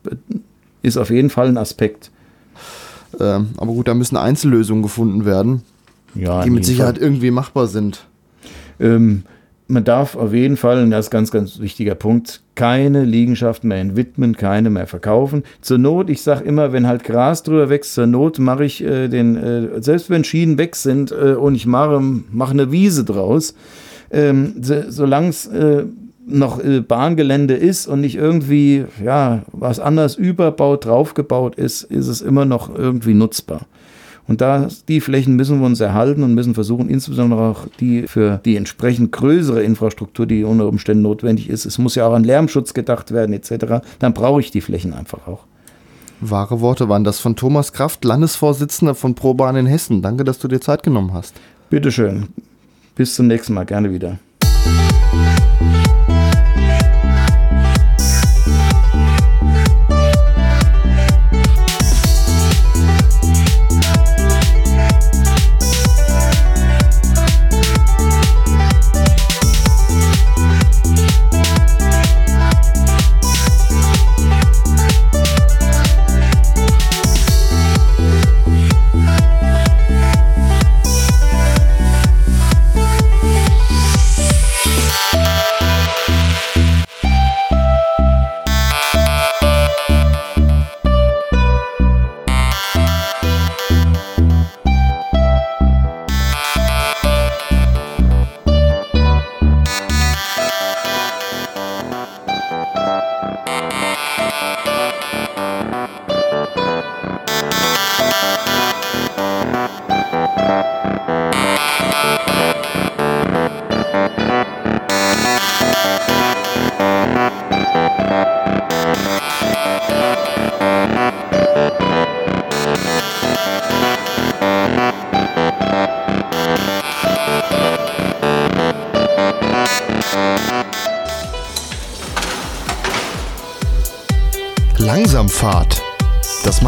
ist 0.83 0.97
auf 0.97 1.11
jeden 1.11 1.31
Fall 1.31 1.49
ein 1.49 1.59
Aspekt. 1.59 2.11
Ähm, 3.21 3.51
aber 3.57 3.73
gut, 3.73 3.89
da 3.89 3.95
müssen 3.95 4.17
Einzellösungen 4.17 4.83
gefunden 4.83 5.25
werden 5.25 5.63
ja, 6.19 6.43
die 6.43 6.51
mit 6.51 6.65
Sicherheit 6.65 6.97
Fall. 6.97 7.05
irgendwie 7.05 7.31
machbar 7.31 7.67
sind. 7.67 8.07
Ähm, 8.79 9.25
man 9.69 9.85
darf 9.85 10.15
auf 10.15 10.33
jeden 10.33 10.57
Fall, 10.57 10.83
und 10.83 10.91
das 10.91 11.07
ist 11.07 11.11
ganz, 11.11 11.31
ganz 11.31 11.59
wichtiger 11.59 11.97
Punkt, 11.97 12.43
keine 12.55 13.05
Liegenschaften 13.05 13.69
mehr 13.69 13.79
entwidmen, 13.79 14.37
keine 14.37 14.71
mehr 14.71 14.87
verkaufen. 14.87 15.43
Zur 15.61 15.79
Not, 15.79 16.09
ich 16.09 16.23
sage 16.23 16.45
immer, 16.45 16.73
wenn 16.73 16.87
halt 16.87 17.03
Gras 17.03 17.43
drüber 17.43 17.69
wächst, 17.69 17.95
zur 17.95 18.07
Not 18.07 18.39
mache 18.39 18.65
ich 18.65 18.83
äh, 18.85 19.09
den, 19.09 19.37
äh, 19.37 19.83
selbst 19.83 20.09
wenn 20.09 20.23
Schienen 20.23 20.59
weg 20.59 20.77
sind 20.77 21.11
äh, 21.11 21.35
und 21.35 21.55
ich 21.55 21.67
mache, 21.67 22.01
mache 22.01 22.53
eine 22.53 22.71
Wiese 22.71 23.05
draus, 23.05 23.55
ähm, 24.13 24.55
so, 24.63 24.83
solange 24.89 25.29
es 25.31 25.47
äh, 25.47 25.85
noch 26.27 26.63
äh, 26.63 26.81
Bahngelände 26.81 27.55
ist 27.55 27.87
und 27.87 28.01
nicht 28.01 28.17
irgendwie 28.17 28.85
ja, 29.05 29.43
was 29.53 29.81
anders 29.81 30.17
überbaut, 30.17 30.85
draufgebaut 30.85 31.57
ist, 31.57 31.83
ist 31.83 32.09
es 32.09 32.21
immer 32.21 32.45
noch 32.45 32.73
irgendwie 32.73 33.15
nutzbar. 33.15 33.67
Und 34.29 34.41
da 34.41 34.69
die 34.89 35.01
Flächen 35.01 35.37
müssen 35.37 35.61
wir 35.61 35.67
uns 35.67 35.81
erhalten 35.81 36.23
und 36.23 36.35
müssen 36.35 36.55
versuchen, 36.55 36.89
insbesondere 36.89 37.41
auch 37.41 37.67
die 37.81 38.07
für 38.09 38.41
die 38.45 38.57
entsprechend 38.57 39.13
größere 39.13 39.63
Infrastruktur, 39.63 40.27
die 40.27 40.45
unter 40.45 40.67
Umständen 40.67 41.03
notwendig 41.03 41.49
ist. 41.49 41.65
Es 41.65 41.79
muss 41.79 41.95
ja 41.95 42.07
auch 42.07 42.15
an 42.15 42.25
Lärmschutz 42.25 42.75
gedacht 42.75 43.13
werden 43.13 43.33
etc. 43.33 43.87
Dann 43.99 44.15
brauche 44.15 44.41
ich 44.41 44.51
die 44.51 44.61
Flächen 44.61 44.93
einfach 44.93 45.27
auch. 45.29 45.45
Wahre 46.21 46.61
Worte 46.61 46.89
waren 46.89 47.05
das 47.05 47.21
von 47.21 47.37
Thomas 47.37 47.73
Kraft, 47.73 48.05
Landesvorsitzender 48.05 48.95
von 48.95 49.15
ProBahn 49.15 49.57
in 49.57 49.67
Hessen. 49.67 50.03
Danke, 50.03 50.25
dass 50.25 50.39
du 50.39 50.49
dir 50.49 50.61
Zeit 50.61 50.83
genommen 50.83 51.13
hast. 51.13 51.35
Bitteschön. 51.71 52.29
Bis 52.95 53.15
zum 53.15 53.27
nächsten 53.27 53.53
Mal. 53.53 53.67
Gerne 53.67 53.93
wieder. 53.93 54.19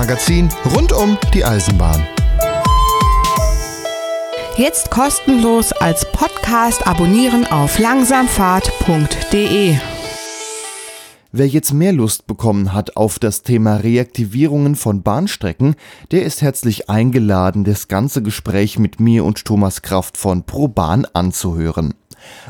Magazin 0.08 0.48
rund 0.74 0.90
um 0.92 1.18
die 1.34 1.44
Eisenbahn. 1.44 2.02
Jetzt 4.56 4.90
kostenlos 4.90 5.72
als 5.72 6.10
Podcast 6.12 6.86
abonnieren 6.86 7.44
auf 7.44 7.78
langsamfahrt.de. 7.78 9.76
Wer 11.30 11.46
jetzt 11.46 11.74
mehr 11.74 11.92
Lust 11.92 12.26
bekommen 12.26 12.72
hat 12.72 12.96
auf 12.96 13.18
das 13.18 13.42
Thema 13.42 13.76
Reaktivierungen 13.76 14.76
von 14.76 15.02
Bahnstrecken, 15.02 15.76
der 16.10 16.22
ist 16.22 16.40
herzlich 16.40 16.88
eingeladen, 16.88 17.64
das 17.64 17.88
ganze 17.88 18.22
Gespräch 18.22 18.78
mit 18.78 19.00
mir 19.00 19.26
und 19.26 19.44
Thomas 19.44 19.82
Kraft 19.82 20.16
von 20.16 20.44
ProBahn 20.44 21.04
anzuhören. 21.12 21.92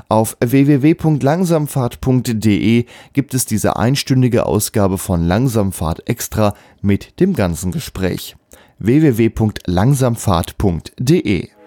Auf 0.09 0.37
www.langsamfahrt.de 0.41 2.85
gibt 3.13 3.35
es 3.35 3.47
diese 3.47 3.77
einstündige 3.77 4.47
Ausgabe 4.47 4.99
von 4.99 5.27
Langsamfahrt 5.27 6.09
extra 6.09 6.55
mit 6.81 7.19
dem 7.21 7.35
ganzen 7.35 7.73
Gespräch. 7.73 8.37
www.langsamfahrt.de 8.79 11.58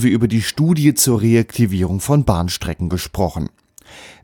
haben 0.00 0.06
wir 0.06 0.12
über 0.12 0.28
die 0.28 0.40
Studie 0.40 0.94
zur 0.94 1.20
Reaktivierung 1.20 2.00
von 2.00 2.24
Bahnstrecken 2.24 2.88
gesprochen. 2.88 3.50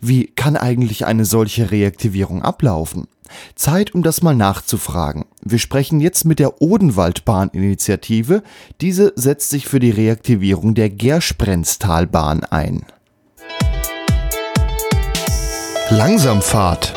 Wie 0.00 0.28
kann 0.28 0.56
eigentlich 0.56 1.04
eine 1.04 1.26
solche 1.26 1.70
Reaktivierung 1.70 2.40
ablaufen? 2.40 3.08
Zeit, 3.56 3.94
um 3.94 4.02
das 4.02 4.22
mal 4.22 4.34
nachzufragen. 4.34 5.26
Wir 5.42 5.58
sprechen 5.58 6.00
jetzt 6.00 6.24
mit 6.24 6.38
der 6.38 6.62
Odenwaldbahn-Initiative. 6.62 8.42
Diese 8.80 9.12
setzt 9.16 9.50
sich 9.50 9.68
für 9.68 9.78
die 9.78 9.90
Reaktivierung 9.90 10.74
der 10.74 10.88
Gersprenztalbahn 10.88 12.44
ein. 12.44 12.86
Langsamfahrt. 15.90 16.94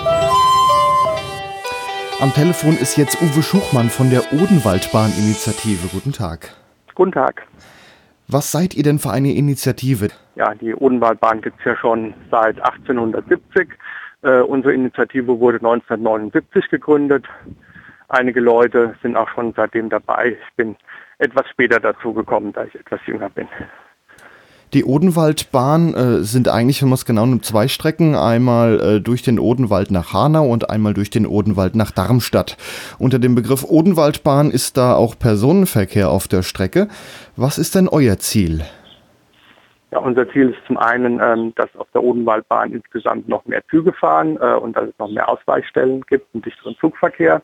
Am 2.22 2.34
Telefon 2.34 2.78
ist 2.78 2.96
jetzt 2.96 3.22
Uwe 3.22 3.44
Schuchmann 3.44 3.90
von 3.90 4.10
der 4.10 4.32
Odenwaldbahn-Initiative. 4.32 5.90
Guten 5.92 6.14
Tag. 6.14 6.56
Guten 6.96 7.12
Tag. 7.12 7.46
Was 8.32 8.52
seid 8.52 8.76
ihr 8.76 8.84
denn 8.84 9.00
für 9.00 9.10
eine 9.10 9.34
Initiative? 9.34 10.10
Ja, 10.36 10.54
die 10.54 10.76
Odenwaldbahn 10.76 11.42
gibt 11.42 11.58
es 11.60 11.66
ja 11.66 11.76
schon 11.76 12.14
seit 12.30 12.58
1870. 12.62 13.70
Äh, 14.22 14.42
unsere 14.42 14.72
Initiative 14.72 15.40
wurde 15.40 15.58
1979 15.58 16.70
gegründet. 16.70 17.26
Einige 18.08 18.40
Leute 18.40 18.94
sind 19.02 19.18
auch 19.18 19.30
schon 19.30 19.54
seitdem 19.56 19.90
dabei. 19.90 20.38
Ich 20.40 20.56
bin 20.56 20.76
etwas 21.18 21.50
später 21.50 21.80
dazu 21.80 22.14
gekommen, 22.14 22.54
da 22.54 22.66
ich 22.66 22.76
etwas 22.76 23.00
jünger 23.08 23.32
bin. 23.32 23.48
Die 24.74 24.86
Odenwaldbahn 24.86 25.96
äh, 25.96 26.24
sind 26.24 26.48
eigentlich, 26.48 26.84
wenn 26.84 26.90
man 26.90 26.96
es 26.96 27.06
genau 27.06 27.26
nimmt, 27.26 27.44
zwei 27.44 27.68
Strecken. 27.68 28.14
Einmal 28.14 28.80
äh, 28.80 29.02
durch 29.02 29.24
den 29.24 29.40
Odenwald 29.40 29.90
nach 29.90 30.14
Hanau 30.14 30.46
und 30.46 30.70
einmal 30.70 30.94
durch 30.94 31.10
den 31.10 31.26
Odenwald 31.26 31.76
nach 31.76 31.90
Darmstadt. 31.90 32.56
Unter 33.00 33.18
dem 33.18 33.34
Begriff 33.34 33.64
Odenwaldbahn 33.64 34.52
ist 34.52 34.78
da 34.78 34.94
auch 34.94 35.18
Personenverkehr 35.18 36.12
auf 36.12 36.28
der 36.28 36.44
Strecke. 36.44 36.88
Was 37.36 37.58
ist 37.58 37.74
denn 37.74 37.88
euer 37.88 38.20
Ziel? 38.20 38.62
Ja, 39.90 39.98
unser 39.98 40.30
Ziel 40.30 40.50
ist 40.50 40.60
zum 40.68 40.78
einen, 40.78 41.20
ähm, 41.20 41.52
dass 41.56 41.76
auf 41.76 41.88
der 41.96 42.04
Odenwaldbahn 42.04 42.72
insgesamt 42.72 43.28
noch 43.28 43.44
mehr 43.46 43.64
Züge 43.72 43.92
fahren 43.92 44.38
äh, 44.40 44.54
und 44.54 44.78
dass 44.78 44.90
es 44.90 45.00
noch 45.00 45.10
mehr 45.10 45.28
Ausweichstellen 45.28 46.02
gibt 46.02 46.28
und 46.36 46.46
dichteren 46.46 46.76
Zugverkehr. 46.80 47.42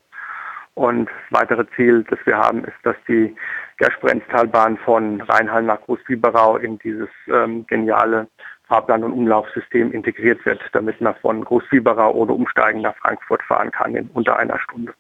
Und 0.75 1.05
das 1.07 1.41
weitere 1.41 1.65
Ziel, 1.75 2.05
das 2.07 2.19
wir 2.25 2.37
haben, 2.37 2.65
ist, 2.65 2.77
dass 2.83 2.97
die 3.07 3.35
Gersprenztalbahn 3.77 4.77
von 4.77 5.21
Rheinhall 5.21 5.63
nach 5.63 5.81
Großbiberau 5.81 6.57
in 6.57 6.79
dieses 6.79 7.09
ähm, 7.27 7.65
geniale 7.67 8.27
Fahrplan- 8.67 9.03
und 9.03 9.13
Umlaufsystem 9.13 9.91
integriert 9.91 10.45
wird, 10.45 10.59
damit 10.73 10.99
man 11.01 11.15
von 11.21 11.43
Großbiberau 11.43 12.13
ohne 12.13 12.33
Umsteigen 12.33 12.81
nach 12.81 12.95
Frankfurt 12.97 13.43
fahren 13.43 13.71
kann 13.71 13.95
in 13.95 14.09
unter 14.13 14.37
einer 14.37 14.59
Stunde. 14.59 14.93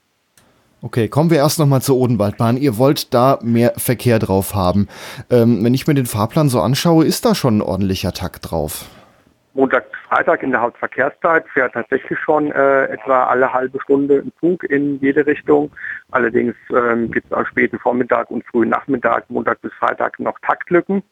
Okay, 0.81 1.07
kommen 1.07 1.31
wir 1.31 1.37
erst 1.37 1.57
nochmal 1.57 1.81
zur 1.81 1.97
Odenwaldbahn. 1.97 2.57
Ihr 2.57 2.77
wollt 2.77 3.13
da 3.13 3.39
mehr 3.41 3.73
Verkehr 3.77 4.19
drauf 4.19 4.53
haben. 4.53 4.87
Ähm, 5.31 5.63
wenn 5.63 5.73
ich 5.73 5.87
mir 5.87 5.95
den 5.95 6.05
Fahrplan 6.05 6.49
so 6.49 6.61
anschaue, 6.61 7.05
ist 7.05 7.25
da 7.25 7.33
schon 7.33 7.57
ein 7.57 7.61
ordentlicher 7.61 8.11
Takt 8.11 8.51
drauf. 8.51 8.85
Montag 9.55 9.89
bis 9.89 9.99
Freitag 10.09 10.43
in 10.43 10.51
der 10.51 10.61
Hauptverkehrszeit 10.61 11.47
fährt 11.47 11.73
tatsächlich 11.73 12.19
schon 12.19 12.51
äh, 12.51 12.85
etwa 12.87 13.23
alle 13.23 13.51
halbe 13.53 13.79
Stunde 13.81 14.17
ein 14.19 14.31
Zug 14.39 14.65
in 14.65 14.99
jede 14.99 15.25
Richtung. 15.25 15.71
Allerdings 16.11 16.55
ähm, 16.71 17.09
gibt 17.09 17.27
es 17.27 17.31
am 17.31 17.45
späten 17.45 17.79
Vormittag 17.79 18.29
und 18.29 18.45
frühen 18.47 18.69
Nachmittag, 18.69 19.29
Montag 19.29 19.61
bis 19.61 19.73
Freitag, 19.73 20.19
noch 20.19 20.37
Taktlücken. 20.39 21.03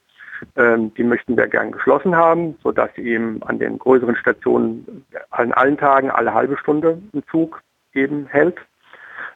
Ähm, 0.57 0.93
die 0.95 1.05
möchten 1.05 1.37
wir 1.37 1.47
gern 1.47 1.71
geschlossen 1.71 2.17
haben, 2.17 2.57
sodass 2.61 2.89
eben 2.97 3.41
an 3.43 3.59
den 3.59 3.79
größeren 3.79 4.17
Stationen 4.17 5.05
an 5.31 5.53
allen 5.53 5.77
Tagen 5.77 6.11
alle 6.11 6.33
halbe 6.33 6.57
Stunde 6.57 7.01
ein 7.13 7.23
Zug 7.31 7.61
eben 7.93 8.27
hält. 8.27 8.57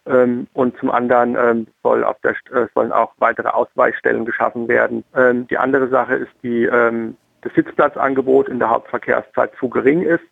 Ähm, 0.05 0.47
und 0.53 0.77
zum 0.79 0.91
anderen 0.91 1.37
ähm, 1.39 1.67
soll 1.81 2.03
auf 2.03 2.17
der, 2.25 2.31
äh, 2.51 2.67
sollen 2.75 2.91
auch 2.91 3.13
weitere 3.19 3.47
Ausweichstellen 3.47 4.25
geschaffen 4.25 4.67
werden. 4.67 5.05
Ähm, 5.15 5.47
die 5.47 5.57
andere 5.57 5.87
Sache 5.87 6.15
ist 6.15 6.31
die 6.43 6.63
ähm, 6.65 7.15
das 7.41 7.53
Sitzplatzangebot 7.53 8.49
in 8.49 8.59
der 8.59 8.69
Hauptverkehrszeit 8.69 9.51
zu 9.59 9.69
gering 9.69 10.01
ist. 10.01 10.23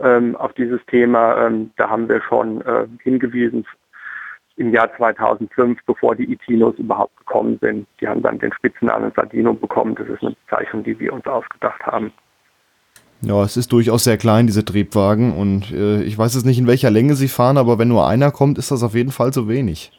Ähm, 0.00 0.36
auf 0.36 0.52
dieses 0.54 0.80
Thema, 0.86 1.46
ähm, 1.46 1.70
da 1.76 1.90
haben 1.90 2.08
wir 2.08 2.20
schon 2.22 2.60
äh, 2.62 2.86
hingewiesen 3.02 3.66
im 4.56 4.72
Jahr 4.72 4.94
2005, 4.96 5.80
bevor 5.86 6.14
die 6.14 6.32
Itinos 6.32 6.76
überhaupt 6.76 7.16
gekommen 7.16 7.58
sind. 7.60 7.86
Die 8.00 8.06
haben 8.06 8.22
dann 8.22 8.38
den 8.38 8.52
Spitznamen 8.52 9.12
Sardino 9.14 9.52
bekommen. 9.52 9.94
Das 9.96 10.08
ist 10.08 10.22
eine 10.22 10.36
Bezeichnung, 10.46 10.84
die 10.84 10.98
wir 10.98 11.12
uns 11.12 11.26
ausgedacht 11.26 11.82
haben. 11.84 12.12
Ja, 13.20 13.42
es 13.42 13.56
ist 13.56 13.72
durchaus 13.72 14.04
sehr 14.04 14.16
klein, 14.16 14.46
diese 14.46 14.64
Triebwagen. 14.64 15.32
Und 15.32 15.72
äh, 15.72 16.02
ich 16.02 16.16
weiß 16.16 16.34
jetzt 16.34 16.44
nicht, 16.44 16.58
in 16.58 16.66
welcher 16.66 16.90
Länge 16.90 17.14
sie 17.14 17.28
fahren, 17.28 17.56
aber 17.56 17.78
wenn 17.78 17.88
nur 17.88 18.06
einer 18.06 18.30
kommt, 18.30 18.58
ist 18.58 18.70
das 18.70 18.82
auf 18.82 18.94
jeden 18.94 19.12
Fall 19.12 19.32
zu 19.32 19.48
wenig. 19.48 19.92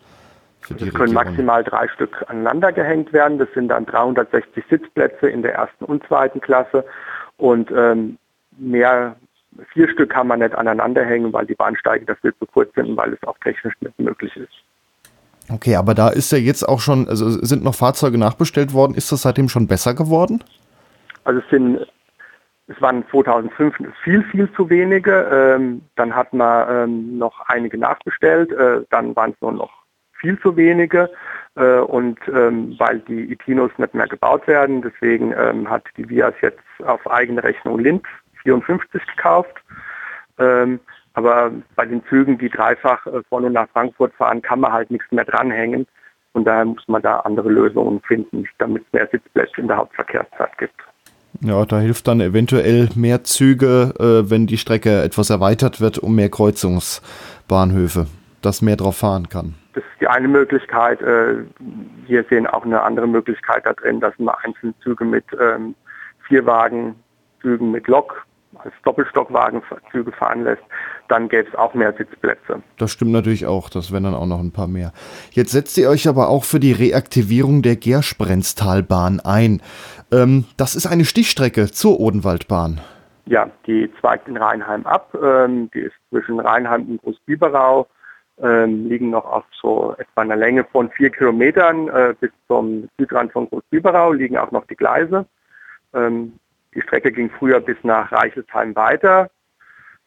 Es 0.69 0.93
können 0.93 1.13
maximal 1.13 1.63
drei 1.63 1.87
Stück 1.87 2.23
aneinander 2.27 2.71
gehängt 2.71 3.13
werden. 3.13 3.37
Das 3.37 3.49
sind 3.53 3.69
dann 3.69 3.85
360 3.85 4.63
Sitzplätze 4.69 5.27
in 5.27 5.41
der 5.41 5.53
ersten 5.55 5.85
und 5.85 6.05
zweiten 6.07 6.41
Klasse. 6.41 6.85
Und 7.37 7.71
ähm, 7.71 8.17
mehr, 8.57 9.15
vier 9.73 9.89
Stück 9.89 10.09
kann 10.09 10.27
man 10.27 10.39
nicht 10.39 10.55
aneinander 10.55 11.03
hängen, 11.03 11.33
weil 11.33 11.45
die 11.45 11.55
Bahnsteige 11.55 12.05
dafür 12.05 12.33
zu 12.39 12.45
kurz 12.45 12.73
sind 12.75 12.89
und 12.89 12.97
weil 12.97 13.13
es 13.13 13.23
auch 13.23 13.37
technisch 13.43 13.73
nicht 13.81 13.99
möglich 13.99 14.35
ist. 14.35 14.53
Okay, 15.51 15.75
aber 15.75 15.93
da 15.93 16.09
ist 16.09 16.31
ja 16.31 16.39
jetzt 16.39 16.67
auch 16.67 16.79
schon, 16.79 17.07
also 17.07 17.29
sind 17.29 17.63
noch 17.63 17.75
Fahrzeuge 17.75 18.17
nachbestellt 18.17 18.73
worden. 18.73 18.95
Ist 18.95 19.11
das 19.11 19.21
seitdem 19.21 19.47
schon 19.47 19.67
besser 19.67 19.93
geworden? 19.93 20.43
Also 21.23 21.39
es 21.39 21.49
sind 21.49 21.85
es 22.67 22.81
waren 22.81 23.05
2005 23.11 23.75
viel, 24.03 24.23
viel 24.23 24.51
zu 24.53 24.69
wenige. 24.69 25.29
Ähm, 25.31 25.81
dann 25.95 26.15
hat 26.15 26.33
man 26.33 26.67
ähm, 26.69 27.17
noch 27.17 27.39
einige 27.47 27.77
nachbestellt. 27.77 28.51
Äh, 28.51 28.81
dann 28.89 29.15
waren 29.15 29.31
es 29.31 29.41
nur 29.41 29.51
noch 29.51 29.74
viel 30.19 30.39
zu 30.39 30.55
wenige. 30.55 31.09
Äh, 31.55 31.79
und 31.79 32.19
ähm, 32.27 32.75
weil 32.77 32.99
die 32.99 33.31
Itinos 33.31 33.71
nicht 33.77 33.93
mehr 33.93 34.07
gebaut 34.07 34.45
werden, 34.47 34.81
deswegen 34.81 35.33
ähm, 35.37 35.69
hat 35.69 35.83
die 35.95 36.09
Vias 36.09 36.33
jetzt 36.41 36.59
auf 36.85 37.09
eigene 37.09 37.43
Rechnung 37.43 37.79
Linz 37.79 38.03
54 38.43 39.01
gekauft. 39.15 39.55
Ähm, 40.37 40.79
aber 41.13 41.51
bei 41.75 41.85
den 41.85 42.03
Zügen, 42.09 42.37
die 42.37 42.49
dreifach 42.49 43.05
äh, 43.07 43.21
von 43.29 43.45
und 43.45 43.53
nach 43.53 43.69
Frankfurt 43.69 44.13
fahren, 44.15 44.41
kann 44.41 44.59
man 44.59 44.73
halt 44.73 44.91
nichts 44.91 45.09
mehr 45.11 45.23
dranhängen. 45.23 45.87
Und 46.33 46.45
daher 46.45 46.65
muss 46.65 46.85
man 46.87 47.01
da 47.01 47.21
andere 47.21 47.49
Lösungen 47.49 48.01
finden, 48.01 48.45
damit 48.57 48.83
es 48.85 48.93
mehr 48.93 49.07
Sitzplätze 49.09 49.61
in 49.61 49.69
der 49.69 49.77
Hauptverkehrszeit 49.77 50.57
gibt. 50.57 50.75
Ja, 51.41 51.65
da 51.65 51.79
hilft 51.79 52.07
dann 52.07 52.19
eventuell 52.19 52.89
mehr 52.95 53.23
Züge, 53.23 53.93
äh, 53.97 54.29
wenn 54.29 54.45
die 54.47 54.57
Strecke 54.57 55.01
etwas 55.03 55.29
erweitert 55.29 55.79
wird, 55.79 55.97
um 55.97 56.15
mehr 56.15 56.29
Kreuzungsbahnhöfe, 56.29 58.07
dass 58.45 58.61
mehr 58.61 58.75
drauf 58.75 58.97
fahren 58.97 59.29
kann. 59.29 59.55
Das 59.73 59.83
ist 59.83 60.01
die 60.01 60.07
eine 60.07 60.27
Möglichkeit. 60.27 61.01
Äh, 61.01 61.43
wir 62.07 62.23
sehen 62.29 62.47
auch 62.47 62.63
eine 62.63 62.81
andere 62.81 63.07
Möglichkeit 63.07 63.65
da 63.65 63.73
drin, 63.73 63.99
dass 63.99 64.13
man 64.19 64.35
einzelne 64.43 64.73
Züge 64.83 65.03
mit 65.03 65.25
ähm, 65.39 65.75
Vierwagen-Zügen 66.27 67.71
mit 67.71 67.87
Lok 67.87 68.25
als 68.63 68.73
Doppelstockwagenzüge 68.83 70.11
fahren 70.11 70.43
lässt, 70.43 70.63
dann 71.07 71.29
gäbe 71.29 71.47
es 71.47 71.55
auch 71.55 71.73
mehr 71.73 71.93
Sitzplätze. 71.93 72.61
Das 72.77 72.91
stimmt 72.91 73.11
natürlich 73.11 73.45
auch, 73.45 73.69
das 73.69 73.91
wären 73.91 74.03
dann 74.03 74.15
auch 74.15 74.25
noch 74.25 74.39
ein 74.39 74.51
paar 74.51 74.67
mehr. 74.67 74.91
Jetzt 75.31 75.51
setzt 75.51 75.77
ihr 75.77 75.89
euch 75.89 76.07
aber 76.07 76.29
auch 76.29 76.43
für 76.43 76.59
die 76.59 76.71
Reaktivierung 76.71 77.61
der 77.61 77.75
Gersprenztalbahn 77.75 79.19
ein. 79.19 79.61
Ähm, 80.11 80.45
das 80.57 80.75
ist 80.75 80.87
eine 80.87 81.05
Stichstrecke 81.05 81.71
zur 81.71 81.99
Odenwaldbahn. 81.99 82.81
Ja, 83.27 83.49
die 83.65 83.91
zweigt 83.99 84.27
in 84.27 84.37
Rheinheim 84.37 84.85
ab. 84.85 85.15
Ähm, 85.21 85.69
die 85.73 85.79
ist 85.79 85.95
zwischen 86.09 86.39
Rheinheim 86.39 86.83
und 86.83 87.01
Großbiberau 87.01 87.87
ähm, 88.41 88.87
liegen 88.87 89.09
noch 89.09 89.25
auf 89.25 89.45
so 89.61 89.95
etwa 89.97 90.21
einer 90.21 90.35
Länge 90.35 90.65
von 90.65 90.89
vier 90.91 91.09
Kilometern 91.09 91.87
äh, 91.87 92.13
bis 92.19 92.31
zum 92.47 92.89
Südrand 92.97 93.31
von 93.31 93.49
Großbiberau 93.49 94.13
liegen 94.13 94.37
auch 94.37 94.51
noch 94.51 94.65
die 94.67 94.75
Gleise. 94.75 95.25
Ähm, 95.93 96.33
die 96.73 96.81
Strecke 96.81 97.11
ging 97.11 97.29
früher 97.29 97.59
bis 97.61 97.77
nach 97.83 98.11
Reichelsheim 98.11 98.75
weiter. 98.75 99.29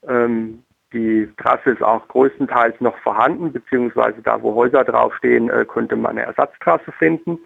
Ähm, 0.07 0.63
die 0.93 1.29
Trasse 1.37 1.71
ist 1.71 1.83
auch 1.83 2.07
größtenteils 2.09 2.81
noch 2.81 2.97
vorhanden, 2.99 3.53
beziehungsweise 3.53 4.23
da, 4.23 4.43
wo 4.43 4.55
Häuser 4.55 4.85
draufstehen, 4.85 5.51
äh, 5.51 5.65
könnte 5.67 5.97
man 5.97 6.13
eine 6.13 6.23
Ersatztrasse 6.23 6.93
finden. 6.93 7.39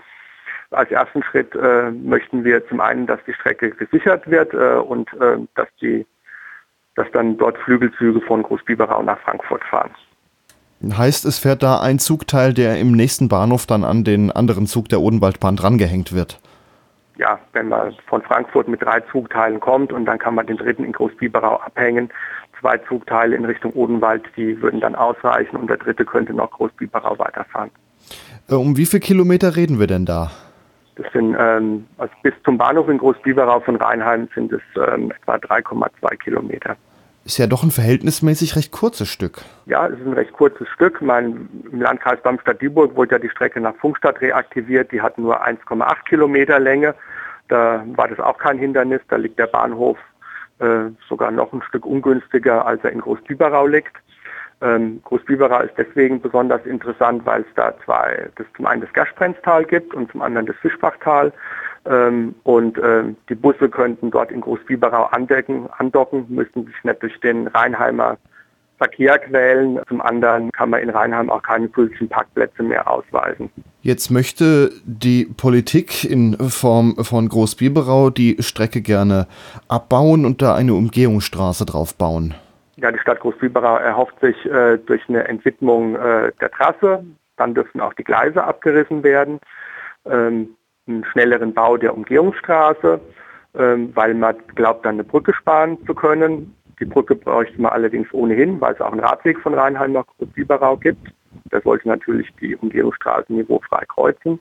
Als 0.70 0.90
ersten 0.90 1.22
Schritt 1.22 1.54
äh, 1.54 1.90
möchten 1.90 2.44
wir 2.44 2.66
zum 2.68 2.80
einen, 2.80 3.06
dass 3.06 3.20
die 3.26 3.34
Strecke 3.34 3.70
gesichert 3.70 4.30
wird 4.30 4.54
äh, 4.54 4.76
und 4.76 5.12
äh, 5.14 5.38
dass 5.54 5.68
die 5.80 6.06
dass 6.94 7.10
dann 7.12 7.38
dort 7.38 7.56
Flügelzüge 7.58 8.20
von 8.20 8.42
Großbiberau 8.42 9.02
nach 9.02 9.18
Frankfurt 9.20 9.64
fahren. 9.64 9.90
Heißt, 10.82 11.24
es 11.24 11.38
fährt 11.38 11.62
da 11.62 11.80
ein 11.80 11.98
Zugteil, 11.98 12.54
der 12.54 12.78
im 12.78 12.92
nächsten 12.92 13.28
Bahnhof 13.28 13.66
dann 13.66 13.84
an 13.84 14.02
den 14.02 14.32
anderen 14.32 14.66
Zug 14.66 14.88
der 14.88 15.00
Odenwaldbahn 15.00 15.54
drangehängt 15.54 16.12
wird? 16.12 16.40
Ja, 17.18 17.38
wenn 17.52 17.68
man 17.68 17.94
von 18.06 18.22
Frankfurt 18.22 18.66
mit 18.66 18.82
drei 18.82 19.00
Zugteilen 19.12 19.60
kommt 19.60 19.92
und 19.92 20.06
dann 20.06 20.18
kann 20.18 20.34
man 20.34 20.46
den 20.46 20.56
dritten 20.56 20.84
in 20.84 20.92
Großbiberau 20.92 21.56
abhängen. 21.56 22.10
Zwei 22.60 22.78
Zugteile 22.78 23.36
in 23.36 23.44
Richtung 23.44 23.72
Odenwald, 23.74 24.24
die 24.36 24.60
würden 24.60 24.80
dann 24.80 24.94
ausreichen 24.94 25.56
und 25.56 25.68
der 25.68 25.76
dritte 25.76 26.04
könnte 26.04 26.34
noch 26.34 26.50
Großbiberau 26.50 27.18
weiterfahren. 27.18 27.70
Äh, 28.48 28.54
um 28.54 28.76
wie 28.76 28.86
viele 28.86 29.00
Kilometer 29.00 29.54
reden 29.54 29.78
wir 29.78 29.86
denn 29.86 30.04
da? 30.04 30.30
Das 30.96 31.10
sind 31.12 31.36
ähm, 31.38 31.86
also 31.98 32.12
bis 32.22 32.34
zum 32.44 32.58
Bahnhof 32.58 32.88
in 32.88 32.98
Großbiberau 32.98 33.60
von 33.60 33.76
Rheinheim 33.76 34.28
sind 34.34 34.52
es 34.52 34.62
ähm, 34.76 35.12
etwa 35.12 35.36
3,2 35.36 36.16
Kilometer. 36.16 36.76
Ist 37.24 37.38
ja 37.38 37.46
doch 37.46 37.62
ein 37.62 37.70
verhältnismäßig 37.70 38.56
recht 38.56 38.72
kurzes 38.72 39.08
Stück. 39.08 39.42
Ja, 39.66 39.86
es 39.86 39.98
ist 39.98 40.06
ein 40.06 40.12
recht 40.12 40.32
kurzes 40.32 40.68
Stück. 40.68 41.00
Mein, 41.00 41.48
Im 41.70 41.80
Landkreis 41.80 42.20
Darmstadt-Dieburg 42.22 42.96
wurde 42.96 43.12
ja 43.12 43.18
die 43.20 43.30
Strecke 43.30 43.60
nach 43.60 43.76
Funkstadt 43.76 44.20
reaktiviert. 44.20 44.90
Die 44.90 45.00
hat 45.00 45.18
nur 45.18 45.44
1,8 45.44 46.04
Kilometer 46.08 46.58
Länge. 46.58 46.94
Da 47.48 47.84
war 47.94 48.08
das 48.08 48.18
auch 48.18 48.38
kein 48.38 48.58
Hindernis. 48.58 49.00
Da 49.08 49.16
liegt 49.16 49.38
der 49.38 49.46
Bahnhof 49.46 49.98
äh, 50.58 50.90
sogar 51.08 51.30
noch 51.30 51.52
ein 51.52 51.62
Stück 51.62 51.86
ungünstiger, 51.86 52.66
als 52.66 52.82
er 52.82 52.90
in 52.90 53.00
Großbiberau 53.00 53.68
liegt. 53.68 53.96
Ähm, 54.60 55.00
Großbiberau 55.04 55.60
ist 55.60 55.74
deswegen 55.76 56.20
besonders 56.20 56.64
interessant, 56.66 57.24
weil 57.24 57.42
es 57.42 57.54
da 57.54 57.74
zwei, 57.84 58.30
das 58.36 58.46
zum 58.56 58.66
einen 58.66 58.80
das 58.80 58.92
Gasprenztal 58.92 59.64
gibt 59.64 59.94
und 59.94 60.10
zum 60.10 60.22
anderen 60.22 60.46
das 60.46 60.56
Fischbachtal. 60.56 61.32
Ähm, 61.84 62.34
und 62.44 62.78
ähm, 62.78 63.16
die 63.28 63.34
Busse 63.34 63.68
könnten 63.68 64.10
dort 64.10 64.30
in 64.30 64.40
Großbiberau 64.40 65.04
andecken, 65.06 65.68
andocken, 65.78 66.26
müssten 66.28 66.64
sich 66.66 66.74
nicht 66.84 67.02
durch 67.02 67.18
den 67.20 67.48
Rheinheimer 67.48 68.18
Verkehr 68.78 69.18
quälen. 69.18 69.80
Zum 69.88 70.00
anderen 70.00 70.50
kann 70.50 70.70
man 70.70 70.80
in 70.80 70.90
Rheinheim 70.90 71.30
auch 71.30 71.42
keine 71.42 71.68
physischen 71.68 72.08
Parkplätze 72.08 72.64
mehr 72.64 72.90
ausweisen. 72.90 73.48
Jetzt 73.80 74.10
möchte 74.10 74.72
die 74.84 75.24
Politik 75.24 76.04
in 76.04 76.36
Form 76.50 76.96
von 76.96 77.28
Großbiberau 77.28 78.10
die 78.10 78.36
Strecke 78.40 78.80
gerne 78.80 79.28
abbauen 79.68 80.24
und 80.24 80.42
da 80.42 80.54
eine 80.54 80.74
Umgehungsstraße 80.74 81.64
drauf 81.64 81.96
bauen. 81.96 82.34
Ja, 82.76 82.90
die 82.90 82.98
Stadt 82.98 83.20
Großbiberau 83.20 83.76
erhofft 83.76 84.18
sich 84.20 84.36
äh, 84.46 84.78
durch 84.78 85.02
eine 85.08 85.28
Entwidmung 85.28 85.94
äh, 85.94 86.32
der 86.40 86.50
Trasse, 86.50 87.04
dann 87.36 87.54
dürfen 87.54 87.80
auch 87.80 87.94
die 87.94 88.04
Gleise 88.04 88.42
abgerissen 88.42 89.04
werden. 89.04 89.38
Ähm, 90.04 90.56
einen 90.86 91.04
schnelleren 91.04 91.54
Bau 91.54 91.76
der 91.76 91.94
Umgehungsstraße, 91.94 93.00
ähm, 93.54 93.90
weil 93.94 94.14
man 94.14 94.36
glaubt, 94.54 94.84
dann 94.84 94.96
eine 94.96 95.04
Brücke 95.04 95.34
sparen 95.34 95.78
zu 95.86 95.94
können. 95.94 96.54
Die 96.80 96.84
Brücke 96.84 97.14
bräuchte 97.14 97.60
man 97.60 97.72
allerdings 97.72 98.12
ohnehin, 98.12 98.60
weil 98.60 98.74
es 98.74 98.80
auch 98.80 98.92
einen 98.92 99.00
Radweg 99.00 99.38
von 99.40 99.54
Rheinheim 99.54 99.92
nach 99.92 100.04
Biberau 100.34 100.76
gibt. 100.76 101.12
Der 101.50 101.60
sollte 101.60 101.88
natürlich 101.88 102.28
die 102.40 102.56
Umgehungsstraße 102.56 103.32
niveaufrei 103.32 103.84
kreuzen, 103.86 104.40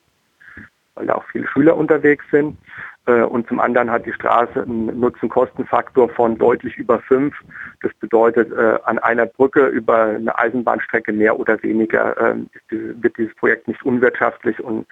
weil 0.96 1.06
da 1.06 1.16
auch 1.16 1.26
viele 1.32 1.48
Schüler 1.48 1.78
unterwegs 1.78 2.26
sind. 2.32 2.58
Äh, 3.06 3.22
und 3.24 3.48
zum 3.48 3.60
anderen 3.60 3.92
hat 3.92 4.06
die 4.06 4.14
Straße 4.14 4.62
einen 4.62 5.00
Nutzen-Kosten-Faktor 5.00 6.10
von 6.10 6.38
deutlich 6.38 6.78
über 6.78 7.00
fünf. 7.00 7.36
Das 7.82 7.94
bedeutet, 7.96 8.52
äh, 8.52 8.80
an 8.86 9.00
einer 9.00 9.26
Brücke 9.26 9.68
über 9.68 10.04
eine 10.04 10.38
Eisenbahnstrecke 10.38 11.12
mehr 11.12 11.40
oder 11.40 11.62
weniger 11.64 12.16
ähm, 12.20 12.50
wird 12.70 13.18
dieses 13.18 13.36
Projekt 13.36 13.68
nicht 13.68 13.84
unwirtschaftlich 13.84 14.60
und 14.60 14.88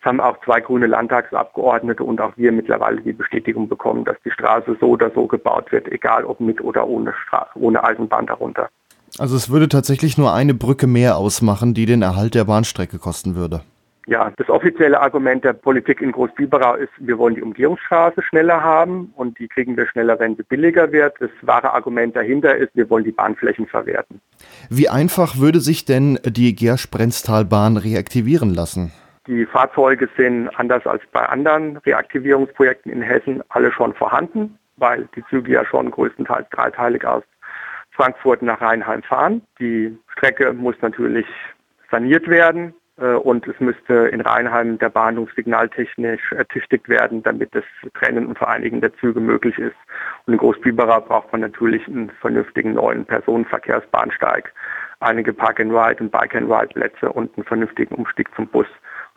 es 0.00 0.06
haben 0.06 0.20
auch 0.20 0.38
zwei 0.44 0.60
grüne 0.60 0.86
Landtagsabgeordnete 0.86 2.02
und 2.02 2.20
auch 2.22 2.32
wir 2.36 2.52
mittlerweile 2.52 3.02
die 3.02 3.12
Bestätigung 3.12 3.68
bekommen, 3.68 4.06
dass 4.06 4.16
die 4.24 4.30
Straße 4.30 4.76
so 4.80 4.88
oder 4.88 5.10
so 5.14 5.26
gebaut 5.26 5.70
wird, 5.72 5.88
egal 5.92 6.24
ob 6.24 6.40
mit 6.40 6.62
oder 6.62 6.88
ohne, 6.88 7.12
Straße, 7.26 7.50
ohne 7.56 7.84
Eisenbahn 7.84 8.26
darunter. 8.26 8.70
Also 9.18 9.36
es 9.36 9.50
würde 9.50 9.68
tatsächlich 9.68 10.16
nur 10.16 10.32
eine 10.32 10.54
Brücke 10.54 10.86
mehr 10.86 11.18
ausmachen, 11.18 11.74
die 11.74 11.84
den 11.84 12.00
Erhalt 12.00 12.34
der 12.34 12.44
Bahnstrecke 12.44 12.98
kosten 12.98 13.34
würde. 13.34 13.60
Ja, 14.06 14.32
das 14.38 14.48
offizielle 14.48 14.98
Argument 14.98 15.44
der 15.44 15.52
Politik 15.52 16.00
in 16.00 16.12
Großbiberau 16.12 16.74
ist, 16.76 16.90
wir 16.98 17.18
wollen 17.18 17.34
die 17.34 17.42
Umgehungsstraße 17.42 18.22
schneller 18.22 18.62
haben 18.62 19.12
und 19.16 19.38
die 19.38 19.48
kriegen 19.48 19.76
wir 19.76 19.86
schneller, 19.86 20.18
wenn 20.18 20.36
sie 20.36 20.42
billiger 20.42 20.90
wird. 20.92 21.14
Das 21.20 21.30
wahre 21.42 21.74
Argument 21.74 22.16
dahinter 22.16 22.56
ist, 22.56 22.70
wir 22.74 22.88
wollen 22.88 23.04
die 23.04 23.12
Bahnflächen 23.12 23.66
verwerten. 23.66 24.20
Wie 24.70 24.88
einfach 24.88 25.36
würde 25.36 25.60
sich 25.60 25.84
denn 25.84 26.18
die 26.24 26.56
Gersch-Brenztalbahn 26.56 27.76
reaktivieren 27.76 28.54
lassen? 28.54 28.92
Die 29.30 29.46
Fahrzeuge 29.46 30.08
sind 30.16 30.48
anders 30.58 30.84
als 30.88 31.04
bei 31.12 31.20
anderen 31.20 31.76
Reaktivierungsprojekten 31.76 32.90
in 32.90 33.00
Hessen 33.00 33.44
alle 33.50 33.70
schon 33.70 33.94
vorhanden, 33.94 34.58
weil 34.76 35.08
die 35.14 35.24
Züge 35.26 35.52
ja 35.52 35.64
schon 35.64 35.88
größtenteils 35.88 36.48
dreiteilig 36.50 37.04
aus 37.04 37.22
Frankfurt 37.92 38.42
nach 38.42 38.60
Rheinheim 38.60 39.04
fahren. 39.04 39.42
Die 39.60 39.96
Strecke 40.08 40.52
muss 40.52 40.74
natürlich 40.80 41.26
saniert 41.92 42.26
werden 42.26 42.74
äh, 42.96 43.12
und 43.12 43.46
es 43.46 43.54
müsste 43.60 44.08
in 44.08 44.20
Rheinheim 44.20 44.80
der 44.80 44.88
Bahnhof 44.88 45.30
signaltechnisch 45.36 46.32
ertüchtigt 46.32 46.88
werden, 46.88 47.22
damit 47.22 47.54
das 47.54 47.64
Trennen 47.94 48.26
und 48.26 48.36
Vereinigen 48.36 48.80
der 48.80 48.92
Züge 48.96 49.20
möglich 49.20 49.56
ist. 49.58 49.76
Und 50.26 50.32
in 50.32 50.40
Großbiberau 50.40 51.02
braucht 51.02 51.30
man 51.30 51.42
natürlich 51.42 51.86
einen 51.86 52.10
vernünftigen 52.20 52.72
neuen 52.72 53.04
Personenverkehrsbahnsteig, 53.04 54.52
einige 54.98 55.32
Park-and-Ride 55.32 56.02
und 56.02 56.10
Bike-and-Ride-Plätze 56.10 57.12
und 57.12 57.30
einen 57.36 57.44
vernünftigen 57.44 57.94
Umstieg 57.94 58.28
zum 58.34 58.48
Bus. 58.48 58.66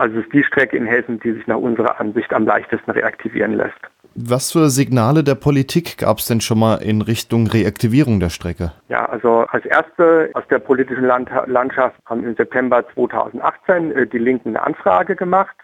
Also 0.03 0.19
es 0.19 0.25
ist 0.25 0.33
die 0.33 0.43
Strecke 0.43 0.75
in 0.75 0.85
Hessen, 0.85 1.21
die 1.21 1.31
sich 1.31 1.47
nach 1.47 1.55
unserer 1.55 1.97
Ansicht 1.97 2.33
am 2.33 2.45
leichtesten 2.45 2.91
reaktivieren 2.91 3.53
lässt. 3.53 3.79
Was 4.15 4.51
für 4.51 4.69
Signale 4.69 5.23
der 5.23 5.35
Politik 5.35 5.97
gab 5.97 6.17
es 6.17 6.25
denn 6.25 6.41
schon 6.41 6.59
mal 6.59 6.75
in 6.83 7.01
Richtung 7.01 7.47
Reaktivierung 7.47 8.19
der 8.19 8.27
Strecke? 8.27 8.73
Ja, 8.89 9.05
also 9.05 9.45
als 9.47 9.65
erste 9.65 10.29
aus 10.33 10.43
der 10.49 10.59
politischen 10.59 11.05
Land 11.05 11.29
Landschaft 11.45 11.95
haben 12.05 12.25
im 12.25 12.35
September 12.35 12.83
2018 12.93 13.91
äh, 13.93 14.05
die 14.05 14.17
Linken 14.17 14.49
eine 14.49 14.63
Anfrage 14.63 15.15
gemacht. 15.15 15.55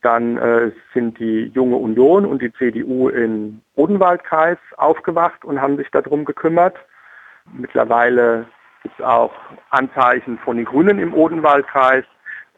Dann 0.00 0.38
äh, 0.38 0.70
sind 0.94 1.18
die 1.18 1.52
Junge 1.54 1.76
Union 1.76 2.24
und 2.24 2.40
die 2.40 2.52
CDU 2.54 3.10
im 3.10 3.60
Odenwaldkreis 3.74 4.56
aufgewacht 4.78 5.44
und 5.44 5.60
haben 5.60 5.76
sich 5.76 5.90
darum 5.90 6.24
gekümmert. 6.24 6.76
Mittlerweile 7.52 8.46
gibt 8.82 8.98
es 8.98 9.04
auch 9.04 9.32
Anzeichen 9.68 10.38
von 10.38 10.56
den 10.56 10.64
Grünen 10.64 10.98
im 10.98 11.12
Odenwaldkreis 11.12 12.06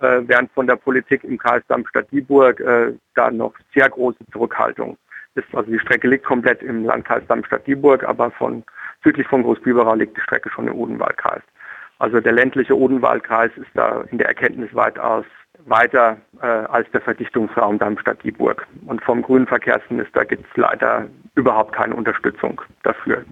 äh, 0.05 0.29
während 0.29 0.53
von 0.53 0.67
der 0.67 0.77
Politik 0.77 1.25
im 1.25 1.39
Kreis 1.39 1.63
Darmstadt-Dieburg 1.69 2.61
äh, 2.61 2.93
da 3.15 3.31
noch 3.31 3.55
sehr 3.75 3.89
große 3.89 4.19
Zurückhaltung 4.33 4.99
ist. 5.35 5.53
Also 5.55 5.71
die 5.71 5.79
Strecke 5.79 6.09
liegt 6.09 6.25
komplett 6.25 6.63
im 6.63 6.85
Landkreis 6.85 7.23
Darmstadt-Dieburg, 7.27 8.05
aber 8.05 8.31
von 8.33 8.63
südlich 9.03 9.27
von 9.27 9.43
Großbiberau 9.43 9.95
liegt 9.95 10.17
die 10.17 10.21
Strecke 10.21 10.51
schon 10.51 10.69
im 10.69 10.75
Odenwaldkreis. 10.75 11.43
Also 11.99 12.21
der 12.21 12.33
ländliche 12.33 12.77
Odenwaldkreis 12.77 13.51
ist 13.57 13.71
da 13.75 14.05
in 14.11 14.19
der 14.19 14.29
Erkenntnis 14.29 14.75
weitaus 14.75 15.25
weiter 15.67 16.19
äh, 16.43 16.47
als 16.47 16.91
der 16.91 17.01
Verdichtungsraum 17.01 17.79
Darmstadt-Dieburg. 17.79 18.67
Und 18.87 19.03
vom 19.03 19.23
grünen 19.23 19.47
Verkehrsminister 19.47 20.25
gibt 20.25 20.45
es 20.51 20.57
leider 20.57 21.07
überhaupt 21.35 21.75
keine 21.75 21.95
Unterstützung 21.95 22.61
dafür. 22.83 23.25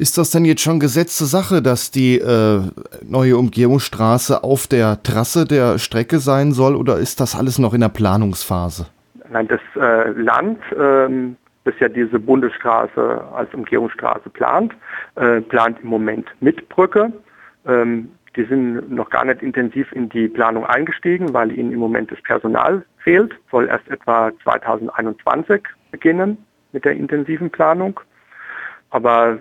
Ist 0.00 0.16
das 0.16 0.30
denn 0.30 0.44
jetzt 0.44 0.62
schon 0.62 0.78
gesetzte 0.78 1.24
Sache, 1.24 1.60
dass 1.60 1.90
die 1.90 2.20
äh, 2.20 2.60
neue 3.02 3.36
Umgehungsstraße 3.36 4.44
auf 4.44 4.68
der 4.68 5.02
Trasse 5.02 5.44
der 5.44 5.78
Strecke 5.78 6.20
sein 6.20 6.52
soll 6.52 6.76
oder 6.76 6.98
ist 6.98 7.18
das 7.18 7.34
alles 7.34 7.58
noch 7.58 7.74
in 7.74 7.80
der 7.80 7.88
Planungsphase? 7.88 8.86
Nein, 9.28 9.48
das 9.48 9.60
äh, 9.74 10.10
Land, 10.12 10.60
ähm, 10.78 11.36
das 11.64 11.74
ja 11.80 11.88
diese 11.88 12.20
Bundesstraße 12.20 13.24
als 13.34 13.52
Umgehungsstraße 13.52 14.30
plant, 14.30 14.72
äh, 15.16 15.40
plant 15.40 15.78
im 15.82 15.88
Moment 15.88 16.28
mit 16.38 16.68
Brücke. 16.68 17.12
Ähm, 17.66 18.08
die 18.36 18.44
sind 18.44 18.92
noch 18.92 19.10
gar 19.10 19.24
nicht 19.24 19.42
intensiv 19.42 19.90
in 19.90 20.08
die 20.10 20.28
Planung 20.28 20.64
eingestiegen, 20.64 21.34
weil 21.34 21.50
ihnen 21.50 21.72
im 21.72 21.80
Moment 21.80 22.12
das 22.12 22.22
Personal 22.22 22.84
fehlt. 22.98 23.34
Soll 23.50 23.66
erst 23.66 23.88
etwa 23.88 24.30
2021 24.44 25.60
beginnen 25.90 26.38
mit 26.70 26.84
der 26.84 26.92
intensiven 26.92 27.50
Planung. 27.50 27.98
Aber 28.90 29.38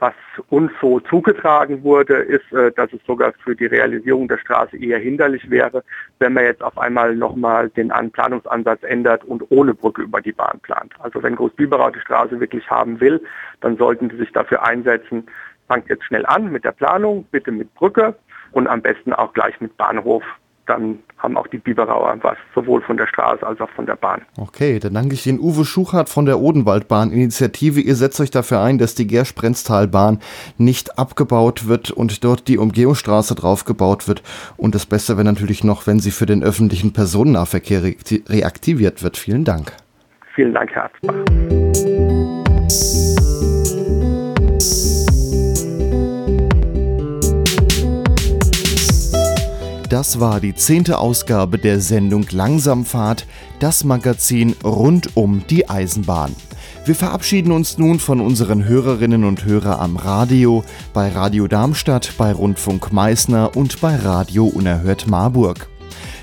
was 0.00 0.14
uns 0.48 0.70
so 0.80 1.00
zugetragen 1.00 1.82
wurde, 1.82 2.14
ist, 2.14 2.52
äh, 2.52 2.70
dass 2.72 2.92
es 2.92 3.00
sogar 3.06 3.32
für 3.44 3.56
die 3.56 3.66
Realisierung 3.66 4.28
der 4.28 4.38
Straße 4.38 4.76
eher 4.76 4.98
hinderlich 4.98 5.50
wäre, 5.50 5.82
wenn 6.18 6.32
man 6.34 6.44
jetzt 6.44 6.62
auf 6.62 6.78
einmal 6.78 7.16
nochmal 7.16 7.68
den 7.70 7.92
Planungsansatz 8.12 8.82
ändert 8.82 9.24
und 9.24 9.44
ohne 9.50 9.74
Brücke 9.74 10.02
über 10.02 10.20
die 10.20 10.32
Bahn 10.32 10.60
plant. 10.60 10.92
Also 11.00 11.22
wenn 11.22 11.36
Großbiberau 11.36 11.90
die 11.90 12.00
Straße 12.00 12.38
wirklich 12.40 12.68
haben 12.70 13.00
will, 13.00 13.20
dann 13.60 13.76
sollten 13.76 14.10
sie 14.10 14.16
sich 14.16 14.32
dafür 14.32 14.64
einsetzen, 14.64 15.26
fangt 15.66 15.88
jetzt 15.88 16.04
schnell 16.04 16.26
an 16.26 16.50
mit 16.50 16.64
der 16.64 16.72
Planung, 16.72 17.26
bitte 17.30 17.50
mit 17.50 17.72
Brücke 17.74 18.14
und 18.52 18.66
am 18.66 18.82
besten 18.82 19.12
auch 19.12 19.32
gleich 19.32 19.60
mit 19.60 19.76
Bahnhof 19.76 20.22
dann 20.68 20.98
haben 21.18 21.36
auch 21.36 21.46
die 21.48 21.58
Biberauer 21.58 22.16
was, 22.22 22.36
sowohl 22.54 22.80
von 22.82 22.96
der 22.96 23.06
Straße 23.06 23.44
als 23.46 23.60
auch 23.60 23.70
von 23.70 23.86
der 23.86 23.96
Bahn. 23.96 24.22
Okay, 24.38 24.78
dann 24.78 24.94
danke 24.94 25.14
ich 25.14 25.26
Ihnen 25.26 25.40
Uwe 25.40 25.64
Schuchert 25.64 26.08
von 26.08 26.26
der 26.26 26.38
Odenwaldbahn-Initiative. 26.38 27.80
Ihr 27.80 27.94
setzt 27.94 28.20
euch 28.20 28.30
dafür 28.30 28.60
ein, 28.60 28.78
dass 28.78 28.94
die 28.94 29.06
Gersch-Prenztalbahn 29.06 30.20
nicht 30.58 30.98
abgebaut 30.98 31.66
wird 31.68 31.90
und 31.90 32.22
dort 32.22 32.46
die 32.48 32.58
Umgehungsstraße 32.58 33.34
draufgebaut 33.34 34.06
wird. 34.06 34.22
Und 34.56 34.74
das 34.74 34.86
Beste 34.86 35.16
wäre 35.16 35.24
natürlich 35.24 35.64
noch, 35.64 35.86
wenn 35.86 35.98
sie 35.98 36.10
für 36.10 36.26
den 36.26 36.42
öffentlichen 36.42 36.92
Personennahverkehr 36.92 37.82
reaktiviert 37.82 39.02
wird. 39.02 39.16
Vielen 39.16 39.44
Dank. 39.44 39.72
Vielen 40.34 40.54
Dank, 40.54 40.70
Herr 40.72 40.84
Arzbach. 40.84 41.14
Das 49.88 50.20
war 50.20 50.40
die 50.40 50.54
zehnte 50.54 50.98
Ausgabe 50.98 51.56
der 51.56 51.80
Sendung 51.80 52.26
Langsamfahrt, 52.30 53.26
das 53.58 53.84
Magazin 53.84 54.54
rund 54.62 55.16
um 55.16 55.44
die 55.48 55.70
Eisenbahn. 55.70 56.36
Wir 56.84 56.94
verabschieden 56.94 57.52
uns 57.52 57.78
nun 57.78 57.98
von 57.98 58.20
unseren 58.20 58.66
Hörerinnen 58.66 59.24
und 59.24 59.46
Hörern 59.46 59.80
am 59.80 59.96
Radio, 59.96 60.62
bei 60.92 61.08
Radio 61.08 61.48
Darmstadt, 61.48 62.12
bei 62.18 62.32
Rundfunk 62.32 62.92
Meißner 62.92 63.56
und 63.56 63.80
bei 63.80 63.96
Radio 63.96 64.44
Unerhört 64.44 65.06
Marburg. 65.06 65.70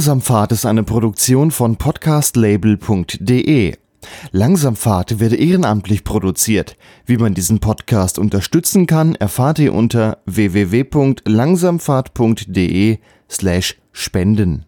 Langsamfahrt 0.00 0.52
ist 0.52 0.64
eine 0.64 0.82
Produktion 0.82 1.50
von 1.50 1.76
podcastlabel.de. 1.76 3.74
Langsamfahrt 4.32 5.20
wird 5.20 5.34
ehrenamtlich 5.34 6.04
produziert. 6.04 6.78
Wie 7.04 7.18
man 7.18 7.34
diesen 7.34 7.60
Podcast 7.60 8.18
unterstützen 8.18 8.86
kann, 8.86 9.14
erfahrt 9.14 9.58
ihr 9.58 9.74
unter 9.74 10.22
www.langsamfahrt.de 10.24 12.98
slash 13.28 13.76
spenden. 13.92 14.64